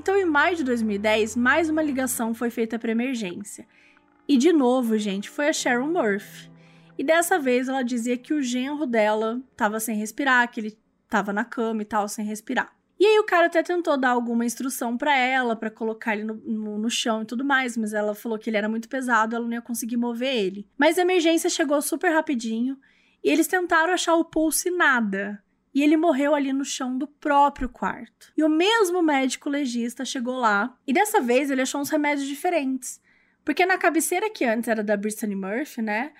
Então, 0.00 0.16
em 0.16 0.24
maio 0.24 0.56
de 0.56 0.64
2010, 0.64 1.36
mais 1.36 1.68
uma 1.68 1.82
ligação 1.82 2.32
foi 2.32 2.48
feita 2.48 2.78
para 2.78 2.90
emergência. 2.90 3.68
E 4.26 4.38
de 4.38 4.50
novo, 4.50 4.96
gente, 4.96 5.28
foi 5.28 5.48
a 5.48 5.52
Sharon 5.52 5.88
Murphy. 5.88 6.50
E 6.96 7.04
dessa 7.04 7.38
vez 7.38 7.68
ela 7.68 7.82
dizia 7.82 8.16
que 8.16 8.32
o 8.32 8.40
genro 8.40 8.86
dela 8.86 9.42
estava 9.52 9.78
sem 9.78 9.98
respirar, 9.98 10.50
que 10.50 10.58
ele 10.58 10.78
estava 11.04 11.34
na 11.34 11.44
cama 11.44 11.82
e 11.82 11.84
tal, 11.84 12.08
sem 12.08 12.24
respirar. 12.24 12.74
E 12.98 13.04
aí 13.04 13.18
o 13.18 13.24
cara 13.24 13.48
até 13.48 13.62
tentou 13.62 13.98
dar 13.98 14.12
alguma 14.12 14.46
instrução 14.46 14.96
para 14.96 15.14
ela, 15.14 15.54
para 15.54 15.70
colocar 15.70 16.14
ele 16.14 16.24
no, 16.24 16.34
no, 16.46 16.78
no, 16.78 16.88
chão 16.88 17.20
e 17.20 17.26
tudo 17.26 17.44
mais, 17.44 17.76
mas 17.76 17.92
ela 17.92 18.14
falou 18.14 18.38
que 18.38 18.48
ele 18.48 18.56
era 18.56 18.70
muito 18.70 18.88
pesado, 18.88 19.36
ela 19.36 19.44
não 19.44 19.52
ia 19.52 19.60
conseguir 19.60 19.98
mover 19.98 20.34
ele. 20.34 20.66
Mas 20.78 20.98
a 20.98 21.02
emergência 21.02 21.50
chegou 21.50 21.82
super 21.82 22.10
rapidinho 22.10 22.78
e 23.22 23.28
eles 23.28 23.46
tentaram 23.46 23.92
achar 23.92 24.14
o 24.14 24.24
pulso 24.24 24.66
e 24.66 24.70
nada 24.70 25.44
e 25.74 25.82
ele 25.82 25.96
morreu 25.96 26.34
ali 26.34 26.52
no 26.52 26.64
chão 26.64 26.98
do 26.98 27.06
próprio 27.06 27.68
quarto. 27.68 28.32
E 28.36 28.42
o 28.42 28.48
mesmo 28.48 29.02
médico 29.02 29.48
legista 29.48 30.04
chegou 30.04 30.36
lá 30.36 30.76
e 30.86 30.92
dessa 30.92 31.20
vez 31.20 31.50
ele 31.50 31.62
achou 31.62 31.80
uns 31.80 31.90
remédios 31.90 32.26
diferentes. 32.26 33.00
Porque 33.44 33.64
na 33.64 33.78
cabeceira 33.78 34.30
que 34.30 34.44
antes 34.44 34.68
era 34.68 34.82
da 34.82 34.96
Brittany 34.96 35.34
Murphy, 35.34 35.82
né? 35.82 36.12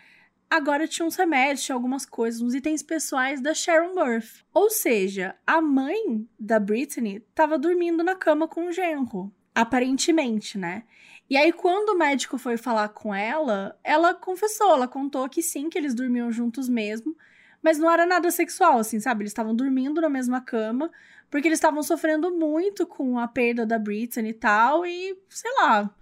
Agora 0.49 0.89
tinha 0.89 1.07
uns 1.07 1.15
remédios, 1.15 1.63
tinha 1.63 1.77
algumas 1.77 2.05
coisas, 2.05 2.41
uns 2.41 2.55
itens 2.55 2.83
pessoais 2.83 3.41
da 3.41 3.55
Sharon 3.55 3.95
Murphy. 3.95 4.45
Ou 4.53 4.69
seja, 4.69 5.37
a 5.47 5.61
mãe 5.61 6.27
da 6.39 6.59
Brittany 6.59 7.25
estava 7.29 7.57
dormindo 7.57 8.03
na 8.03 8.17
cama 8.17 8.49
com 8.49 8.67
o 8.67 8.73
genro. 8.73 9.33
Aparentemente, 9.55 10.59
né? 10.59 10.85
E 11.29 11.37
aí, 11.37 11.53
quando 11.53 11.91
o 11.91 11.99
médico 11.99 12.37
foi 12.37 12.57
falar 12.57 12.89
com 12.89 13.15
ela, 13.15 13.79
ela 13.85 14.13
confessou, 14.13 14.73
ela 14.73 14.89
contou 14.89 15.29
que 15.29 15.41
sim, 15.41 15.71
que 15.71 15.79
eles 15.79 15.95
dormiam 15.95 16.33
juntos 16.33 16.69
mesmo, 16.69 17.17
mas 17.63 17.79
não 17.79 17.91
era 17.91 18.07
nada 18.07 18.31
sexual, 18.31 18.79
assim, 18.79 19.01
sabe? 19.01 19.23
Eles 19.23 19.31
estavam 19.31 19.55
dormindo 19.55 20.01
na 20.01 20.09
mesma 20.09 20.41
cama, 20.41 20.91
porque 21.31 21.49
eles 21.49 21.59
estavam 21.59 21.83
sofrendo 21.83 22.31
muito 22.31 22.87
com 22.87 23.19
a 23.19 23.29
perda 23.29 23.67
da 23.67 23.79
Britney 23.79 24.31
e 24.31 24.35
tal, 24.35 24.85
e 24.85 25.17
sei 25.29 25.51
lá, 25.57 25.95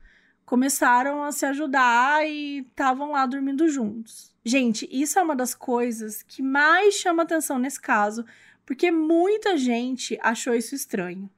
começaram 0.44 1.22
a 1.22 1.30
se 1.32 1.44
ajudar 1.44 2.26
e 2.26 2.60
estavam 2.60 3.12
lá 3.12 3.26
dormindo 3.26 3.68
juntos. 3.68 4.34
Gente, 4.44 4.88
isso 4.90 5.18
é 5.18 5.22
uma 5.22 5.36
das 5.36 5.54
coisas 5.54 6.22
que 6.22 6.42
mais 6.42 6.94
chama 6.94 7.22
atenção 7.22 7.58
nesse 7.58 7.80
caso, 7.80 8.24
porque 8.64 8.90
muita 8.90 9.58
gente 9.58 10.18
achou 10.22 10.54
isso 10.54 10.74
estranho. 10.74 11.28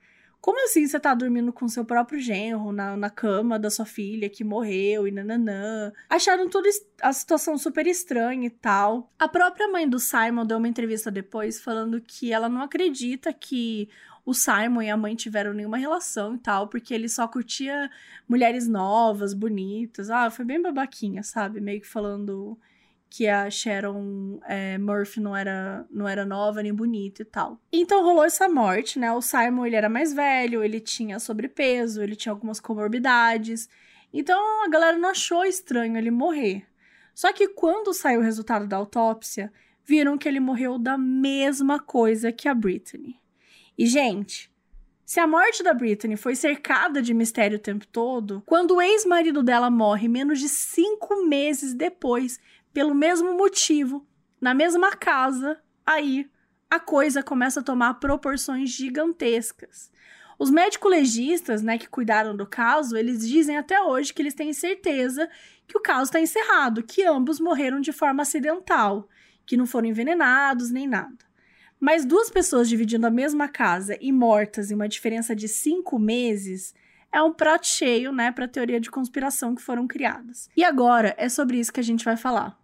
Como 0.40 0.64
assim 0.64 0.86
você 0.86 0.98
tá 0.98 1.14
dormindo 1.14 1.52
com 1.52 1.68
seu 1.68 1.84
próprio 1.84 2.18
genro 2.18 2.72
na, 2.72 2.96
na 2.96 3.10
cama 3.10 3.58
da 3.58 3.70
sua 3.70 3.84
filha 3.84 4.28
que 4.30 4.42
morreu 4.42 5.06
e 5.06 5.10
nananã? 5.10 5.92
Acharam 6.08 6.48
toda 6.48 6.68
a 7.02 7.12
situação 7.12 7.58
super 7.58 7.86
estranha 7.86 8.46
e 8.46 8.50
tal. 8.50 9.12
A 9.18 9.28
própria 9.28 9.68
mãe 9.68 9.86
do 9.86 9.98
Simon 9.98 10.46
deu 10.46 10.56
uma 10.56 10.68
entrevista 10.68 11.10
depois 11.10 11.60
falando 11.60 12.00
que 12.00 12.32
ela 12.32 12.48
não 12.48 12.62
acredita 12.62 13.32
que 13.34 13.88
o 14.24 14.32
Simon 14.32 14.82
e 14.82 14.90
a 14.90 14.96
mãe 14.96 15.14
tiveram 15.14 15.52
nenhuma 15.52 15.76
relação 15.76 16.34
e 16.34 16.38
tal, 16.38 16.68
porque 16.68 16.94
ele 16.94 17.08
só 17.08 17.28
curtia 17.28 17.90
mulheres 18.28 18.66
novas, 18.66 19.34
bonitas. 19.34 20.08
Ah, 20.08 20.30
foi 20.30 20.44
bem 20.44 20.62
babaquinha, 20.62 21.22
sabe? 21.22 21.60
Meio 21.60 21.80
que 21.80 21.86
falando 21.86 22.58
que 23.10 23.26
a 23.26 23.50
Sharon 23.50 24.38
é, 24.46 24.78
Murphy 24.78 25.20
não 25.20 25.36
era, 25.36 25.84
não 25.90 26.08
era 26.08 26.24
nova 26.24 26.62
nem 26.62 26.72
bonita 26.72 27.22
e 27.22 27.24
tal. 27.24 27.60
Então 27.72 28.04
rolou 28.04 28.24
essa 28.24 28.48
morte, 28.48 29.00
né? 29.00 29.12
O 29.12 29.20
Simon 29.20 29.66
ele 29.66 29.74
era 29.74 29.88
mais 29.88 30.14
velho, 30.14 30.62
ele 30.62 30.78
tinha 30.78 31.18
sobrepeso, 31.18 32.00
ele 32.00 32.14
tinha 32.14 32.32
algumas 32.32 32.60
comorbidades. 32.60 33.68
Então 34.12 34.64
a 34.64 34.68
galera 34.68 34.96
não 34.96 35.08
achou 35.08 35.44
estranho 35.44 35.96
ele 35.96 36.10
morrer. 36.10 36.64
Só 37.12 37.32
que 37.32 37.48
quando 37.48 37.92
saiu 37.92 38.20
o 38.20 38.24
resultado 38.24 38.66
da 38.66 38.76
autópsia, 38.76 39.52
viram 39.84 40.16
que 40.16 40.28
ele 40.28 40.38
morreu 40.38 40.78
da 40.78 40.96
mesma 40.96 41.80
coisa 41.80 42.30
que 42.30 42.48
a 42.48 42.54
Britney. 42.54 43.16
E, 43.76 43.86
gente, 43.86 44.50
se 45.04 45.18
a 45.18 45.26
morte 45.26 45.64
da 45.64 45.74
Britney 45.74 46.16
foi 46.16 46.36
cercada 46.36 47.02
de 47.02 47.12
mistério 47.12 47.58
o 47.58 47.60
tempo 47.60 47.84
todo, 47.88 48.40
quando 48.46 48.76
o 48.76 48.80
ex-marido 48.80 49.42
dela 49.42 49.68
morre 49.68 50.06
menos 50.06 50.38
de 50.38 50.48
cinco 50.48 51.26
meses 51.26 51.74
depois, 51.74 52.38
pelo 52.72 52.94
mesmo 52.94 53.36
motivo, 53.36 54.06
na 54.40 54.54
mesma 54.54 54.92
casa, 54.92 55.60
aí 55.84 56.30
a 56.70 56.78
coisa 56.78 57.22
começa 57.22 57.60
a 57.60 57.62
tomar 57.62 57.94
proporções 57.94 58.70
gigantescas. 58.70 59.90
Os 60.38 60.50
médicos 60.50 60.90
legistas, 60.90 61.62
né, 61.62 61.76
que 61.76 61.88
cuidaram 61.88 62.34
do 62.34 62.46
caso, 62.46 62.96
eles 62.96 63.28
dizem 63.28 63.58
até 63.58 63.82
hoje 63.82 64.14
que 64.14 64.22
eles 64.22 64.34
têm 64.34 64.52
certeza 64.52 65.28
que 65.66 65.76
o 65.76 65.82
caso 65.82 66.04
está 66.04 66.20
encerrado, 66.20 66.82
que 66.82 67.04
ambos 67.04 67.38
morreram 67.38 67.80
de 67.80 67.92
forma 67.92 68.22
acidental, 68.22 69.08
que 69.44 69.56
não 69.56 69.66
foram 69.66 69.88
envenenados 69.88 70.70
nem 70.70 70.86
nada. 70.86 71.18
Mas 71.78 72.04
duas 72.04 72.30
pessoas 72.30 72.68
dividindo 72.68 73.06
a 73.06 73.10
mesma 73.10 73.48
casa 73.48 73.96
e 74.00 74.12
mortas 74.12 74.70
em 74.70 74.74
uma 74.74 74.88
diferença 74.88 75.34
de 75.34 75.48
cinco 75.48 75.98
meses 75.98 76.74
é 77.12 77.22
um 77.22 77.32
prato 77.32 77.66
cheio, 77.66 78.12
né, 78.12 78.30
para 78.30 78.44
a 78.44 78.48
teoria 78.48 78.80
de 78.80 78.90
conspiração 78.90 79.54
que 79.54 79.62
foram 79.62 79.86
criadas. 79.86 80.48
E 80.56 80.62
agora 80.62 81.14
é 81.18 81.28
sobre 81.28 81.58
isso 81.58 81.72
que 81.72 81.80
a 81.80 81.84
gente 81.84 82.04
vai 82.04 82.16
falar. 82.16 82.59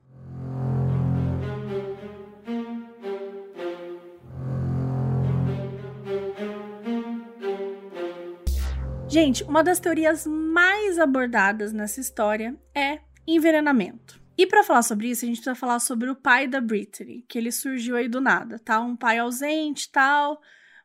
Gente, 9.16 9.42
uma 9.44 9.64
das 9.64 9.80
teorias 9.80 10.26
mais 10.26 10.98
abordadas 10.98 11.72
nessa 11.72 12.02
história 12.02 12.54
é 12.74 12.98
envenenamento. 13.26 14.20
E 14.36 14.46
para 14.46 14.62
falar 14.62 14.82
sobre 14.82 15.08
isso, 15.08 15.24
a 15.24 15.28
gente 15.28 15.38
precisa 15.38 15.54
falar 15.54 15.78
sobre 15.78 16.10
o 16.10 16.14
pai 16.14 16.46
da 16.46 16.60
Britney, 16.60 17.24
que 17.26 17.38
ele 17.38 17.50
surgiu 17.50 17.96
aí 17.96 18.10
do 18.10 18.20
nada, 18.20 18.58
tá? 18.58 18.78
Um 18.78 18.94
pai 18.94 19.16
ausente, 19.16 19.90
tal, 19.90 20.38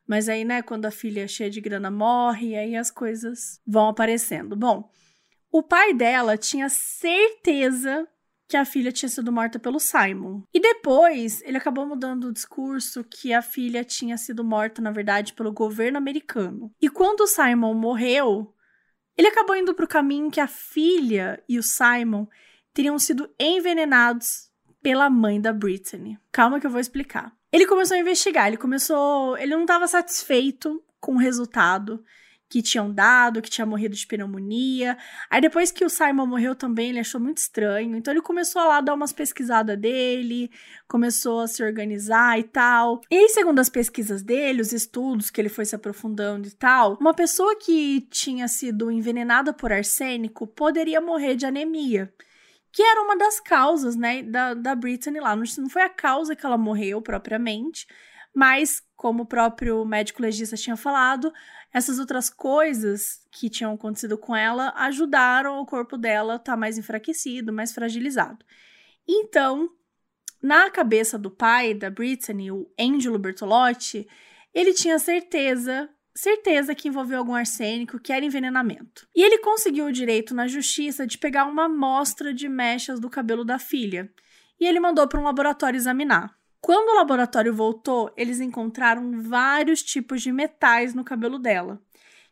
mas 0.06 0.30
aí, 0.30 0.46
né, 0.46 0.62
quando 0.62 0.86
a 0.86 0.90
filha 0.90 1.28
cheia 1.28 1.50
de 1.50 1.60
grana 1.60 1.90
morre, 1.90 2.56
aí 2.56 2.74
as 2.74 2.90
coisas 2.90 3.60
vão 3.66 3.88
aparecendo. 3.88 4.56
Bom, 4.56 4.90
o 5.50 5.62
pai 5.62 5.92
dela 5.92 6.38
tinha 6.38 6.70
certeza 6.70 8.08
que 8.52 8.56
a 8.58 8.66
filha 8.66 8.92
tinha 8.92 9.08
sido 9.08 9.32
morta 9.32 9.58
pelo 9.58 9.80
Simon. 9.80 10.42
E 10.52 10.60
depois, 10.60 11.40
ele 11.40 11.56
acabou 11.56 11.86
mudando 11.86 12.24
o 12.24 12.32
discurso 12.32 13.02
que 13.02 13.32
a 13.32 13.40
filha 13.40 13.82
tinha 13.82 14.18
sido 14.18 14.44
morta, 14.44 14.82
na 14.82 14.90
verdade, 14.90 15.32
pelo 15.32 15.50
governo 15.50 15.96
americano. 15.96 16.70
E 16.78 16.90
quando 16.90 17.22
o 17.22 17.26
Simon 17.26 17.72
morreu, 17.72 18.54
ele 19.16 19.28
acabou 19.28 19.56
indo 19.56 19.72
para 19.72 19.86
o 19.86 19.88
caminho 19.88 20.30
que 20.30 20.38
a 20.38 20.46
filha 20.46 21.42
e 21.48 21.58
o 21.58 21.62
Simon 21.62 22.26
teriam 22.74 22.98
sido 22.98 23.26
envenenados 23.40 24.50
pela 24.82 25.08
mãe 25.08 25.40
da 25.40 25.50
Brittany. 25.50 26.18
Calma 26.30 26.60
que 26.60 26.66
eu 26.66 26.70
vou 26.70 26.80
explicar. 26.80 27.34
Ele 27.50 27.66
começou 27.66 27.96
a 27.96 28.00
investigar, 28.00 28.48
ele 28.48 28.58
começou, 28.58 29.34
ele 29.38 29.54
não 29.54 29.62
estava 29.62 29.88
satisfeito 29.88 30.84
com 31.00 31.14
o 31.14 31.18
resultado 31.18 32.04
que 32.52 32.60
tinham 32.60 32.92
dado, 32.92 33.40
que 33.40 33.48
tinha 33.48 33.64
morrido 33.64 33.96
de 33.96 34.06
pneumonia. 34.06 34.98
Aí 35.30 35.40
depois 35.40 35.72
que 35.72 35.86
o 35.86 35.88
Simon 35.88 36.26
morreu 36.26 36.54
também, 36.54 36.90
ele 36.90 36.98
achou 36.98 37.18
muito 37.18 37.38
estranho. 37.38 37.96
Então 37.96 38.12
ele 38.12 38.20
começou 38.20 38.60
a 38.60 38.66
lá 38.66 38.80
dar 38.82 38.92
umas 38.92 39.10
pesquisadas 39.10 39.78
dele, 39.78 40.50
começou 40.86 41.40
a 41.40 41.48
se 41.48 41.64
organizar 41.64 42.38
e 42.38 42.42
tal. 42.42 43.00
E 43.10 43.30
segundo 43.30 43.58
as 43.58 43.70
pesquisas 43.70 44.22
dele, 44.22 44.60
os 44.60 44.70
estudos 44.70 45.30
que 45.30 45.40
ele 45.40 45.48
foi 45.48 45.64
se 45.64 45.74
aprofundando 45.74 46.46
e 46.46 46.50
tal, 46.50 46.98
uma 47.00 47.14
pessoa 47.14 47.56
que 47.56 48.06
tinha 48.10 48.46
sido 48.48 48.90
envenenada 48.90 49.54
por 49.54 49.72
arsênico 49.72 50.46
poderia 50.46 51.00
morrer 51.00 51.36
de 51.36 51.46
anemia 51.46 52.12
que 52.74 52.82
era 52.82 53.02
uma 53.02 53.14
das 53.14 53.38
causas, 53.38 53.96
né, 53.96 54.22
da, 54.22 54.54
da 54.54 54.74
Britney 54.74 55.20
lá. 55.20 55.36
Não, 55.36 55.44
não 55.58 55.68
foi 55.68 55.82
a 55.82 55.90
causa 55.90 56.34
que 56.34 56.46
ela 56.46 56.56
morreu 56.56 57.02
propriamente, 57.02 57.86
mas, 58.34 58.82
como 58.96 59.24
o 59.24 59.26
próprio 59.26 59.84
médico 59.84 60.22
legista 60.22 60.56
tinha 60.56 60.74
falado, 60.74 61.30
essas 61.72 61.98
outras 61.98 62.28
coisas 62.28 63.20
que 63.30 63.48
tinham 63.48 63.72
acontecido 63.72 64.18
com 64.18 64.36
ela 64.36 64.72
ajudaram 64.76 65.58
o 65.58 65.66
corpo 65.66 65.96
dela 65.96 66.34
a 66.34 66.36
estar 66.36 66.52
tá 66.52 66.56
mais 66.56 66.76
enfraquecido, 66.76 67.52
mais 67.52 67.72
fragilizado. 67.72 68.44
Então, 69.08 69.70
na 70.42 70.70
cabeça 70.70 71.18
do 71.18 71.30
pai 71.30 71.72
da 71.72 71.88
Brittany, 71.88 72.50
o 72.50 72.70
Angelo 72.78 73.18
Bertolotti, 73.18 74.06
ele 74.52 74.74
tinha 74.74 74.98
certeza, 74.98 75.88
certeza 76.14 76.74
que 76.74 76.88
envolveu 76.88 77.18
algum 77.18 77.34
arsênico, 77.34 77.98
que 77.98 78.12
era 78.12 78.24
envenenamento. 78.24 79.08
E 79.14 79.22
ele 79.22 79.38
conseguiu 79.38 79.86
o 79.86 79.92
direito 79.92 80.34
na 80.34 80.46
justiça 80.46 81.06
de 81.06 81.16
pegar 81.16 81.46
uma 81.46 81.64
amostra 81.64 82.34
de 82.34 82.48
mechas 82.48 83.00
do 83.00 83.08
cabelo 83.08 83.44
da 83.44 83.58
filha. 83.58 84.12
E 84.60 84.66
ele 84.66 84.78
mandou 84.78 85.08
para 85.08 85.18
um 85.18 85.24
laboratório 85.24 85.76
examinar. 85.76 86.36
Quando 86.62 86.90
o 86.90 86.94
laboratório 86.94 87.52
voltou, 87.52 88.12
eles 88.16 88.38
encontraram 88.38 89.20
vários 89.20 89.82
tipos 89.82 90.22
de 90.22 90.30
metais 90.30 90.94
no 90.94 91.02
cabelo 91.02 91.36
dela, 91.36 91.82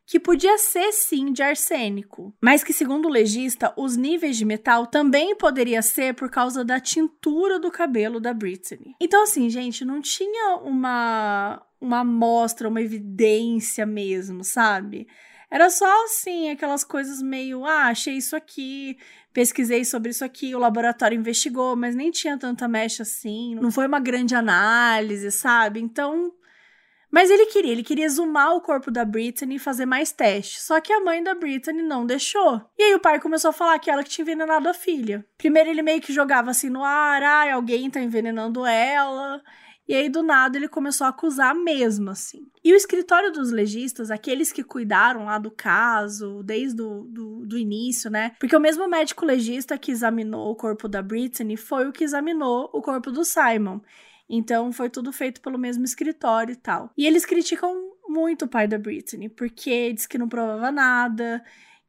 que 0.07 0.21
podia 0.21 0.57
ser 0.57 0.93
sim 0.93 1.33
de 1.33 1.43
arsênico, 1.43 2.33
mas 2.41 2.63
que 2.63 2.73
segundo 2.73 3.07
o 3.07 3.11
legista, 3.11 3.75
os 3.77 3.97
níveis 3.97 4.37
de 4.37 4.45
metal 4.45 4.87
também 4.87 5.35
poderia 5.35 5.83
ser 5.83 6.15
por 6.15 6.31
causa 6.31 6.65
da 6.65 6.79
tintura 6.79 7.59
do 7.59 7.73
cabelo 7.73 8.21
da 8.21 8.33
Britney. 8.33 8.95
Então 9.01 9.25
assim, 9.25 9.51
gente, 9.51 9.85
não 9.85 10.01
tinha 10.01 10.57
uma 10.59 11.61
uma 11.81 12.01
amostra, 12.01 12.69
uma 12.69 12.83
evidência 12.83 13.85
mesmo, 13.85 14.45
sabe? 14.45 15.09
Era 15.51 15.69
só 15.69 16.05
assim, 16.05 16.51
aquelas 16.51 16.85
coisas 16.85 17.21
meio, 17.21 17.65
ah, 17.65 17.87
achei 17.87 18.15
isso 18.15 18.37
aqui, 18.37 18.97
pesquisei 19.33 19.85
sobre 19.85 20.11
isso 20.11 20.25
aqui, 20.25 20.55
o 20.55 20.59
laboratório 20.59 21.17
investigou, 21.17 21.77
mas 21.77 21.95
nem 21.95 22.11
tinha 22.11 22.39
tanta 22.39 22.67
mecha 22.69 23.03
assim, 23.03 23.55
não 23.55 23.71
foi 23.71 23.87
uma 23.87 24.01
grande 24.01 24.35
análise, 24.35 25.31
sabe? 25.31 25.81
Então. 25.81 26.33
Mas 27.13 27.29
ele 27.29 27.47
queria, 27.47 27.73
ele 27.73 27.83
queria 27.83 28.05
exumar 28.05 28.55
o 28.55 28.61
corpo 28.61 28.89
da 28.89 29.05
Britney 29.05 29.57
e 29.57 29.59
fazer 29.59 29.85
mais 29.85 30.13
testes. 30.13 30.63
Só 30.63 30.81
que 30.81 30.93
a 30.93 31.01
mãe 31.01 31.21
da 31.21 31.35
Britney 31.35 31.83
não 31.83 32.07
deixou. 32.07 32.63
E 32.79 32.85
aí 32.85 32.95
o 32.95 33.01
pai 33.01 33.19
começou 33.19 33.51
a 33.51 33.53
falar 33.53 33.81
que 33.81 33.91
ela 33.91 34.05
que 34.05 34.11
tinha 34.11 34.23
envenenado 34.23 34.69
a 34.69 34.73
filha. 34.73 35.27
Primeiro 35.37 35.69
ele 35.69 35.83
meio 35.83 36.01
que 36.01 36.13
jogava 36.13 36.53
assim 36.53 36.71
no 36.71 36.85
ar, 36.85 37.21
ah, 37.21 37.53
alguém 37.53 37.91
tá 37.91 38.01
envenenando 38.01 38.65
ela. 38.65 39.43
E 39.91 39.95
aí, 39.97 40.09
do 40.09 40.23
nada, 40.23 40.57
ele 40.57 40.69
começou 40.69 41.05
a 41.05 41.11
acusar 41.11 41.53
mesmo, 41.53 42.11
assim. 42.11 42.47
E 42.63 42.73
o 42.73 42.77
escritório 42.77 43.33
dos 43.33 43.51
legistas, 43.51 44.09
aqueles 44.09 44.53
que 44.53 44.63
cuidaram 44.63 45.25
lá 45.25 45.37
do 45.37 45.51
caso, 45.51 46.45
desde 46.45 46.81
o 46.81 47.03
do, 47.09 47.45
do 47.45 47.59
início, 47.59 48.09
né? 48.09 48.31
Porque 48.39 48.55
o 48.55 48.61
mesmo 48.61 48.87
médico 48.87 49.27
legista 49.27 49.77
que 49.77 49.91
examinou 49.91 50.49
o 50.49 50.55
corpo 50.55 50.87
da 50.87 51.03
Brittany 51.03 51.57
foi 51.57 51.89
o 51.89 51.93
que 51.93 52.05
examinou 52.05 52.71
o 52.73 52.81
corpo 52.81 53.11
do 53.11 53.25
Simon. 53.25 53.81
Então, 54.29 54.71
foi 54.71 54.89
tudo 54.89 55.13
feito 55.13 55.41
pelo 55.41 55.59
mesmo 55.59 55.85
escritório 55.85 56.53
e 56.53 56.57
tal. 56.57 56.93
E 56.97 57.05
eles 57.05 57.27
criticam 57.27 57.75
muito 58.09 58.45
o 58.45 58.49
pai 58.49 58.69
da 58.69 58.79
Brittany, 58.79 59.29
porque 59.29 59.93
diz 59.93 60.07
que 60.07 60.19
não 60.19 60.29
provava 60.29 60.71
nada, 60.71 61.43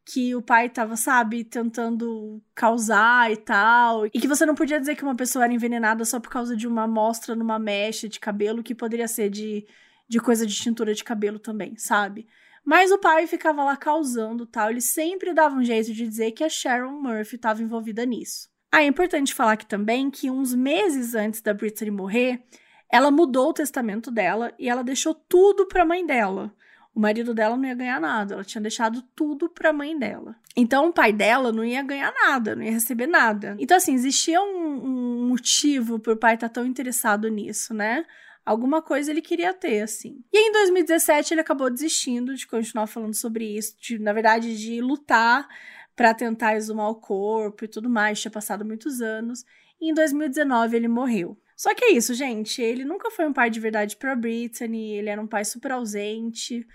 que 0.06 0.36
o 0.36 0.41
pai 0.41 0.70
tava, 0.70 0.95
sabe, 0.95 1.43
tentando 1.43 2.41
causar 2.56 3.32
e 3.32 3.38
tal. 3.38 4.06
E 4.08 4.12
que 4.12 4.28
você 4.28 4.45
não 4.45 4.56
podia 4.56 4.80
dizer 4.80 4.95
que 4.95 5.04
uma 5.04 5.16
pessoa 5.16 5.45
era 5.45 5.54
envenenada 5.54 6.04
só 6.06 6.20
por 6.20 6.30
causa 6.30 6.56
de 6.56 6.68
uma 6.68 6.84
amostra 6.84 7.36
numa 7.36 7.60
mecha 7.60 8.10
de 8.10 8.20
cabelo, 8.20 8.64
que 8.64 8.76
poderia 8.76 9.08
ser 9.08 9.30
de, 9.30 9.66
de 10.08 10.20
coisa 10.20 10.45
de 10.45 10.56
tintura 10.56 10.93
de 10.93 11.04
cabelo 11.04 11.39
também, 11.39 11.76
sabe? 11.78 12.28
Mas 12.64 12.91
o 12.91 12.99
pai 12.99 13.28
ficava 13.28 13.64
lá 13.64 13.76
causando 13.76 14.45
tal. 14.45 14.70
Ele 14.70 14.82
sempre 14.82 15.34
dava 15.34 15.56
um 15.56 15.64
jeito 15.64 15.93
de 15.93 16.08
dizer 16.08 16.32
que 16.32 16.43
a 16.43 16.49
Sharon 16.49 16.99
Murphy 17.02 17.36
estava 17.36 17.62
envolvida 17.62 18.06
nisso. 18.06 18.49
Ah, 18.72 18.84
é 18.84 18.86
importante 18.86 19.34
falar 19.34 19.54
aqui 19.54 19.66
também 19.66 20.10
que 20.10 20.30
uns 20.30 20.54
meses 20.54 21.14
antes 21.14 21.41
da 21.41 21.54
Britney 21.54 21.91
morrer, 21.91 22.43
ela 22.89 23.12
mudou 23.12 23.49
o 23.49 23.54
testamento 23.54 24.10
dela 24.10 24.54
e 24.58 24.70
ela 24.70 24.84
deixou 24.84 25.14
tudo 25.14 25.68
para 25.68 25.84
a 25.84 25.86
mãe 25.86 26.06
dela 26.06 26.54
o 26.93 26.99
marido 26.99 27.33
dela 27.33 27.55
não 27.55 27.65
ia 27.65 27.73
ganhar 27.73 27.99
nada, 27.99 28.33
ela 28.33 28.43
tinha 28.43 28.61
deixado 28.61 29.01
tudo 29.15 29.49
para 29.49 29.69
a 29.69 29.73
mãe 29.73 29.97
dela. 29.97 30.35
Então 30.55 30.89
o 30.89 30.93
pai 30.93 31.13
dela 31.13 31.51
não 31.51 31.63
ia 31.63 31.81
ganhar 31.81 32.13
nada, 32.13 32.55
não 32.55 32.63
ia 32.63 32.71
receber 32.71 33.07
nada. 33.07 33.55
Então, 33.59 33.77
assim, 33.77 33.93
existia 33.93 34.41
um, 34.41 34.85
um 34.85 35.27
motivo 35.27 35.99
pro 35.99 36.17
pai 36.17 36.35
estar 36.35 36.49
tá 36.49 36.55
tão 36.55 36.65
interessado 36.65 37.29
nisso, 37.29 37.73
né? 37.73 38.05
Alguma 38.45 38.81
coisa 38.81 39.11
ele 39.11 39.21
queria 39.21 39.53
ter, 39.53 39.81
assim. 39.81 40.23
E 40.33 40.49
em 40.49 40.51
2017 40.51 41.33
ele 41.33 41.41
acabou 41.41 41.69
desistindo 41.69 42.35
de 42.35 42.47
continuar 42.47 42.87
falando 42.87 43.13
sobre 43.13 43.45
isso, 43.45 43.75
de, 43.79 43.99
na 43.99 44.11
verdade, 44.11 44.57
de 44.57 44.81
lutar 44.81 45.47
para 45.95 46.13
tentar 46.13 46.55
exumar 46.55 46.89
o 46.89 46.95
corpo 46.95 47.63
e 47.63 47.67
tudo 47.67 47.89
mais. 47.89 48.19
Tinha 48.19 48.31
passado 48.31 48.65
muitos 48.65 48.99
anos. 48.99 49.45
E 49.79 49.91
em 49.91 49.93
2019 49.93 50.75
ele 50.75 50.87
morreu. 50.87 51.37
Só 51.62 51.76
que 51.76 51.86
é 51.86 51.91
isso, 51.91 52.16
gente. 52.16 52.59
Ele 52.59 52.84
nunca 52.84 53.12
foi 53.12 53.28
um 53.28 53.32
pai 53.32 53.47
de 53.47 53.59
verdade 53.59 53.95
pra 53.95 54.16
Brittany, 54.16 54.93
ele 54.93 55.09
era 55.09 55.22
um 55.22 55.28
pai 55.28 55.45
super 55.45 55.74
ausente. 55.74 56.66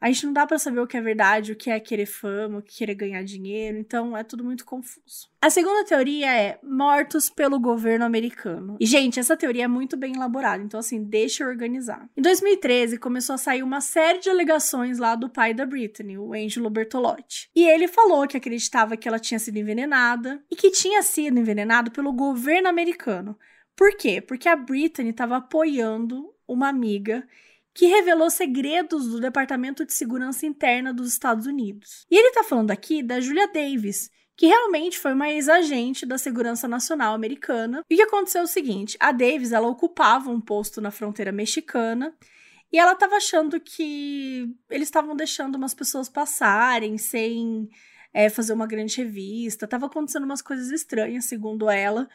A 0.00 0.06
gente 0.06 0.24
não 0.24 0.32
dá 0.32 0.46
para 0.46 0.58
saber 0.58 0.80
o 0.80 0.86
que 0.86 0.96
é 0.96 1.02
verdade, 1.02 1.52
o 1.52 1.54
que 1.54 1.70
é 1.70 1.78
querer 1.78 2.06
fama, 2.06 2.58
o 2.58 2.62
que 2.62 2.72
é 2.72 2.78
querer 2.78 2.94
ganhar 2.94 3.22
dinheiro, 3.24 3.76
então 3.76 4.16
é 4.16 4.24
tudo 4.24 4.42
muito 4.42 4.64
confuso. 4.64 5.28
A 5.38 5.50
segunda 5.50 5.84
teoria 5.84 6.34
é 6.34 6.58
mortos 6.62 7.28
pelo 7.28 7.60
governo 7.60 8.06
americano. 8.06 8.78
E, 8.80 8.86
gente, 8.86 9.20
essa 9.20 9.36
teoria 9.36 9.64
é 9.64 9.68
muito 9.68 9.98
bem 9.98 10.14
elaborada, 10.14 10.62
então, 10.62 10.80
assim, 10.80 11.04
deixa 11.04 11.44
eu 11.44 11.48
organizar. 11.48 12.08
Em 12.16 12.22
2013, 12.22 12.96
começou 12.96 13.34
a 13.34 13.38
sair 13.38 13.62
uma 13.62 13.82
série 13.82 14.18
de 14.18 14.30
alegações 14.30 14.98
lá 14.98 15.14
do 15.14 15.28
pai 15.28 15.52
da 15.52 15.66
Britney, 15.66 16.16
o 16.16 16.32
Angelo 16.32 16.70
Bertolotti. 16.70 17.50
E 17.54 17.68
ele 17.68 17.86
falou 17.86 18.26
que 18.26 18.38
acreditava 18.38 18.96
que 18.96 19.06
ela 19.06 19.18
tinha 19.18 19.38
sido 19.38 19.58
envenenada 19.58 20.42
e 20.50 20.56
que 20.56 20.70
tinha 20.70 21.02
sido 21.02 21.38
envenenada 21.38 21.90
pelo 21.90 22.14
governo 22.14 22.66
americano. 22.66 23.38
Por 23.76 23.96
quê? 23.96 24.20
Porque 24.20 24.48
a 24.48 24.56
Britney 24.56 25.10
estava 25.10 25.36
apoiando 25.36 26.32
uma 26.46 26.68
amiga 26.68 27.26
que 27.74 27.86
revelou 27.86 28.30
segredos 28.30 29.08
do 29.08 29.20
Departamento 29.20 29.84
de 29.84 29.94
Segurança 29.94 30.44
Interna 30.44 30.92
dos 30.92 31.08
Estados 31.08 31.46
Unidos. 31.46 32.06
E 32.10 32.16
ele 32.16 32.28
está 32.28 32.44
falando 32.44 32.70
aqui 32.70 33.02
da 33.02 33.20
Julia 33.20 33.48
Davis, 33.48 34.10
que 34.36 34.46
realmente 34.46 34.98
foi 34.98 35.14
uma 35.14 35.30
ex-agente 35.30 36.04
da 36.04 36.18
Segurança 36.18 36.68
Nacional 36.68 37.14
Americana. 37.14 37.82
E 37.88 37.94
o 37.94 37.96
que 37.96 38.02
aconteceu 38.02 38.42
é 38.42 38.44
o 38.44 38.48
seguinte: 38.48 38.96
a 39.00 39.10
Davis 39.10 39.52
ela 39.52 39.68
ocupava 39.68 40.30
um 40.30 40.40
posto 40.40 40.80
na 40.80 40.90
fronteira 40.90 41.32
mexicana 41.32 42.14
e 42.72 42.78
ela 42.78 42.92
estava 42.92 43.16
achando 43.16 43.60
que 43.60 44.54
eles 44.70 44.88
estavam 44.88 45.14
deixando 45.14 45.56
umas 45.56 45.74
pessoas 45.74 46.08
passarem 46.08 46.96
sem 46.96 47.68
é, 48.12 48.28
fazer 48.30 48.52
uma 48.52 48.66
grande 48.66 48.96
revista. 48.96 49.68
Tava 49.68 49.86
acontecendo 49.86 50.24
umas 50.24 50.42
coisas 50.42 50.70
estranhas, 50.70 51.26
segundo 51.26 51.70
ela. 51.70 52.08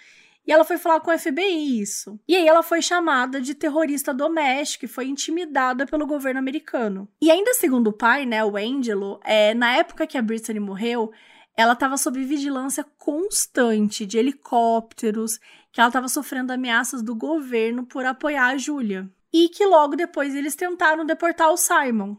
E 0.48 0.52
ela 0.52 0.64
foi 0.64 0.78
falar 0.78 1.02
com 1.02 1.12
o 1.12 1.20
FBI 1.20 1.82
isso. 1.82 2.18
E 2.26 2.34
aí 2.34 2.48
ela 2.48 2.64
foi 2.64 2.82
chamada 2.82 3.42
de 3.42 3.54
terrorista 3.54 4.14
doméstica 4.14 4.86
e 4.86 4.88
foi 4.88 5.08
intimidada 5.08 5.86
pelo 5.86 6.08
governo 6.08 6.40
americano. 6.40 7.10
E 7.22 7.30
ainda 7.30 7.54
segundo 7.54 7.88
o 7.88 7.94
pai, 7.94 8.26
né, 8.26 8.46
o 8.46 8.56
Angelo, 8.56 9.20
é, 9.26 9.54
na 9.54 9.76
época 9.76 10.08
que 10.08 10.18
a 10.18 10.22
Brittany 10.22 10.60
morreu, 10.60 11.12
ela 11.58 11.74
estava 11.74 11.98
sob 11.98 12.24
vigilância 12.24 12.86
constante 12.98 14.06
de 14.06 14.18
helicópteros, 14.18 15.38
que 15.72 15.82
ela 15.82 15.90
estava 15.90 16.08
sofrendo 16.08 16.54
ameaças 16.54 17.04
do 17.04 17.14
governo 17.14 17.86
por 17.86 18.06
apoiar 18.06 18.48
a 18.48 18.58
Júlia. 18.58 19.10
E 19.34 19.50
que 19.50 19.66
logo 19.66 19.98
depois 19.98 20.34
eles 20.34 20.56
tentaram 20.56 21.06
deportar 21.06 21.52
o 21.52 21.58
Simon. 21.58 22.16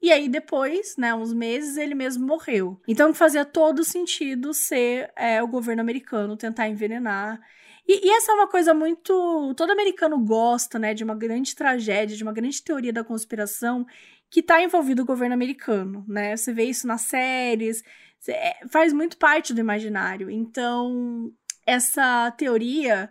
E 0.00 0.12
aí 0.12 0.28
depois, 0.28 0.96
né, 0.96 1.14
uns 1.14 1.32
meses, 1.32 1.76
ele 1.76 1.94
mesmo 1.94 2.26
morreu. 2.26 2.80
Então 2.86 3.12
fazia 3.14 3.44
todo 3.44 3.82
sentido 3.82 4.54
ser 4.54 5.10
é, 5.16 5.42
o 5.42 5.48
governo 5.48 5.80
americano 5.80 6.36
tentar 6.36 6.68
envenenar 6.68 7.40
e, 7.86 8.06
e, 8.06 8.10
essa 8.10 8.32
é 8.32 8.34
uma 8.34 8.46
coisa 8.46 8.72
muito. 8.72 9.54
Todo 9.56 9.72
americano 9.72 10.18
gosta, 10.18 10.78
né, 10.78 10.94
de 10.94 11.02
uma 11.02 11.14
grande 11.14 11.54
tragédia, 11.54 12.16
de 12.16 12.22
uma 12.22 12.32
grande 12.32 12.62
teoria 12.62 12.92
da 12.92 13.04
conspiração 13.04 13.86
que 14.30 14.40
está 14.40 14.62
envolvido 14.62 15.02
o 15.02 15.06
governo 15.06 15.34
americano, 15.34 16.04
né? 16.08 16.36
Você 16.36 16.52
vê 16.52 16.64
isso 16.64 16.86
nas 16.86 17.02
séries, 17.02 17.82
é, 18.28 18.66
faz 18.68 18.92
muito 18.92 19.16
parte 19.18 19.52
do 19.52 19.60
imaginário. 19.60 20.30
Então, 20.30 21.32
essa 21.66 22.30
teoria 22.32 23.10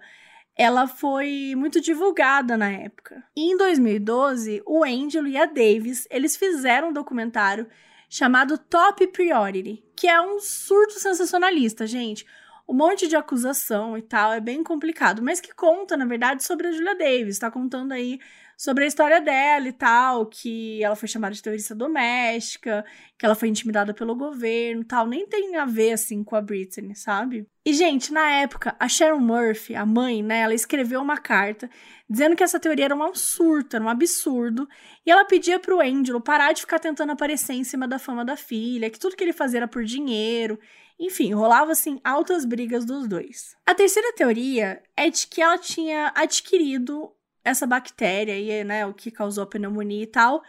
ela 0.56 0.88
foi 0.88 1.54
muito 1.56 1.80
divulgada 1.82 2.58
na 2.58 2.72
época. 2.72 3.24
E 3.36 3.52
em 3.52 3.58
2012, 3.58 4.62
o 4.66 4.84
Angelo 4.84 5.28
e 5.28 5.38
a 5.38 5.46
Davis, 5.46 6.08
eles 6.10 6.36
fizeram 6.36 6.90
um 6.90 6.94
documentário 6.94 7.68
chamado 8.10 8.58
Top 8.58 9.06
Priority, 9.08 9.84
que 9.96 10.08
é 10.08 10.20
um 10.22 10.40
surto 10.40 11.00
sensacionalista, 11.00 11.88
gente 11.88 12.26
um 12.72 12.74
monte 12.74 13.06
de 13.06 13.18
acusação 13.18 13.98
e 13.98 14.02
tal, 14.02 14.32
é 14.32 14.40
bem 14.40 14.64
complicado, 14.64 15.22
mas 15.22 15.42
que 15.42 15.54
conta, 15.54 15.98
na 15.98 16.06
verdade, 16.06 16.42
sobre 16.42 16.70
a 16.70 16.72
Julia 16.72 16.96
Davis, 16.96 17.38
tá 17.38 17.52
contando 17.52 17.92
aí 17.92 18.18
sobre 18.58 18.86
a 18.86 18.88
história 18.88 19.20
dela 19.20 19.68
e 19.68 19.74
tal, 19.74 20.26
que 20.26 20.82
ela 20.82 20.96
foi 20.96 21.10
chamada 21.10 21.36
de 21.36 21.42
terrorista 21.42 21.76
doméstica, 21.76 22.86
que 23.18 23.26
ela 23.26 23.36
foi 23.36 23.50
intimidada 23.50 23.94
pelo 23.94 24.16
governo 24.16 24.86
tal, 24.86 25.06
nem 25.06 25.28
tem 25.28 25.58
a 25.58 25.66
ver, 25.66 25.92
assim, 25.92 26.24
com 26.24 26.34
a 26.34 26.42
Britney, 26.42 26.96
sabe? 26.96 27.46
E, 27.66 27.74
gente, 27.74 28.14
na 28.14 28.30
época, 28.30 28.74
a 28.80 28.88
Sharon 28.88 29.20
Murphy, 29.20 29.76
a 29.76 29.86
mãe, 29.86 30.24
né, 30.24 30.42
ela 30.42 30.54
escreveu 30.54 31.02
uma 31.02 31.18
carta 31.18 31.70
dizendo 32.10 32.38
que 32.38 32.44
essa 32.44 32.60
teoria 32.60 32.86
era 32.86 32.96
um 32.96 33.14
surto, 33.14 33.76
era 33.76 33.84
um 33.84 33.90
absurdo, 33.90 34.68
e 35.06 35.12
ela 35.12 35.26
pedia 35.26 35.60
pro 35.60 35.82
Angelo 35.82 36.22
parar 36.22 36.54
de 36.54 36.62
ficar 36.62 36.80
tentando 36.80 37.12
aparecer 37.12 37.54
em 37.54 37.64
cima 37.64 37.88
da 37.88 38.00
fama 38.00 38.24
da 38.24 38.38
filha, 38.38 38.90
que 38.90 39.00
tudo 39.00 39.16
que 39.16 39.24
ele 39.24 39.34
fazia 39.34 39.60
era 39.60 39.68
por 39.68 39.84
dinheiro, 39.84 40.58
enfim, 41.02 41.34
rolava 41.34 41.72
assim 41.72 42.00
altas 42.04 42.46
brigas 42.46 42.86
dos 42.86 43.08
dois. 43.08 43.56
A 43.66 43.74
terceira 43.74 44.14
teoria 44.14 44.82
é 44.96 45.10
de 45.10 45.26
que 45.26 45.42
ela 45.42 45.58
tinha 45.58 46.12
adquirido 46.16 47.12
essa 47.44 47.66
bactéria 47.66 48.38
e, 48.38 48.64
né, 48.64 48.86
o 48.86 48.94
que 48.94 49.10
causou 49.10 49.44
a 49.44 49.48
pneumonia 49.48 50.04
e 50.04 50.08
tal, 50.08 50.44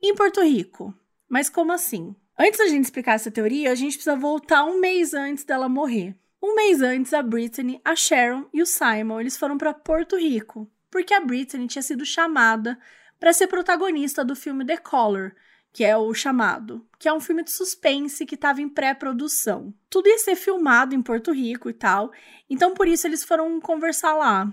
em 0.00 0.14
Porto 0.14 0.40
Rico. 0.42 0.94
Mas 1.28 1.50
como 1.50 1.72
assim? 1.72 2.14
Antes 2.38 2.58
da 2.58 2.68
gente 2.68 2.84
explicar 2.84 3.14
essa 3.14 3.30
teoria, 3.30 3.72
a 3.72 3.74
gente 3.74 3.94
precisa 3.94 4.14
voltar 4.14 4.64
um 4.64 4.78
mês 4.78 5.12
antes 5.12 5.44
dela 5.44 5.68
morrer. 5.68 6.14
Um 6.40 6.54
mês 6.54 6.82
antes, 6.82 7.12
a 7.12 7.22
Brittany, 7.22 7.80
a 7.84 7.96
Sharon 7.96 8.46
e 8.52 8.62
o 8.62 8.66
Simon, 8.66 9.20
eles 9.20 9.36
foram 9.36 9.58
para 9.58 9.74
Porto 9.74 10.16
Rico, 10.16 10.70
porque 10.90 11.14
a 11.14 11.20
Brittany 11.20 11.66
tinha 11.66 11.82
sido 11.82 12.04
chamada 12.04 12.78
para 13.18 13.32
ser 13.32 13.48
protagonista 13.48 14.24
do 14.24 14.36
filme 14.36 14.64
The 14.64 14.76
Color, 14.76 15.34
que 15.76 15.84
é 15.84 15.94
o 15.94 16.14
chamado, 16.14 16.88
que 16.98 17.06
é 17.06 17.12
um 17.12 17.20
filme 17.20 17.44
de 17.44 17.50
suspense 17.50 18.24
que 18.24 18.34
estava 18.34 18.62
em 18.62 18.68
pré-produção. 18.68 19.74
Tudo 19.90 20.08
ia 20.08 20.16
ser 20.16 20.34
filmado 20.34 20.94
em 20.94 21.02
Porto 21.02 21.30
Rico 21.30 21.68
e 21.68 21.74
tal, 21.74 22.10
então 22.48 22.72
por 22.72 22.88
isso 22.88 23.06
eles 23.06 23.22
foram 23.22 23.60
conversar 23.60 24.14
lá. 24.14 24.50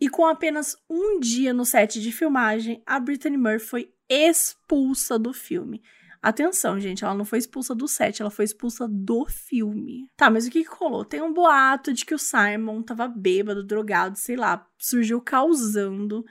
E 0.00 0.08
com 0.08 0.26
apenas 0.26 0.74
um 0.90 1.20
dia 1.20 1.54
no 1.54 1.64
set 1.64 2.00
de 2.00 2.10
filmagem, 2.10 2.82
a 2.84 2.98
Brittany 2.98 3.36
Murphy 3.36 3.66
foi 3.66 3.94
expulsa 4.08 5.16
do 5.16 5.32
filme. 5.32 5.80
Atenção, 6.20 6.80
gente, 6.80 7.04
ela 7.04 7.14
não 7.14 7.24
foi 7.24 7.38
expulsa 7.38 7.72
do 7.72 7.86
set, 7.86 8.20
ela 8.20 8.28
foi 8.28 8.44
expulsa 8.44 8.88
do 8.88 9.26
filme. 9.26 10.10
Tá, 10.16 10.28
mas 10.28 10.48
o 10.48 10.50
que, 10.50 10.64
que 10.64 10.74
rolou? 10.74 11.04
Tem 11.04 11.22
um 11.22 11.32
boato 11.32 11.92
de 11.92 12.04
que 12.04 12.16
o 12.16 12.18
Simon 12.18 12.82
tava 12.82 13.06
bêbado, 13.06 13.62
drogado, 13.62 14.18
sei 14.18 14.34
lá, 14.34 14.66
surgiu 14.76 15.20
causando. 15.20 16.24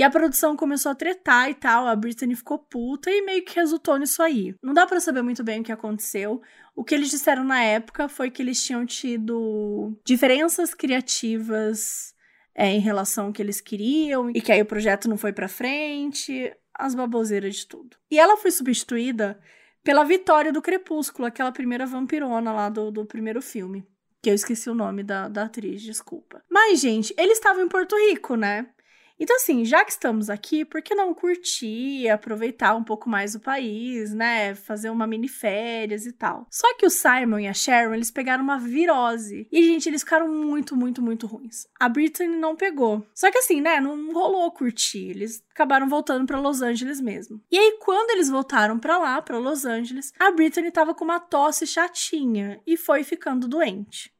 E 0.00 0.02
a 0.02 0.08
produção 0.08 0.56
começou 0.56 0.90
a 0.90 0.94
tretar 0.94 1.50
e 1.50 1.54
tal, 1.54 1.86
a 1.86 1.94
Britney 1.94 2.34
ficou 2.34 2.58
puta 2.58 3.10
e 3.10 3.20
meio 3.20 3.44
que 3.44 3.54
resultou 3.54 3.98
nisso 3.98 4.22
aí. 4.22 4.54
Não 4.62 4.72
dá 4.72 4.86
para 4.86 4.98
saber 4.98 5.20
muito 5.20 5.44
bem 5.44 5.60
o 5.60 5.62
que 5.62 5.70
aconteceu. 5.70 6.40
O 6.74 6.82
que 6.82 6.94
eles 6.94 7.10
disseram 7.10 7.44
na 7.44 7.62
época 7.62 8.08
foi 8.08 8.30
que 8.30 8.40
eles 8.40 8.64
tinham 8.64 8.86
tido 8.86 9.94
diferenças 10.02 10.72
criativas 10.72 12.14
é, 12.54 12.68
em 12.68 12.80
relação 12.80 13.26
ao 13.26 13.32
que 13.34 13.42
eles 13.42 13.60
queriam 13.60 14.30
e 14.30 14.40
que 14.40 14.50
aí 14.50 14.62
o 14.62 14.64
projeto 14.64 15.06
não 15.06 15.18
foi 15.18 15.34
para 15.34 15.48
frente, 15.48 16.50
as 16.72 16.94
baboseiras 16.94 17.56
de 17.56 17.66
tudo. 17.66 17.94
E 18.10 18.18
ela 18.18 18.38
foi 18.38 18.52
substituída 18.52 19.38
pela 19.84 20.02
Vitória 20.02 20.50
do 20.50 20.62
Crepúsculo, 20.62 21.28
aquela 21.28 21.52
primeira 21.52 21.84
vampirona 21.84 22.50
lá 22.54 22.70
do, 22.70 22.90
do 22.90 23.04
primeiro 23.04 23.42
filme. 23.42 23.86
Que 24.22 24.30
eu 24.30 24.34
esqueci 24.34 24.70
o 24.70 24.74
nome 24.74 25.02
da, 25.02 25.28
da 25.28 25.42
atriz, 25.42 25.82
desculpa. 25.82 26.42
Mas, 26.50 26.80
gente, 26.80 27.14
eles 27.18 27.36
estavam 27.36 27.62
em 27.62 27.68
Porto 27.68 27.94
Rico, 27.96 28.34
né? 28.34 28.66
Então, 29.20 29.36
assim, 29.36 29.66
já 29.66 29.84
que 29.84 29.92
estamos 29.92 30.30
aqui, 30.30 30.64
por 30.64 30.80
que 30.80 30.94
não 30.94 31.12
curtir, 31.12 32.08
aproveitar 32.08 32.74
um 32.74 32.82
pouco 32.82 33.06
mais 33.06 33.34
o 33.34 33.40
país, 33.40 34.14
né? 34.14 34.54
Fazer 34.54 34.88
uma 34.88 35.06
mini 35.06 35.28
férias 35.28 36.06
e 36.06 36.12
tal. 36.12 36.46
Só 36.50 36.74
que 36.78 36.86
o 36.86 36.90
Simon 36.90 37.40
e 37.40 37.46
a 37.46 37.52
Sharon, 37.52 37.92
eles 37.92 38.10
pegaram 38.10 38.42
uma 38.42 38.58
virose. 38.58 39.46
E, 39.52 39.62
gente, 39.62 39.90
eles 39.90 40.02
ficaram 40.02 40.26
muito, 40.26 40.74
muito, 40.74 41.02
muito 41.02 41.26
ruins. 41.26 41.66
A 41.78 41.86
Britney 41.86 42.28
não 42.28 42.56
pegou. 42.56 43.06
Só 43.14 43.30
que, 43.30 43.36
assim, 43.36 43.60
né? 43.60 43.78
Não 43.78 44.10
rolou 44.10 44.50
curtir. 44.52 45.10
Eles 45.10 45.44
acabaram 45.50 45.86
voltando 45.86 46.26
para 46.26 46.40
Los 46.40 46.62
Angeles 46.62 46.98
mesmo. 46.98 47.42
E 47.50 47.58
aí, 47.58 47.78
quando 47.82 48.12
eles 48.12 48.30
voltaram 48.30 48.78
para 48.78 48.96
lá, 48.96 49.20
para 49.20 49.36
Los 49.36 49.66
Angeles, 49.66 50.14
a 50.18 50.30
Britney 50.30 50.70
tava 50.70 50.94
com 50.94 51.04
uma 51.04 51.20
tosse 51.20 51.66
chatinha 51.66 52.58
e 52.66 52.74
foi 52.74 53.04
ficando 53.04 53.46
doente. 53.46 54.10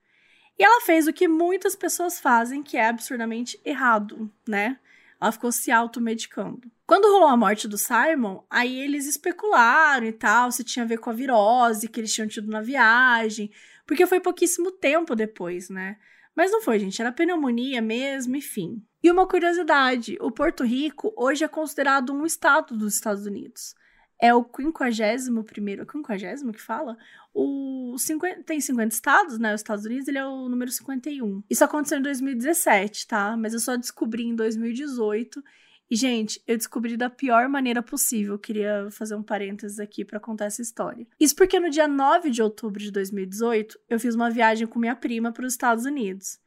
E 0.58 0.62
ela 0.62 0.82
fez 0.82 1.06
o 1.06 1.12
que 1.12 1.26
muitas 1.26 1.74
pessoas 1.74 2.20
fazem, 2.20 2.62
que 2.62 2.76
é 2.76 2.86
absurdamente 2.86 3.58
errado, 3.64 4.30
né? 4.46 4.78
Ela 5.20 5.32
ficou 5.32 5.52
se 5.52 5.70
automedicando. 5.70 6.70
Quando 6.86 7.10
rolou 7.10 7.28
a 7.28 7.36
morte 7.36 7.68
do 7.68 7.76
Simon, 7.76 8.44
aí 8.48 8.80
eles 8.80 9.06
especularam 9.06 10.06
e 10.06 10.12
tal, 10.12 10.50
se 10.50 10.64
tinha 10.64 10.84
a 10.84 10.88
ver 10.88 10.98
com 10.98 11.10
a 11.10 11.12
virose 11.12 11.88
que 11.88 12.00
eles 12.00 12.12
tinham 12.12 12.26
tido 12.26 12.50
na 12.50 12.60
viagem, 12.60 13.50
porque 13.86 14.06
foi 14.06 14.20
pouquíssimo 14.20 14.70
tempo 14.72 15.14
depois, 15.14 15.68
né? 15.68 15.96
Mas 16.34 16.50
não 16.50 16.62
foi, 16.62 16.78
gente, 16.78 17.00
era 17.00 17.12
pneumonia 17.12 17.82
mesmo, 17.82 18.36
enfim. 18.36 18.82
E 19.02 19.10
uma 19.10 19.26
curiosidade: 19.26 20.16
o 20.20 20.30
Porto 20.30 20.64
Rico 20.64 21.12
hoje 21.16 21.44
é 21.44 21.48
considerado 21.48 22.12
um 22.12 22.24
estado 22.24 22.76
dos 22.76 22.94
Estados 22.94 23.26
Unidos 23.26 23.74
é 24.20 24.34
o 24.34 24.44
51 24.44 25.42
primeiro, 25.42 25.86
50 25.90 26.52
que 26.52 26.60
fala? 26.60 26.96
O 27.32 27.96
50, 27.96 28.42
tem 28.42 28.60
50 28.60 28.94
estados, 28.94 29.38
né? 29.38 29.54
Os 29.54 29.60
Estados 29.60 29.84
Unidos, 29.84 30.08
ele 30.08 30.18
é 30.18 30.26
o 30.26 30.48
número 30.48 30.70
51. 30.70 31.42
Isso 31.48 31.64
aconteceu 31.64 31.98
em 31.98 32.02
2017, 32.02 33.06
tá? 33.06 33.36
Mas 33.36 33.54
eu 33.54 33.60
só 33.60 33.76
descobri 33.76 34.24
em 34.24 34.34
2018. 34.34 35.42
E, 35.90 35.96
gente, 35.96 36.42
eu 36.46 36.56
descobri 36.56 36.96
da 36.96 37.08
pior 37.08 37.48
maneira 37.48 37.82
possível. 37.82 38.34
Eu 38.34 38.38
queria 38.38 38.88
fazer 38.90 39.14
um 39.14 39.22
parênteses 39.22 39.80
aqui 39.80 40.04
para 40.04 40.20
contar 40.20 40.46
essa 40.46 40.62
história. 40.62 41.06
Isso 41.18 41.34
porque 41.34 41.58
no 41.58 41.70
dia 41.70 41.88
9 41.88 42.30
de 42.30 42.42
outubro 42.42 42.80
de 42.80 42.90
2018, 42.90 43.78
eu 43.88 43.98
fiz 43.98 44.14
uma 44.14 44.30
viagem 44.30 44.66
com 44.66 44.78
minha 44.78 44.94
prima 44.94 45.32
para 45.32 45.46
os 45.46 45.52
Estados 45.52 45.84
Unidos. 45.84 46.38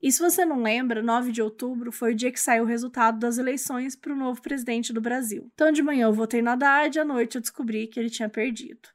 E 0.00 0.12
se 0.12 0.20
você 0.20 0.44
não 0.44 0.62
lembra, 0.62 1.02
9 1.02 1.32
de 1.32 1.42
outubro 1.42 1.90
foi 1.90 2.12
o 2.12 2.14
dia 2.14 2.30
que 2.30 2.38
saiu 2.38 2.62
o 2.64 2.66
resultado 2.66 3.18
das 3.18 3.36
eleições 3.36 3.96
para 3.96 4.12
o 4.12 4.16
novo 4.16 4.40
presidente 4.40 4.92
do 4.92 5.00
Brasil. 5.00 5.50
Então, 5.54 5.72
de 5.72 5.82
manhã 5.82 6.06
eu 6.06 6.12
votei 6.12 6.40
no 6.40 6.50
Haddad, 6.50 7.00
à 7.00 7.04
noite 7.04 7.34
eu 7.34 7.40
descobri 7.40 7.88
que 7.88 7.98
ele 7.98 8.08
tinha 8.08 8.28
perdido. 8.28 8.88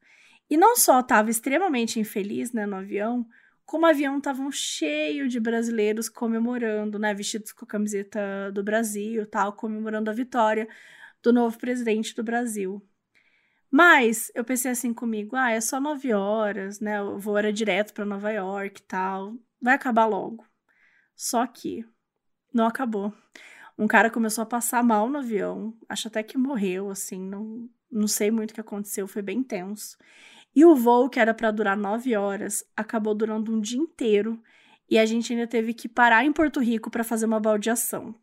E 0.49 0.55
não 0.55 0.75
só 0.77 1.01
estava 1.01 1.29
extremamente 1.29 1.99
infeliz 1.99 2.53
né, 2.53 2.65
no 2.65 2.77
avião, 2.77 3.27
como 3.65 3.85
o 3.85 3.89
avião 3.89 4.17
estava 4.17 4.47
cheio 4.51 5.27
de 5.27 5.39
brasileiros 5.39 6.07
comemorando, 6.07 6.97
né, 6.99 7.13
vestidos 7.13 7.51
com 7.51 7.65
a 7.65 7.67
camiseta 7.67 8.51
do 8.53 8.63
Brasil, 8.63 9.25
tal, 9.25 9.53
comemorando 9.53 10.09
a 10.09 10.13
vitória 10.13 10.67
do 11.21 11.33
novo 11.33 11.57
presidente 11.57 12.15
do 12.15 12.23
Brasil. 12.23 12.85
Mas 13.71 14.31
eu 14.35 14.45
pensei 14.45 14.71
assim 14.71 14.93
comigo, 14.93 15.35
ah, 15.35 15.51
é 15.51 15.59
só 15.59 15.81
nove 15.81 16.13
horas, 16.13 16.79
né? 16.79 17.01
O 17.01 17.17
voo 17.17 17.37
era 17.37 17.51
direto 17.51 17.93
para 17.93 18.05
Nova 18.05 18.31
York 18.31 18.81
e 18.81 18.83
tal, 18.83 19.35
vai 19.59 19.73
acabar 19.73 20.05
logo. 20.05 20.45
Só 21.15 21.45
que 21.47 21.85
não 22.53 22.65
acabou. 22.65 23.13
Um 23.77 23.87
cara 23.87 24.09
começou 24.09 24.43
a 24.43 24.45
passar 24.45 24.83
mal 24.83 25.09
no 25.09 25.17
avião, 25.17 25.75
acho 25.89 26.07
até 26.07 26.21
que 26.21 26.37
morreu, 26.37 26.91
assim, 26.91 27.19
não, 27.19 27.67
não 27.91 28.07
sei 28.07 28.29
muito 28.29 28.51
o 28.51 28.53
que 28.53 28.61
aconteceu, 28.61 29.07
foi 29.07 29.21
bem 29.21 29.41
tenso. 29.41 29.97
E 30.55 30.63
o 30.63 30.75
voo, 30.75 31.09
que 31.09 31.19
era 31.19 31.33
para 31.33 31.49
durar 31.49 31.75
nove 31.75 32.15
horas, 32.15 32.63
acabou 32.77 33.15
durando 33.15 33.51
um 33.51 33.59
dia 33.59 33.79
inteiro 33.79 34.41
e 34.89 34.99
a 34.99 35.05
gente 35.05 35.33
ainda 35.33 35.47
teve 35.47 35.73
que 35.73 35.89
parar 35.89 36.23
em 36.23 36.31
Porto 36.31 36.59
Rico 36.59 36.91
para 36.91 37.03
fazer 37.03 37.25
uma 37.25 37.39
baldeação. 37.39 38.13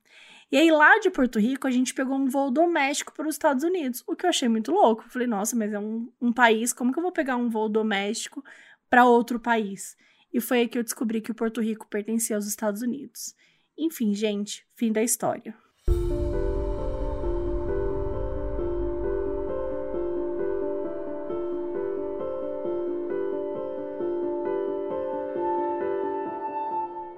E 0.53 0.57
aí, 0.57 0.71
lá 0.71 0.99
de 0.99 1.11
Porto 1.11 1.39
Rico, 1.39 1.67
a 1.67 1.71
gente 1.71 1.95
pegou 1.95 2.17
um 2.17 2.29
voo 2.29 2.51
doméstico 2.51 3.13
para 3.13 3.27
os 3.29 3.35
Estados 3.35 3.63
Unidos, 3.65 4.03
o 4.07 4.17
que 4.17 4.27
eu 4.27 4.31
achei 4.31 4.49
muito 4.49 4.73
louco. 4.73 5.05
Falei, 5.09 5.27
nossa, 5.27 5.57
mas 5.57 5.73
é 5.73 5.79
um, 5.79 6.13
um 6.21 6.33
país, 6.33 6.73
como 6.73 6.93
que 6.93 6.99
eu 6.99 7.03
vou 7.03 7.13
pegar 7.13 7.37
um 7.37 7.49
voo 7.49 7.69
doméstico 7.69 8.45
para 8.89 9.05
outro 9.05 9.39
país? 9.39 9.97
E 10.33 10.41
foi 10.41 10.61
aí 10.61 10.69
que 10.69 10.79
eu 10.79 10.85
descobri 10.85 11.21
que 11.21 11.31
o 11.31 11.35
Porto 11.35 11.61
Rico 11.61 11.87
pertencia 11.89 12.37
aos 12.37 12.47
Estados 12.47 12.83
Unidos. 12.83 13.35
Enfim, 13.77 14.15
gente, 14.15 14.67
fim 14.75 14.93
da 14.93 15.03
história. 15.03 15.55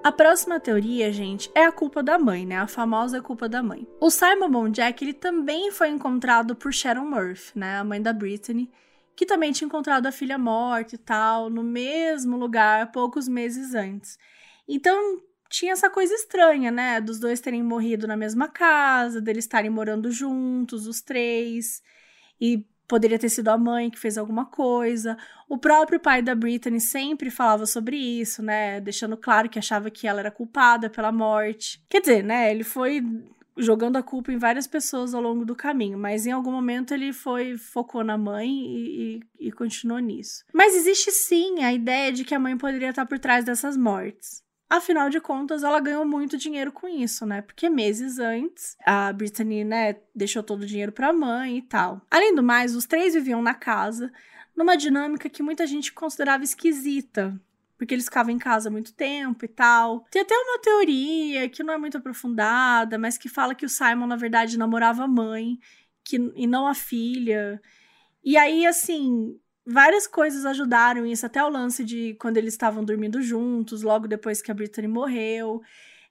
A 0.03 0.11
próxima 0.11 0.59
teoria, 0.59 1.13
gente, 1.13 1.49
é 1.55 1.63
a 1.63 1.71
culpa 1.71 2.03
da 2.03 2.19
mãe, 2.19 2.45
né? 2.45 2.57
A 2.57 2.67
famosa 2.67 3.21
culpa 3.21 3.47
da 3.47 3.63
mãe. 3.63 3.87
O 4.01 4.09
Simon 4.11 4.49
Monjack, 4.49 5.01
ele 5.01 5.13
também 5.13 5.71
foi 5.71 5.87
encontrado 5.87 6.57
por 6.57 6.73
Sharon 6.73 7.05
Murphy, 7.05 7.57
né? 7.57 7.77
A 7.77 7.85
mãe 7.85 8.01
da 8.01 8.11
Brittany, 8.11 8.69
que 9.15 9.25
também 9.25 9.51
tinha 9.51 9.65
encontrado 9.65 10.05
a 10.05 10.11
filha 10.11 10.37
morta 10.37 10.95
e 10.95 10.97
tal, 10.97 11.49
no 11.49 11.63
mesmo 11.63 12.37
lugar, 12.37 12.91
poucos 12.91 13.27
meses 13.27 13.73
antes. 13.73 14.17
Então, 14.67 15.21
tinha 15.49 15.73
essa 15.73 15.89
coisa 15.89 16.13
estranha, 16.13 16.71
né? 16.71 16.99
Dos 16.99 17.19
dois 17.19 17.39
terem 17.39 17.63
morrido 17.63 18.07
na 18.07 18.17
mesma 18.17 18.47
casa, 18.47 19.21
deles 19.21 19.45
estarem 19.45 19.69
morando 19.69 20.11
juntos, 20.11 20.87
os 20.87 21.01
três. 21.01 21.81
E 22.39 22.65
Poderia 22.87 23.17
ter 23.17 23.29
sido 23.29 23.47
a 23.47 23.57
mãe 23.57 23.89
que 23.89 23.97
fez 23.97 24.17
alguma 24.17 24.45
coisa. 24.45 25.17
O 25.47 25.57
próprio 25.57 25.99
pai 25.99 26.21
da 26.21 26.35
Brittany 26.35 26.81
sempre 26.81 27.31
falava 27.31 27.65
sobre 27.65 27.97
isso, 27.97 28.43
né? 28.43 28.81
Deixando 28.81 29.15
claro 29.15 29.49
que 29.49 29.57
achava 29.57 29.89
que 29.89 30.05
ela 30.05 30.19
era 30.19 30.29
culpada 30.29 30.89
pela 30.89 31.11
morte. 31.11 31.83
Quer 31.89 32.01
dizer, 32.01 32.23
né? 32.23 32.51
Ele 32.51 32.63
foi 32.63 33.01
jogando 33.57 33.97
a 33.97 34.03
culpa 34.03 34.31
em 34.31 34.37
várias 34.37 34.67
pessoas 34.67 35.13
ao 35.13 35.21
longo 35.21 35.45
do 35.45 35.55
caminho, 35.55 35.97
mas 35.97 36.25
em 36.25 36.31
algum 36.31 36.51
momento 36.51 36.93
ele 36.93 37.13
foi 37.13 37.57
focou 37.57 38.03
na 38.03 38.17
mãe 38.17 38.49
e, 38.49 39.19
e, 39.39 39.47
e 39.47 39.51
continuou 39.51 39.99
nisso. 39.99 40.43
Mas 40.53 40.75
existe 40.75 41.11
sim 41.11 41.63
a 41.63 41.73
ideia 41.73 42.11
de 42.11 42.23
que 42.23 42.35
a 42.35 42.39
mãe 42.39 42.57
poderia 42.57 42.89
estar 42.89 43.05
por 43.05 43.19
trás 43.19 43.45
dessas 43.45 43.77
mortes. 43.77 44.43
Afinal 44.69 45.07
de 45.07 45.19
contas, 45.21 45.63
ela 45.63 45.79
ganhou 45.79 46.03
muito 46.03 46.35
dinheiro 46.35 46.71
com 46.71 46.87
isso, 46.87 47.27
né? 47.27 47.43
Porque 47.43 47.69
meses 47.69 48.17
antes, 48.17 48.75
a 48.83 49.13
Brittany, 49.13 49.63
né, 49.63 49.97
deixou 50.15 50.41
todo 50.41 50.63
o 50.63 50.65
dinheiro 50.65 50.91
para 50.91 51.09
a 51.09 51.13
mãe 51.13 51.59
e 51.59 51.61
tal. 51.61 52.01
Além 52.09 52.33
do 52.33 52.41
mais, 52.41 52.75
os 52.75 52.87
três 52.87 53.13
viviam 53.13 53.39
na 53.39 53.53
casa, 53.53 54.11
numa 54.55 54.75
dinâmica 54.75 55.29
que 55.29 55.43
muita 55.43 55.67
gente 55.67 55.93
considerava 55.93 56.43
esquisita, 56.43 57.39
porque 57.77 57.93
eles 57.93 58.05
ficavam 58.05 58.31
em 58.31 58.37
casa 58.37 58.69
há 58.69 58.71
muito 58.71 58.93
tempo 58.93 59.45
e 59.45 59.47
tal. 59.47 60.05
Tem 60.11 60.21
até 60.21 60.35
uma 60.35 60.59
teoria 60.59 61.49
que 61.49 61.63
não 61.63 61.73
é 61.73 61.77
muito 61.77 61.97
aprofundada, 61.97 62.97
mas 62.97 63.17
que 63.17 63.27
fala 63.29 63.55
que 63.55 63.65
o 63.65 63.69
Simon, 63.69 64.07
na 64.07 64.15
verdade, 64.15 64.57
namorava 64.57 65.03
a 65.03 65.07
mãe 65.07 65.57
que, 66.03 66.17
e 66.35 66.47
não 66.47 66.67
a 66.67 66.73
filha. 66.73 67.61
E 68.23 68.37
aí, 68.37 68.65
assim, 68.65 69.37
várias 69.65 70.07
coisas 70.07 70.45
ajudaram 70.45 71.05
isso, 71.05 71.25
até 71.25 71.43
o 71.43 71.49
lance 71.49 71.83
de 71.83 72.15
quando 72.15 72.37
eles 72.37 72.53
estavam 72.53 72.83
dormindo 72.83 73.21
juntos, 73.21 73.81
logo 73.81 74.07
depois 74.07 74.41
que 74.41 74.51
a 74.51 74.53
Brittany 74.53 74.87
morreu. 74.87 75.61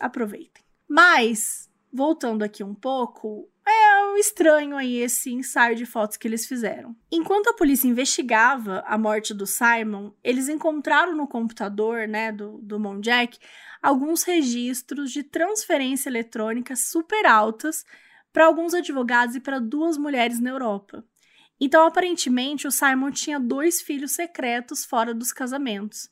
Aproveitem. 0.00 0.62
Mas, 0.88 1.69
voltando 1.92 2.42
aqui 2.42 2.62
um 2.62 2.74
pouco, 2.74 3.48
é 3.66 3.90
estranho 4.20 4.76
aí 4.76 4.98
esse 4.98 5.32
ensaio 5.32 5.74
de 5.74 5.86
fotos 5.86 6.16
que 6.16 6.28
eles 6.28 6.46
fizeram. 6.46 6.94
Enquanto 7.10 7.48
a 7.48 7.54
polícia 7.54 7.88
investigava 7.88 8.84
a 8.86 8.96
morte 8.96 9.34
do 9.34 9.46
Simon, 9.46 10.12
eles 10.22 10.48
encontraram 10.48 11.16
no 11.16 11.26
computador, 11.26 12.06
né, 12.06 12.30
do, 12.30 12.58
do 12.58 12.78
Monjack, 12.78 13.38
alguns 13.82 14.22
registros 14.22 15.10
de 15.10 15.22
transferência 15.22 16.08
eletrônica 16.08 16.76
super 16.76 17.26
altas 17.26 17.84
para 18.32 18.44
alguns 18.44 18.74
advogados 18.74 19.34
e 19.34 19.40
para 19.40 19.58
duas 19.58 19.96
mulheres 19.96 20.40
na 20.40 20.50
Europa. 20.50 21.04
Então, 21.58 21.86
aparentemente, 21.86 22.66
o 22.66 22.70
Simon 22.70 23.10
tinha 23.10 23.40
dois 23.40 23.82
filhos 23.82 24.12
secretos 24.12 24.84
fora 24.84 25.12
dos 25.12 25.32
casamentos. 25.32 26.08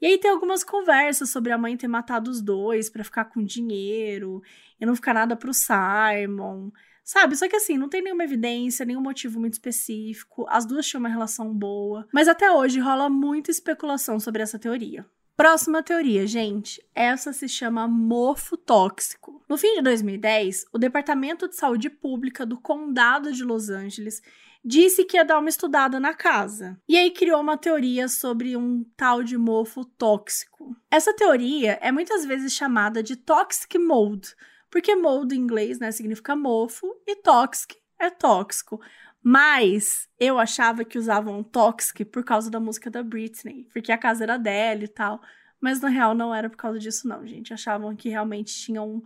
E 0.00 0.06
aí 0.06 0.18
tem 0.18 0.30
algumas 0.30 0.64
conversas 0.64 1.30
sobre 1.30 1.52
a 1.52 1.58
mãe 1.58 1.76
ter 1.76 1.88
matado 1.88 2.30
os 2.30 2.40
dois 2.40 2.88
para 2.88 3.04
ficar 3.04 3.26
com 3.26 3.44
dinheiro 3.44 4.42
e 4.80 4.86
não 4.86 4.94
ficar 4.96 5.14
nada 5.14 5.36
pro 5.36 5.52
Simon. 5.52 6.70
Sabe? 7.04 7.36
Só 7.36 7.48
que 7.48 7.56
assim, 7.56 7.76
não 7.76 7.88
tem 7.88 8.02
nenhuma 8.02 8.24
evidência, 8.24 8.86
nenhum 8.86 9.00
motivo 9.00 9.40
muito 9.40 9.54
específico. 9.54 10.46
As 10.48 10.64
duas 10.64 10.86
tinham 10.86 11.00
uma 11.00 11.08
relação 11.08 11.52
boa. 11.52 12.06
Mas 12.12 12.28
até 12.28 12.50
hoje 12.50 12.78
rola 12.78 13.10
muita 13.10 13.50
especulação 13.50 14.20
sobre 14.20 14.42
essa 14.42 14.58
teoria. 14.58 15.04
Próxima 15.36 15.82
teoria, 15.82 16.26
gente. 16.26 16.80
Essa 16.94 17.32
se 17.32 17.48
chama 17.48 17.88
mofo 17.88 18.56
tóxico. 18.56 19.42
No 19.48 19.56
fim 19.56 19.74
de 19.76 19.82
2010, 19.82 20.66
o 20.72 20.78
Departamento 20.78 21.48
de 21.48 21.56
Saúde 21.56 21.88
Pública 21.88 22.44
do 22.44 22.60
Condado 22.60 23.32
de 23.32 23.42
Los 23.42 23.70
Angeles 23.70 24.22
disse 24.64 25.04
que 25.04 25.16
ia 25.16 25.24
dar 25.24 25.38
uma 25.38 25.48
estudada 25.48 25.98
na 25.98 26.14
casa. 26.14 26.78
E 26.88 26.96
aí 26.96 27.10
criou 27.10 27.40
uma 27.40 27.56
teoria 27.56 28.08
sobre 28.08 28.56
um 28.56 28.84
tal 28.96 29.22
de 29.22 29.36
mofo 29.36 29.84
tóxico. 29.84 30.76
Essa 30.90 31.14
teoria 31.14 31.78
é 31.80 31.90
muitas 31.90 32.24
vezes 32.24 32.52
chamada 32.52 33.02
de 33.02 33.16
toxic 33.16 33.78
mold, 33.78 34.34
porque 34.70 34.94
mold 34.94 35.34
em 35.34 35.38
inglês, 35.38 35.78
né, 35.78 35.90
significa 35.90 36.36
mofo 36.36 36.86
e 37.06 37.16
toxic 37.16 37.76
é 37.98 38.10
tóxico. 38.10 38.80
Mas 39.22 40.08
eu 40.18 40.38
achava 40.38 40.84
que 40.84 40.98
usavam 40.98 41.42
toxic 41.42 42.04
por 42.06 42.24
causa 42.24 42.50
da 42.50 42.58
música 42.58 42.90
da 42.90 43.02
Britney, 43.02 43.68
porque 43.72 43.92
a 43.92 43.98
casa 43.98 44.24
era 44.24 44.38
dela 44.38 44.84
e 44.84 44.88
tal. 44.88 45.20
Mas 45.60 45.80
na 45.80 45.88
real 45.88 46.14
não 46.14 46.34
era 46.34 46.48
por 46.48 46.56
causa 46.56 46.78
disso, 46.78 47.06
não, 47.06 47.26
gente. 47.26 47.52
Achavam 47.52 47.94
que 47.94 48.08
realmente 48.08 48.54
tinha 48.54 48.80
um, 48.80 49.02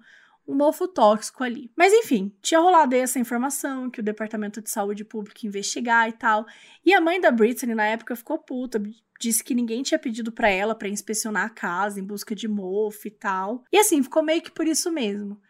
um 0.47 0.55
mofo 0.55 0.87
tóxico 0.87 1.43
ali. 1.43 1.71
Mas 1.77 1.93
enfim, 1.93 2.33
tinha 2.43 2.61
rolado 2.61 2.95
essa 2.95 3.19
informação 3.19 3.91
que 3.91 4.01
o 4.01 4.03
Departamento 4.03 4.61
de 4.61 4.71
Saúde 4.71 5.05
Pública 5.05 5.41
ia 5.43 5.49
investigar 5.49 6.09
e 6.09 6.13
tal. 6.13 6.47
E 6.85 6.93
a 6.93 7.01
mãe 7.01 7.21
da 7.21 7.31
Britney 7.31 7.75
na 7.75 7.87
época 7.87 8.15
ficou 8.15 8.39
puta, 8.39 8.83
disse 9.19 9.43
que 9.43 9.55
ninguém 9.55 9.83
tinha 9.83 9.99
pedido 9.99 10.31
para 10.31 10.51
ela 10.51 10.75
para 10.75 10.89
inspecionar 10.89 11.47
a 11.47 11.51
casa 11.51 11.99
em 11.99 12.05
busca 12.05 12.35
de 12.35 12.47
mofo 12.47 13.09
e 13.09 13.11
tal. 13.11 13.65
E 13.73 13.79
assim, 13.79 14.03
ficou 14.03 14.23
meio 14.23 14.43
que 14.43 14.51
por 14.51 14.67
isso 14.67 14.91
mesmo. 14.93 15.41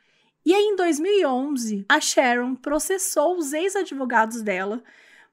E 0.46 0.52
aí, 0.52 0.62
em 0.62 0.76
2011, 0.76 1.86
a 1.88 2.00
Sharon 2.00 2.54
processou 2.54 3.38
os 3.38 3.54
ex-advogados 3.54 4.42
dela 4.42 4.82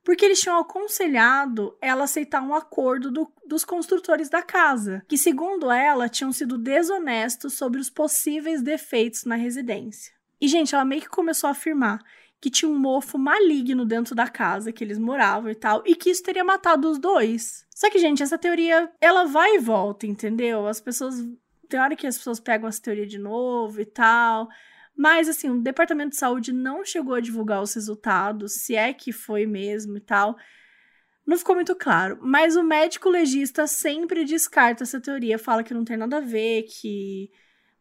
porque 0.03 0.25
eles 0.25 0.39
tinham 0.39 0.59
aconselhado 0.59 1.77
ela 1.81 2.05
aceitar 2.05 2.41
um 2.41 2.53
acordo 2.53 3.11
do, 3.11 3.31
dos 3.45 3.63
construtores 3.63 4.29
da 4.29 4.41
casa, 4.41 5.03
que, 5.07 5.17
segundo 5.17 5.71
ela, 5.71 6.09
tinham 6.09 6.31
sido 6.31 6.57
desonestos 6.57 7.53
sobre 7.53 7.79
os 7.79 7.89
possíveis 7.89 8.61
defeitos 8.61 9.25
na 9.25 9.35
residência. 9.35 10.13
E, 10.39 10.47
gente, 10.47 10.73
ela 10.73 10.85
meio 10.85 11.01
que 11.01 11.09
começou 11.09 11.47
a 11.47 11.51
afirmar 11.51 11.99
que 12.41 12.49
tinha 12.49 12.69
um 12.69 12.77
mofo 12.77 13.19
maligno 13.19 13.85
dentro 13.85 14.15
da 14.15 14.27
casa 14.27 14.71
que 14.71 14.83
eles 14.83 14.97
moravam 14.97 15.51
e 15.51 15.55
tal, 15.55 15.83
e 15.85 15.95
que 15.95 16.09
isso 16.09 16.23
teria 16.23 16.43
matado 16.43 16.89
os 16.89 16.97
dois. 16.97 17.67
Só 17.69 17.87
que, 17.89 17.99
gente, 17.99 18.23
essa 18.23 18.37
teoria, 18.37 18.91
ela 18.99 19.25
vai 19.25 19.55
e 19.55 19.59
volta, 19.59 20.07
entendeu? 20.07 20.65
As 20.65 20.81
pessoas. 20.81 21.15
Tem 21.69 21.79
hora 21.79 21.95
que 21.95 22.07
as 22.07 22.17
pessoas 22.17 22.39
pegam 22.39 22.67
essa 22.67 22.81
teoria 22.81 23.05
de 23.05 23.19
novo 23.19 23.79
e 23.79 23.85
tal. 23.85 24.49
Mas, 25.01 25.27
assim, 25.27 25.49
o 25.49 25.59
Departamento 25.59 26.11
de 26.11 26.17
Saúde 26.17 26.53
não 26.53 26.85
chegou 26.85 27.15
a 27.15 27.19
divulgar 27.19 27.59
os 27.59 27.73
resultados, 27.73 28.53
se 28.61 28.75
é 28.75 28.93
que 28.93 29.11
foi 29.11 29.47
mesmo 29.47 29.97
e 29.97 29.99
tal. 29.99 30.37
Não 31.25 31.35
ficou 31.39 31.55
muito 31.55 31.75
claro. 31.75 32.19
Mas 32.21 32.55
o 32.55 32.61
médico 32.61 33.09
legista 33.09 33.65
sempre 33.65 34.23
descarta 34.23 34.83
essa 34.83 35.01
teoria, 35.01 35.39
fala 35.39 35.63
que 35.63 35.73
não 35.73 35.83
tem 35.83 35.97
nada 35.97 36.17
a 36.17 36.19
ver, 36.19 36.65
que 36.65 37.31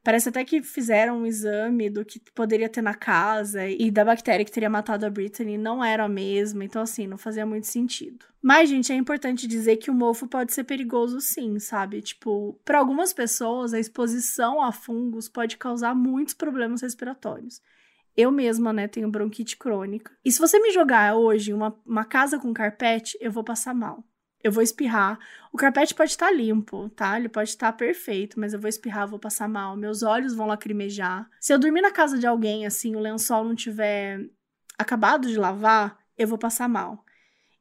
Parece 0.02 0.30
até 0.30 0.44
que 0.44 0.62
fizeram 0.62 1.18
um 1.18 1.26
exame 1.26 1.90
do 1.90 2.04
que 2.04 2.18
poderia 2.34 2.70
ter 2.70 2.80
na 2.80 2.94
casa 2.94 3.68
e 3.68 3.90
da 3.90 4.04
bactéria 4.04 4.44
que 4.44 4.52
teria 4.52 4.70
matado 4.70 5.04
a 5.04 5.10
Britney 5.10 5.58
não 5.58 5.84
era 5.84 6.04
a 6.04 6.08
mesma, 6.08 6.64
então 6.64 6.80
assim, 6.80 7.06
não 7.06 7.18
fazia 7.18 7.44
muito 7.44 7.66
sentido. 7.66 8.24
Mas, 8.42 8.70
gente, 8.70 8.90
é 8.90 8.96
importante 8.96 9.46
dizer 9.46 9.76
que 9.76 9.90
o 9.90 9.94
mofo 9.94 10.26
pode 10.26 10.54
ser 10.54 10.64
perigoso 10.64 11.20
sim, 11.20 11.58
sabe? 11.58 12.00
Tipo, 12.00 12.58
para 12.64 12.78
algumas 12.78 13.12
pessoas, 13.12 13.74
a 13.74 13.78
exposição 13.78 14.62
a 14.62 14.72
fungos 14.72 15.28
pode 15.28 15.58
causar 15.58 15.94
muitos 15.94 16.32
problemas 16.32 16.80
respiratórios. 16.80 17.60
Eu 18.16 18.32
mesma, 18.32 18.72
né, 18.72 18.88
tenho 18.88 19.10
bronquite 19.10 19.58
crônica. 19.58 20.10
E 20.24 20.32
se 20.32 20.40
você 20.40 20.58
me 20.58 20.72
jogar 20.72 21.14
hoje 21.14 21.50
em 21.50 21.54
uma, 21.54 21.78
uma 21.84 22.04
casa 22.04 22.38
com 22.38 22.52
carpete, 22.54 23.18
eu 23.20 23.30
vou 23.30 23.44
passar 23.44 23.74
mal 23.74 24.02
eu 24.42 24.50
vou 24.50 24.62
espirrar. 24.62 25.18
O 25.52 25.56
carpete 25.56 25.94
pode 25.94 26.10
estar 26.10 26.30
limpo, 26.30 26.88
tá? 26.90 27.18
Ele 27.18 27.28
pode 27.28 27.50
estar 27.50 27.72
perfeito, 27.72 28.38
mas 28.38 28.52
eu 28.52 28.60
vou 28.60 28.68
espirrar, 28.68 29.08
vou 29.08 29.18
passar 29.18 29.48
mal. 29.48 29.76
Meus 29.76 30.02
olhos 30.02 30.34
vão 30.34 30.46
lacrimejar. 30.46 31.28
Se 31.40 31.52
eu 31.52 31.58
dormir 31.58 31.82
na 31.82 31.90
casa 31.90 32.18
de 32.18 32.26
alguém, 32.26 32.66
assim, 32.66 32.96
o 32.96 33.00
lençol 33.00 33.44
não 33.44 33.54
tiver 33.54 34.26
acabado 34.78 35.28
de 35.28 35.36
lavar, 35.36 35.98
eu 36.16 36.26
vou 36.26 36.38
passar 36.38 36.68
mal. 36.68 37.04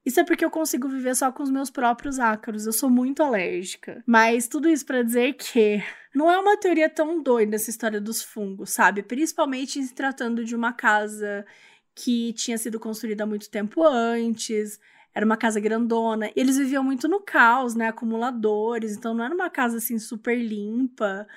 Isso 0.05 0.19
é 0.19 0.23
porque 0.23 0.43
eu 0.43 0.49
consigo 0.49 0.87
viver 0.87 1.15
só 1.15 1.31
com 1.31 1.43
os 1.43 1.51
meus 1.51 1.69
próprios 1.69 2.17
ácaros. 2.19 2.65
Eu 2.65 2.73
sou 2.73 2.89
muito 2.89 3.21
alérgica. 3.21 4.01
Mas 4.07 4.47
tudo 4.47 4.69
isso 4.69 4.85
para 4.85 5.03
dizer 5.03 5.33
que 5.33 5.83
não 6.15 6.31
é 6.31 6.39
uma 6.39 6.57
teoria 6.57 6.89
tão 6.89 7.21
doida 7.21 7.55
essa 7.55 7.69
história 7.69 7.99
dos 7.99 8.23
fungos, 8.23 8.71
sabe? 8.71 9.03
Principalmente 9.03 9.83
se 9.83 9.93
tratando 9.93 10.45
de 10.45 10.55
uma 10.55 10.71
casa 10.71 11.45
que 11.93 12.31
tinha 12.33 12.57
sido 12.57 12.79
construída 12.79 13.25
muito 13.25 13.49
tempo 13.49 13.83
antes 13.83 14.79
era 15.19 15.25
uma 15.25 15.37
casa 15.37 15.59
grandona. 15.59 16.29
E 16.29 16.33
eles 16.35 16.57
viviam 16.57 16.83
muito 16.83 17.07
no 17.07 17.19
caos, 17.19 17.75
né? 17.75 17.89
Acumuladores. 17.89 18.95
Então 18.95 19.13
não 19.13 19.25
era 19.25 19.35
uma 19.35 19.49
casa 19.49 19.77
assim 19.77 19.99
super 19.99 20.37
limpa. 20.37 21.27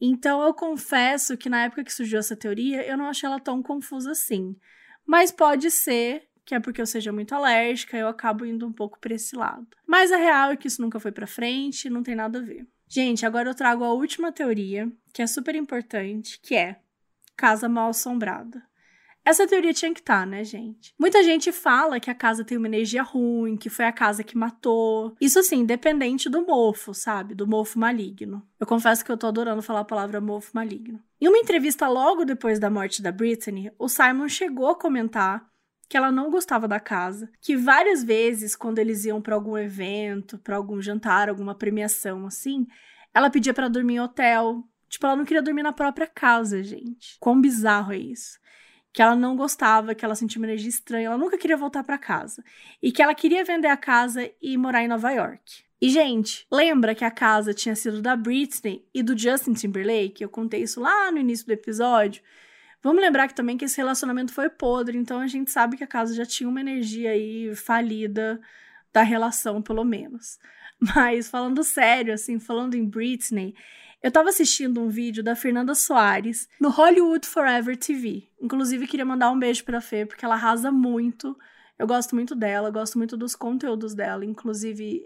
Então 0.00 0.42
eu 0.42 0.54
confesso 0.54 1.36
que 1.36 1.48
na 1.48 1.64
época 1.64 1.84
que 1.84 1.92
surgiu 1.92 2.18
essa 2.18 2.34
teoria, 2.34 2.86
eu 2.86 2.96
não 2.96 3.06
achei 3.06 3.26
ela 3.26 3.38
tão 3.38 3.62
confusa 3.62 4.12
assim. 4.12 4.56
Mas 5.06 5.30
pode 5.30 5.70
ser 5.70 6.26
que 6.46 6.54
é 6.54 6.60
porque 6.60 6.80
eu 6.80 6.86
seja 6.86 7.12
muito 7.12 7.34
alérgica, 7.34 7.96
eu 7.96 8.06
acabo 8.06 8.46
indo 8.46 8.66
um 8.66 8.72
pouco 8.72 9.00
para 9.00 9.14
esse 9.14 9.34
lado. 9.34 9.66
Mas 9.84 10.12
a 10.12 10.16
real 10.16 10.52
é 10.52 10.56
que 10.56 10.68
isso 10.68 10.80
nunca 10.80 11.00
foi 11.00 11.10
para 11.10 11.26
frente, 11.26 11.90
não 11.90 12.04
tem 12.04 12.14
nada 12.14 12.38
a 12.38 12.42
ver. 12.42 12.64
Gente, 12.88 13.26
agora 13.26 13.50
eu 13.50 13.54
trago 13.54 13.82
a 13.82 13.92
última 13.92 14.30
teoria, 14.30 14.90
que 15.12 15.20
é 15.20 15.26
super 15.26 15.56
importante, 15.56 16.38
que 16.40 16.54
é 16.54 16.76
casa 17.36 17.68
mal 17.68 17.90
assombrada. 17.90 18.62
Essa 19.26 19.44
teoria 19.44 19.74
tinha 19.74 19.92
que 19.92 19.98
estar, 19.98 20.20
tá, 20.20 20.26
né, 20.26 20.44
gente? 20.44 20.94
Muita 20.96 21.20
gente 21.24 21.50
fala 21.50 21.98
que 21.98 22.08
a 22.08 22.14
casa 22.14 22.44
tem 22.44 22.56
uma 22.56 22.68
energia 22.68 23.02
ruim, 23.02 23.56
que 23.56 23.68
foi 23.68 23.84
a 23.84 23.90
casa 23.90 24.22
que 24.22 24.38
matou. 24.38 25.16
Isso, 25.20 25.40
assim, 25.40 25.56
independente 25.56 26.30
do 26.30 26.46
mofo, 26.46 26.94
sabe? 26.94 27.34
Do 27.34 27.44
mofo 27.44 27.76
maligno. 27.76 28.46
Eu 28.60 28.66
confesso 28.68 29.04
que 29.04 29.10
eu 29.10 29.16
tô 29.16 29.26
adorando 29.26 29.62
falar 29.62 29.80
a 29.80 29.84
palavra 29.84 30.20
mofo 30.20 30.52
maligno. 30.54 31.02
Em 31.20 31.26
uma 31.26 31.38
entrevista 31.38 31.88
logo 31.88 32.24
depois 32.24 32.60
da 32.60 32.70
morte 32.70 33.02
da 33.02 33.10
Britney, 33.10 33.72
o 33.80 33.88
Simon 33.88 34.28
chegou 34.28 34.68
a 34.68 34.78
comentar 34.78 35.44
que 35.88 35.96
ela 35.96 36.12
não 36.12 36.30
gostava 36.30 36.68
da 36.68 36.78
casa, 36.78 37.28
que 37.40 37.56
várias 37.56 38.04
vezes 38.04 38.54
quando 38.54 38.78
eles 38.78 39.04
iam 39.06 39.20
para 39.20 39.34
algum 39.34 39.58
evento, 39.58 40.38
para 40.38 40.54
algum 40.54 40.80
jantar, 40.80 41.28
alguma 41.28 41.54
premiação 41.54 42.26
assim, 42.26 42.64
ela 43.12 43.28
pedia 43.28 43.52
para 43.52 43.66
dormir 43.66 43.94
em 43.94 44.00
hotel. 44.00 44.62
Tipo, 44.88 45.06
ela 45.06 45.16
não 45.16 45.24
queria 45.24 45.42
dormir 45.42 45.64
na 45.64 45.72
própria 45.72 46.06
casa, 46.06 46.62
gente. 46.62 47.16
Quão 47.18 47.40
bizarro 47.40 47.92
é 47.92 47.98
isso 47.98 48.38
que 48.96 49.02
ela 49.02 49.14
não 49.14 49.36
gostava, 49.36 49.94
que 49.94 50.06
ela 50.06 50.14
sentia 50.14 50.40
uma 50.40 50.46
energia 50.46 50.70
estranha, 50.70 51.08
ela 51.08 51.18
nunca 51.18 51.36
queria 51.36 51.54
voltar 51.54 51.84
para 51.84 51.98
casa 51.98 52.42
e 52.82 52.90
que 52.90 53.02
ela 53.02 53.14
queria 53.14 53.44
vender 53.44 53.68
a 53.68 53.76
casa 53.76 54.30
e 54.40 54.56
morar 54.56 54.82
em 54.82 54.88
Nova 54.88 55.10
York. 55.10 55.66
E 55.78 55.90
gente, 55.90 56.46
lembra 56.50 56.94
que 56.94 57.04
a 57.04 57.10
casa 57.10 57.52
tinha 57.52 57.76
sido 57.76 58.00
da 58.00 58.16
Britney 58.16 58.88
e 58.94 59.02
do 59.02 59.14
Justin 59.14 59.52
Timberlake? 59.52 60.22
Eu 60.22 60.30
contei 60.30 60.62
isso 60.62 60.80
lá 60.80 61.12
no 61.12 61.18
início 61.18 61.44
do 61.44 61.52
episódio. 61.52 62.22
Vamos 62.82 63.02
lembrar 63.02 63.28
que 63.28 63.34
também 63.34 63.58
que 63.58 63.66
esse 63.66 63.76
relacionamento 63.76 64.32
foi 64.32 64.48
podre, 64.48 64.96
então 64.96 65.20
a 65.20 65.26
gente 65.26 65.50
sabe 65.50 65.76
que 65.76 65.84
a 65.84 65.86
casa 65.86 66.14
já 66.14 66.24
tinha 66.24 66.48
uma 66.48 66.62
energia 66.62 67.10
aí 67.10 67.54
falida 67.54 68.40
da 68.94 69.02
relação, 69.02 69.60
pelo 69.60 69.84
menos. 69.84 70.38
Mas 70.80 71.28
falando 71.28 71.62
sério, 71.62 72.14
assim, 72.14 72.40
falando 72.40 72.74
em 72.74 72.88
Britney, 72.88 73.54
eu 74.06 74.12
tava 74.12 74.28
assistindo 74.28 74.80
um 74.80 74.88
vídeo 74.88 75.20
da 75.20 75.34
Fernanda 75.34 75.74
Soares 75.74 76.48
no 76.60 76.68
Hollywood 76.70 77.26
Forever 77.26 77.76
TV. 77.76 78.28
Inclusive, 78.40 78.86
queria 78.86 79.04
mandar 79.04 79.32
um 79.32 79.38
beijo 79.38 79.64
pra 79.64 79.80
Fê, 79.80 80.06
porque 80.06 80.24
ela 80.24 80.36
arrasa 80.36 80.70
muito. 80.70 81.36
Eu 81.76 81.88
gosto 81.88 82.14
muito 82.14 82.32
dela, 82.32 82.70
gosto 82.70 82.98
muito 82.98 83.16
dos 83.16 83.34
conteúdos 83.34 83.96
dela. 83.96 84.24
Inclusive, 84.24 85.02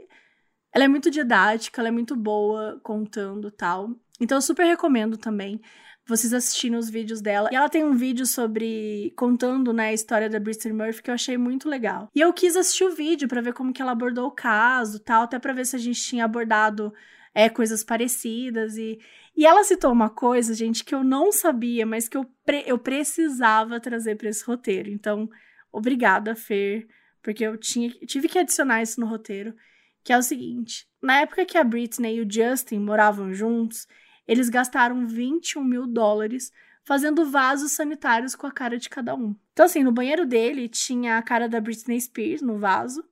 ela 0.70 0.84
é 0.84 0.88
muito 0.88 1.10
didática, 1.10 1.80
ela 1.80 1.88
é 1.88 1.90
muito 1.90 2.14
boa 2.14 2.78
contando 2.82 3.50
tal. 3.50 3.96
Então, 4.20 4.36
eu 4.36 4.42
super 4.42 4.66
recomendo 4.66 5.16
também 5.16 5.62
vocês 6.06 6.34
assistirem 6.34 6.76
os 6.76 6.90
vídeos 6.90 7.22
dela. 7.22 7.48
E 7.50 7.56
ela 7.56 7.70
tem 7.70 7.82
um 7.82 7.94
vídeo 7.94 8.26
sobre 8.26 9.14
contando, 9.16 9.72
né, 9.72 9.86
a 9.88 9.92
história 9.94 10.28
da 10.28 10.38
Britney 10.38 10.74
Murphy 10.74 11.02
que 11.02 11.08
eu 11.08 11.14
achei 11.14 11.38
muito 11.38 11.70
legal. 11.70 12.10
E 12.14 12.20
eu 12.20 12.34
quis 12.34 12.54
assistir 12.54 12.84
o 12.84 12.94
vídeo 12.94 13.26
para 13.26 13.40
ver 13.40 13.54
como 13.54 13.72
que 13.72 13.80
ela 13.80 13.92
abordou 13.92 14.26
o 14.26 14.30
caso, 14.30 14.98
tal, 14.98 15.22
até 15.22 15.38
para 15.38 15.54
ver 15.54 15.64
se 15.64 15.74
a 15.74 15.78
gente 15.78 16.02
tinha 16.02 16.26
abordado 16.26 16.92
é, 17.34 17.48
coisas 17.48 17.84
parecidas. 17.84 18.76
E, 18.76 18.98
e 19.36 19.46
ela 19.46 19.64
citou 19.64 19.92
uma 19.92 20.10
coisa, 20.10 20.54
gente, 20.54 20.84
que 20.84 20.94
eu 20.94 21.04
não 21.04 21.32
sabia, 21.32 21.86
mas 21.86 22.08
que 22.08 22.16
eu, 22.16 22.24
pre 22.44 22.64
eu 22.66 22.78
precisava 22.78 23.80
trazer 23.80 24.16
para 24.16 24.28
esse 24.28 24.44
roteiro. 24.44 24.90
Então, 24.90 25.28
obrigada, 25.72 26.34
Fer, 26.34 26.86
porque 27.22 27.44
eu 27.44 27.56
tinha, 27.56 27.90
tive 28.06 28.28
que 28.28 28.38
adicionar 28.38 28.82
isso 28.82 29.00
no 29.00 29.06
roteiro. 29.06 29.54
Que 30.02 30.12
é 30.12 30.18
o 30.18 30.22
seguinte: 30.22 30.88
na 31.02 31.20
época 31.20 31.44
que 31.44 31.58
a 31.58 31.64
Britney 31.64 32.16
e 32.16 32.20
o 32.22 32.30
Justin 32.30 32.78
moravam 32.78 33.32
juntos, 33.34 33.86
eles 34.26 34.48
gastaram 34.48 35.06
21 35.06 35.62
mil 35.62 35.86
dólares 35.86 36.50
fazendo 36.84 37.30
vasos 37.30 37.72
sanitários 37.72 38.34
com 38.34 38.46
a 38.46 38.52
cara 38.52 38.78
de 38.78 38.88
cada 38.88 39.14
um. 39.14 39.36
Então, 39.52 39.66
assim, 39.66 39.82
no 39.82 39.92
banheiro 39.92 40.26
dele 40.26 40.68
tinha 40.68 41.18
a 41.18 41.22
cara 41.22 41.48
da 41.48 41.60
Britney 41.60 42.00
Spears 42.00 42.42
no 42.42 42.58
vaso, 42.58 43.04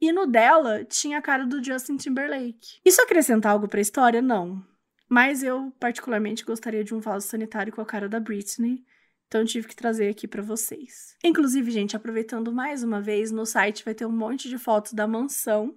e 0.00 0.12
no 0.12 0.26
dela 0.26 0.84
tinha 0.84 1.18
a 1.18 1.22
cara 1.22 1.44
do 1.44 1.62
Justin 1.62 1.96
Timberlake. 1.96 2.80
Isso 2.84 3.02
acrescenta 3.02 3.50
algo 3.50 3.68
pra 3.68 3.80
história? 3.80 4.22
Não. 4.22 4.64
Mas 5.08 5.42
eu, 5.42 5.72
particularmente, 5.78 6.44
gostaria 6.44 6.84
de 6.84 6.94
um 6.94 7.00
vaso 7.00 7.26
sanitário 7.26 7.72
com 7.72 7.80
a 7.80 7.86
cara 7.86 8.08
da 8.08 8.20
Britney. 8.20 8.84
Então 9.26 9.44
tive 9.44 9.68
que 9.68 9.76
trazer 9.76 10.08
aqui 10.08 10.26
para 10.26 10.42
vocês. 10.42 11.16
Inclusive, 11.22 11.70
gente, 11.70 11.96
aproveitando 11.96 12.52
mais 12.52 12.82
uma 12.82 13.00
vez, 13.00 13.30
no 13.30 13.46
site 13.46 13.84
vai 13.84 13.94
ter 13.94 14.06
um 14.06 14.12
monte 14.12 14.48
de 14.48 14.58
fotos 14.58 14.92
da 14.92 15.06
mansão, 15.06 15.76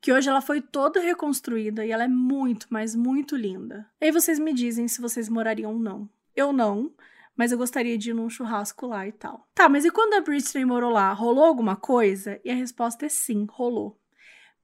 que 0.00 0.12
hoje 0.12 0.28
ela 0.28 0.40
foi 0.40 0.60
toda 0.60 1.00
reconstruída 1.00 1.84
e 1.84 1.92
ela 1.92 2.04
é 2.04 2.08
muito, 2.08 2.66
mas 2.68 2.94
muito 2.94 3.36
linda. 3.36 3.86
E 4.00 4.06
aí 4.06 4.10
vocês 4.10 4.38
me 4.38 4.52
dizem 4.52 4.88
se 4.88 5.00
vocês 5.00 5.28
morariam 5.28 5.72
ou 5.72 5.78
não. 5.78 6.08
Eu 6.36 6.52
não, 6.52 6.92
mas 7.40 7.52
eu 7.52 7.56
gostaria 7.56 7.96
de 7.96 8.10
ir 8.10 8.12
num 8.12 8.28
churrasco 8.28 8.86
lá 8.86 9.08
e 9.08 9.12
tal. 9.12 9.48
Tá, 9.54 9.66
mas 9.66 9.86
e 9.86 9.90
quando 9.90 10.12
a 10.12 10.20
Britney 10.20 10.62
morou 10.62 10.92
lá, 10.92 11.10
rolou 11.14 11.42
alguma 11.42 11.74
coisa? 11.74 12.38
E 12.44 12.50
a 12.50 12.54
resposta 12.54 13.06
é 13.06 13.08
sim, 13.08 13.46
rolou. 13.48 13.98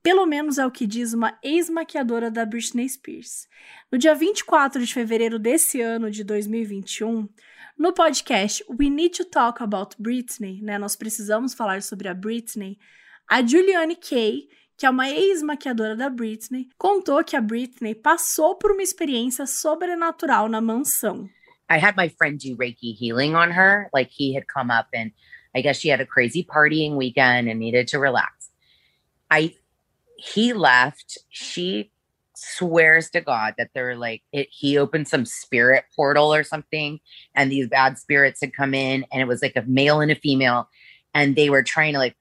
Pelo 0.03 0.27
menos 0.27 0.59
é 0.59 0.65
o 0.67 0.69
que 0.69 0.85
diz 0.85 1.11
uma 1.11 1.35
ex-maquiadora 1.41 2.29
da 2.29 2.45
Britney 2.45 2.87
Spears. 2.87 3.47
No 3.91 3.97
dia 3.97 4.13
24 4.13 4.85
de 4.85 4.93
fevereiro 4.93 5.39
desse 5.39 5.81
ano 5.81 6.11
de 6.11 6.23
2021, 6.23 7.27
no 7.75 7.91
podcast 7.93 8.63
We 8.69 8.91
Need 8.91 9.17
to 9.17 9.25
Talk 9.25 9.63
About 9.63 9.95
Britney, 9.97 10.61
né? 10.61 10.77
Nós 10.77 10.95
precisamos 10.95 11.55
falar 11.55 11.81
sobre 11.81 12.07
a 12.07 12.13
Britney. 12.13 12.77
A 13.27 13.43
Juliane 13.43 13.95
Kay, 13.95 14.49
que 14.77 14.85
é 14.85 14.89
uma 14.91 15.09
ex-maquiadora 15.09 15.95
da 15.95 16.11
Britney, 16.11 16.69
contou 16.77 17.23
que 17.23 17.35
a 17.35 17.41
Britney 17.41 17.95
passou 17.95 18.55
por 18.55 18.71
uma 18.71 18.83
experiência 18.83 19.47
sobrenatural 19.47 20.47
na 20.47 20.61
mansão. 20.61 21.27
I 21.69 21.77
had 21.77 21.97
my 21.97 22.07
friend 22.09 22.39
do 22.39 22.55
Reiki 22.55 22.95
healing 22.95 23.35
on 23.35 23.51
her. 23.51 23.89
Like 23.93 24.09
he 24.09 24.33
had 24.33 24.47
come 24.47 24.71
up 24.71 24.87
and 24.93 25.11
I 25.55 25.61
guess 25.61 25.77
she 25.79 25.89
had 25.89 26.01
a 26.01 26.05
crazy 26.05 26.43
partying 26.43 26.95
weekend 26.95 27.49
and 27.49 27.59
needed 27.59 27.87
to 27.89 27.99
relax. 27.99 28.49
I 29.29 29.55
he 30.17 30.53
left. 30.53 31.17
She 31.29 31.91
swears 32.35 33.09
to 33.09 33.21
God 33.21 33.55
that 33.57 33.71
they're 33.73 33.95
like 33.95 34.21
it, 34.31 34.47
he 34.51 34.77
opened 34.77 35.07
some 35.07 35.25
spirit 35.25 35.85
portal 35.95 36.33
or 36.33 36.43
something, 36.43 36.99
and 37.35 37.51
these 37.51 37.67
bad 37.67 37.97
spirits 37.97 38.41
had 38.41 38.53
come 38.53 38.73
in, 38.73 39.05
and 39.11 39.21
it 39.21 39.27
was 39.27 39.41
like 39.41 39.55
a 39.55 39.63
male 39.63 40.01
and 40.01 40.11
a 40.11 40.15
female, 40.15 40.69
and 41.13 41.35
they 41.35 41.49
were 41.49 41.63
trying 41.63 41.93
to 41.93 41.99
like 41.99 42.15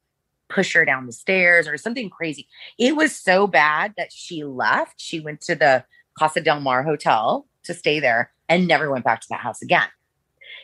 push 0.49 0.74
her 0.74 0.84
down 0.84 1.07
the 1.07 1.12
stairs 1.12 1.66
or 1.68 1.76
something 1.76 2.09
crazy. 2.09 2.49
It 2.78 2.97
was 2.97 3.14
so 3.14 3.47
bad 3.47 3.94
that 3.97 4.12
she 4.12 4.44
left. 4.44 5.01
She 5.01 5.20
went 5.20 5.40
to 5.42 5.55
the 5.55 5.84
Casa 6.18 6.40
del 6.40 6.61
Mar 6.61 6.82
Hotel 6.82 7.47
to 7.64 7.74
stay 7.74 8.01
there 8.01 8.30
and 8.49 8.66
never 8.66 8.90
went 8.90 9.05
back 9.05 9.20
to 9.20 9.26
that 9.30 9.40
house 9.40 9.62
again. 9.62 9.88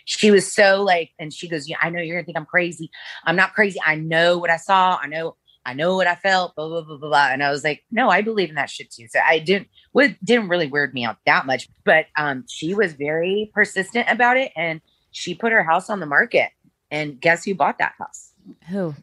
She 0.05 0.31
was 0.31 0.53
so 0.53 0.83
like, 0.83 1.11
and 1.19 1.33
she 1.33 1.49
goes, 1.49 1.69
Yeah, 1.69 1.77
I 1.81 1.91
know 1.91 2.01
you're 2.01 2.17
gonna 2.17 2.25
think 2.25 2.39
I'm 2.39 2.47
crazy. 2.47 2.91
I'm 3.25 3.37
not 3.37 3.55
crazy. 3.55 3.79
I 3.85 3.95
know 3.95 4.39
what 4.39 4.51
I 4.51 4.57
saw. 4.57 4.99
I 5.01 5.07
know, 5.07 5.37
I 5.65 5.75
know 5.75 5.95
what 5.97 6.07
I 6.07 6.17
felt, 6.17 6.57
blah, 6.57 6.69
blah, 6.69 6.83
blah, 6.83 6.97
blah, 6.97 7.09
blah. 7.09 7.29
And 7.31 7.43
I 7.43 7.51
was 7.51 7.65
like, 7.65 7.85
No, 7.91 8.09
I 8.09 8.23
believe 8.23 8.49
in 8.49 8.57
that 8.57 8.71
shit 8.71 8.91
too. 8.91 9.07
So 9.09 9.21
I 9.25 9.39
didn't 9.39 9.69
what 9.93 10.13
didn't 10.25 10.49
really 10.49 10.67
weird 10.67 10.95
me 10.95 11.05
out 11.05 11.19
that 11.27 11.47
much. 11.47 11.69
But 11.85 12.07
um 12.17 12.45
she 12.49 12.75
was 12.75 12.95
very 12.95 13.51
persistent 13.55 14.09
about 14.09 14.37
it 14.37 14.53
and 14.57 14.81
she 15.11 15.35
put 15.35 15.53
her 15.53 15.63
house 15.63 15.91
on 15.91 16.01
the 16.01 16.07
market. 16.07 16.51
And 16.91 17.21
guess 17.21 17.45
who 17.45 17.55
bought 17.55 17.79
that 17.79 17.95
house? 17.99 18.33
Who? 18.69 18.95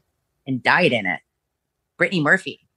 And 0.46 0.62
died 0.62 0.92
in 0.92 1.06
it? 1.06 1.22
Brittany 1.98 2.22
Murphy. 2.22 2.69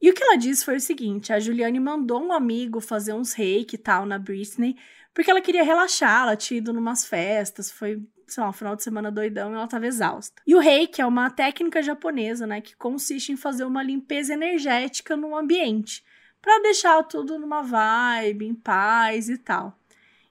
E 0.00 0.10
o 0.10 0.14
que 0.14 0.22
ela 0.22 0.36
disse 0.36 0.64
foi 0.64 0.76
o 0.76 0.80
seguinte: 0.80 1.32
a 1.32 1.40
Juliane 1.40 1.80
mandou 1.80 2.22
um 2.22 2.32
amigo 2.32 2.80
fazer 2.80 3.12
uns 3.12 3.32
reiki 3.32 3.74
e 3.76 3.78
tal 3.78 4.06
na 4.06 4.18
Britney, 4.18 4.76
porque 5.12 5.30
ela 5.30 5.40
queria 5.40 5.64
relaxar, 5.64 6.22
ela 6.22 6.36
tinha 6.36 6.58
ido 6.58 6.72
numas 6.72 7.04
festas, 7.04 7.70
foi, 7.70 8.00
sei 8.26 8.42
lá, 8.42 8.50
um 8.50 8.52
final 8.52 8.76
de 8.76 8.84
semana 8.84 9.10
doidão 9.10 9.50
e 9.50 9.54
ela 9.54 9.66
tava 9.66 9.86
exausta. 9.86 10.40
E 10.46 10.54
o 10.54 10.60
reiki 10.60 11.00
é 11.00 11.06
uma 11.06 11.30
técnica 11.30 11.82
japonesa, 11.82 12.46
né, 12.46 12.60
que 12.60 12.76
consiste 12.76 13.32
em 13.32 13.36
fazer 13.36 13.64
uma 13.64 13.82
limpeza 13.82 14.34
energética 14.34 15.16
no 15.16 15.36
ambiente, 15.36 16.04
para 16.40 16.62
deixar 16.62 17.02
tudo 17.02 17.38
numa 17.38 17.62
vibe, 17.62 18.46
em 18.46 18.54
paz 18.54 19.28
e 19.28 19.38
tal. 19.38 19.76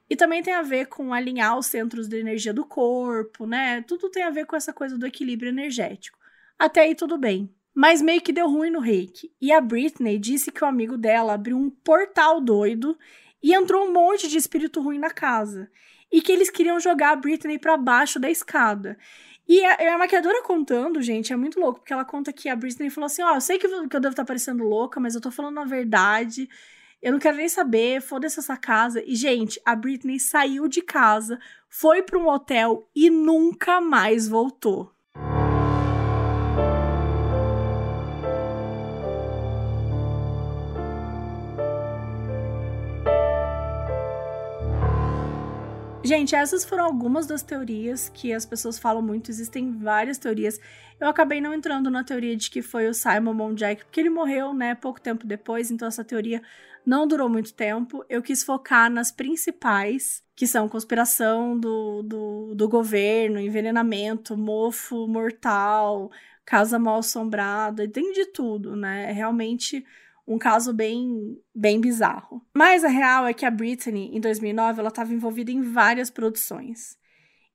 E 0.09 0.15
também 0.15 0.41
tem 0.41 0.53
a 0.53 0.61
ver 0.61 0.85
com 0.85 1.13
alinhar 1.13 1.57
os 1.57 1.65
centros 1.65 2.07
de 2.07 2.17
energia 2.17 2.53
do 2.53 2.65
corpo, 2.65 3.45
né? 3.45 3.81
Tudo 3.81 4.09
tem 4.09 4.23
a 4.23 4.29
ver 4.29 4.45
com 4.45 4.55
essa 4.55 4.71
coisa 4.71 4.97
do 4.97 5.05
equilíbrio 5.05 5.49
energético. 5.49 6.17
Até 6.57 6.81
aí 6.81 6.95
tudo 6.95 7.17
bem. 7.17 7.53
Mas 7.79 8.01
meio 8.01 8.19
que 8.21 8.33
deu 8.33 8.49
ruim 8.49 8.71
no 8.71 8.79
reiki. 8.79 9.31
E 9.39 9.51
a 9.51 9.61
Britney 9.61 10.17
disse 10.17 10.51
que 10.51 10.63
o 10.63 10.67
amigo 10.67 10.97
dela 10.97 11.35
abriu 11.35 11.55
um 11.55 11.69
portal 11.69 12.41
doido 12.41 12.97
e 13.41 13.53
entrou 13.53 13.85
um 13.85 13.93
monte 13.93 14.27
de 14.27 14.35
espírito 14.35 14.81
ruim 14.81 14.97
na 14.97 15.11
casa. 15.11 15.69
E 16.11 16.19
que 16.19 16.31
eles 16.31 16.49
queriam 16.49 16.79
jogar 16.79 17.11
a 17.11 17.15
Britney 17.15 17.59
para 17.59 17.77
baixo 17.77 18.19
da 18.19 18.31
escada. 18.31 18.97
E 19.47 19.63
a, 19.63 19.93
a, 19.93 19.97
maquiadora 19.99 20.41
contando, 20.41 21.03
gente, 21.03 21.31
é 21.31 21.35
muito 21.35 21.59
louco, 21.59 21.81
porque 21.81 21.93
ela 21.93 22.03
conta 22.03 22.33
que 22.33 22.49
a 22.49 22.55
Britney 22.55 22.89
falou 22.89 23.05
assim: 23.05 23.21
Ó, 23.21 23.33
oh, 23.33 23.35
eu 23.35 23.41
sei 23.41 23.59
que, 23.59 23.67
eu 23.67 23.87
devo 23.87 24.09
estar 24.09 24.25
parecendo 24.25 24.63
louca, 24.63 24.99
mas 24.99 25.13
eu 25.13 25.21
tô 25.21 25.29
falando 25.29 25.59
a 25.59 25.63
verdade. 25.63 26.49
Eu 26.99 27.11
não 27.11 27.19
quero 27.19 27.37
nem 27.37 27.47
saber, 27.47 28.01
foda-se 28.01 28.39
essa 28.39 28.57
casa. 28.57 29.03
E, 29.05 29.15
gente, 29.15 29.61
a 29.63 29.75
Britney 29.75 30.19
saiu 30.19 30.67
de 30.67 30.81
casa, 30.81 31.39
foi 31.69 32.01
para 32.01 32.17
um 32.17 32.27
hotel 32.27 32.89
e 32.95 33.11
nunca 33.11 33.79
mais 33.79 34.27
voltou. 34.27 34.96
Gente, 46.07 46.33
essas 46.33 46.63
foram 46.63 46.85
algumas 46.85 47.27
das 47.27 47.43
teorias 47.43 48.07
que 48.07 48.31
as 48.31 48.45
pessoas 48.45 48.79
falam 48.79 49.01
muito. 49.01 49.29
Existem 49.29 49.77
várias 49.77 50.17
teorias. 50.17 50.57
Eu 51.01 51.09
acabei 51.09 51.41
não 51.41 51.53
entrando 51.53 51.91
na 51.91 52.01
teoria 52.01 52.33
de 52.37 52.49
que 52.49 52.61
foi 52.61 52.87
o 52.87 52.93
Simon 52.93 53.33
Monjack, 53.33 53.83
porque 53.83 53.99
ele 53.99 54.09
morreu, 54.09 54.53
né, 54.53 54.73
pouco 54.73 55.01
tempo 55.01 55.27
depois, 55.27 55.69
então 55.69 55.85
essa 55.85 56.05
teoria 56.05 56.41
não 56.85 57.05
durou 57.05 57.27
muito 57.27 57.53
tempo. 57.53 58.05
Eu 58.07 58.21
quis 58.21 58.41
focar 58.41 58.89
nas 58.89 59.11
principais, 59.11 60.23
que 60.33 60.47
são 60.47 60.69
conspiração 60.69 61.59
do, 61.59 62.01
do, 62.03 62.55
do 62.55 62.69
governo, 62.69 63.37
envenenamento, 63.37 64.37
mofo 64.37 65.09
mortal, 65.09 66.09
casa 66.45 66.79
mal 66.79 66.99
assombrada, 66.99 67.85
tem 67.85 68.13
de 68.13 68.27
tudo, 68.27 68.77
né? 68.77 69.11
Realmente 69.11 69.85
um 70.27 70.37
caso 70.37 70.73
bem, 70.73 71.41
bem 71.55 71.79
bizarro. 71.79 72.45
Mas 72.53 72.83
a 72.83 72.89
real 72.89 73.25
é 73.25 73.33
que 73.33 73.45
a 73.45 73.51
Britney, 73.51 74.11
em 74.13 74.19
2009, 74.19 74.79
ela 74.79 74.89
estava 74.89 75.13
envolvida 75.13 75.51
em 75.51 75.61
várias 75.61 76.09
produções. 76.09 76.97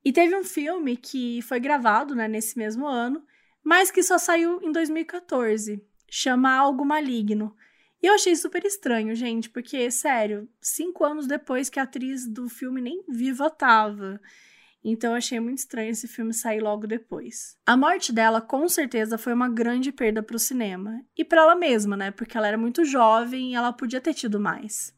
E 0.04 0.12
teve 0.12 0.34
um 0.34 0.42
filme 0.42 0.96
que 0.96 1.42
foi 1.42 1.60
gravado 1.60 2.14
né, 2.14 2.26
nesse 2.26 2.56
mesmo 2.56 2.86
ano, 2.86 3.22
mas 3.62 3.90
que 3.90 4.02
só 4.02 4.16
saiu 4.16 4.60
em 4.62 4.72
2014. 4.72 5.84
Chama 6.10 6.50
Algo 6.50 6.84
Maligno. 6.84 7.54
E 8.02 8.06
eu 8.06 8.14
achei 8.14 8.34
super 8.34 8.64
estranho, 8.64 9.14
gente, 9.14 9.48
porque, 9.48 9.88
sério, 9.90 10.48
cinco 10.60 11.04
anos 11.04 11.26
depois 11.26 11.68
que 11.68 11.78
a 11.78 11.84
atriz 11.84 12.26
do 12.26 12.48
filme 12.48 12.80
nem 12.80 13.04
viva 13.08 13.48
tava. 13.48 14.20
Então 14.84 15.14
achei 15.14 15.38
muito 15.38 15.58
estranho 15.58 15.90
esse 15.90 16.08
filme 16.08 16.34
sair 16.34 16.60
logo 16.60 16.86
depois. 16.86 17.56
A 17.64 17.76
morte 17.76 18.12
dela 18.12 18.40
com 18.40 18.68
certeza 18.68 19.16
foi 19.16 19.32
uma 19.32 19.48
grande 19.48 19.92
perda 19.92 20.22
para 20.22 20.36
o 20.36 20.40
cinema 20.40 21.00
e 21.16 21.24
para 21.24 21.42
ela 21.42 21.54
mesma, 21.54 21.96
né? 21.96 22.10
Porque 22.10 22.36
ela 22.36 22.48
era 22.48 22.58
muito 22.58 22.84
jovem 22.84 23.52
e 23.52 23.54
ela 23.54 23.72
podia 23.72 24.00
ter 24.00 24.12
tido 24.12 24.40
mais. 24.40 24.92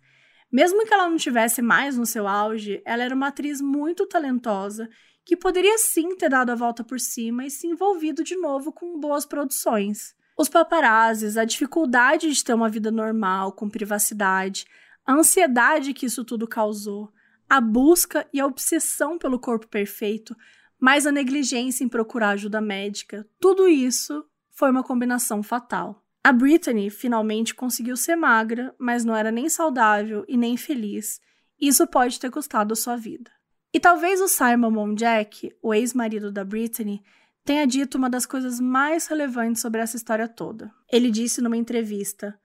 Mesmo 0.51 0.87
que 0.87 0.95
ela 0.95 1.09
não 1.09 1.17
tivesse 1.17 1.61
mais 1.61 1.99
no 1.99 2.07
seu 2.07 2.27
auge, 2.27 2.81
ela 2.87 3.03
era 3.03 3.15
uma 3.15 3.29
atriz 3.29 3.61
muito 3.61 4.07
talentosa 4.07 4.89
que 5.25 5.37
poderia 5.37 5.77
sim 5.79 6.17
ter 6.17 6.29
dado 6.29 6.51
a 6.51 6.55
volta 6.55 6.85
por 6.85 7.01
cima 7.01 7.45
e 7.45 7.51
se 7.51 7.67
envolvido 7.67 8.23
de 8.23 8.37
novo 8.37 8.73
com 8.73 9.01
boas 9.01 9.27
produções. 9.27 10.15
Os 10.39 10.49
paparazzis, 10.49 11.37
a 11.37 11.45
dificuldade 11.45 12.31
de 12.31 12.45
ter 12.45 12.55
uma 12.55 12.69
vida 12.69 12.91
normal, 12.91 13.53
com 13.53 13.69
privacidade, 13.69 14.67
a 15.07 15.15
ansiedade 15.15 15.95
que 15.95 16.07
isso 16.07 16.25
tudo 16.25 16.47
causou, 16.47 17.13
a 17.49 17.61
busca 17.61 18.27
e 18.33 18.41
a 18.41 18.47
obsessão 18.47 19.19
pelo 19.19 19.39
corpo 19.39 19.69
perfeito, 19.69 20.37
mais 20.79 21.07
a 21.07 21.13
negligência 21.13 21.85
em 21.85 21.89
procurar 21.89 22.31
ajuda 22.31 22.61
médica, 22.61 23.27
tudo 23.41 23.69
isso 23.69 24.25
foi 24.51 24.71
uma 24.71 24.83
combinação 24.83 25.43
fatal. 25.43 26.05
A 26.23 26.33
Brittany 26.33 26.89
finalmente 26.89 27.55
conseguiu 27.55 27.97
ser 27.97 28.17
magra, 28.17 28.75
mas 28.79 29.05
não 29.05 29.15
era 29.15 29.31
nem 29.31 29.49
saudável 29.49 30.25
e 30.27 30.37
nem 30.37 30.57
feliz. 30.57 31.21
Isso 31.61 31.87
pode 31.87 32.19
ter 32.19 32.31
custado 32.31 32.75
sua 32.75 32.97
vida. 32.97 33.31
E 33.73 33.81
talvez 33.81 34.21
o 34.21 34.29
Simon 34.29 34.71
Monjack, 34.71 35.55
o 35.61 35.75
ex-marido 35.75 36.33
da 36.33 36.45
Brittany, 36.45 37.03
tenha 37.45 37.67
dito 37.67 37.99
uma 37.99 38.09
das 38.09 38.25
coisas 38.25 38.59
mais 38.59 39.07
relevantes 39.07 39.61
sobre 39.61 39.81
essa 39.81 39.97
história 39.97 40.27
toda. 40.27 40.73
Ele 40.91 41.11
disse 41.11 41.43
numa 41.43 41.57
entrevista: 41.57 42.39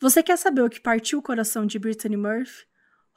Você 0.00 0.22
quer 0.22 0.38
saber 0.38 0.62
o 0.62 0.70
que 0.70 0.80
partiu 0.80 1.18
o 1.18 1.22
coração 1.22 1.66
de 1.66 1.78
Brittany 1.78 2.16
Murphy? 2.16 2.69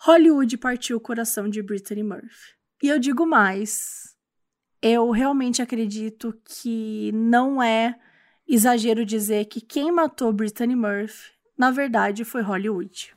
Hollywood 0.05 0.57
partiu 0.57 0.97
o 0.97 0.99
coração 0.99 1.47
de 1.47 1.63
Brittany 1.63 2.03
Murphy. 2.03 2.55
E 2.81 2.89
eu 2.89 2.99
digo 2.99 3.25
mais, 3.25 4.13
eu 4.81 5.09
realmente 5.11 5.61
acredito 5.61 6.37
que 6.43 7.09
não 7.13 7.63
é 7.63 7.97
exagero 8.45 9.05
dizer 9.05 9.45
que 9.45 9.61
quem 9.61 9.93
matou 9.93 10.33
Brittany 10.33 10.75
Murphy, 10.75 11.31
na 11.57 11.71
verdade, 11.71 12.25
foi 12.25 12.41
Hollywood. 12.41 13.15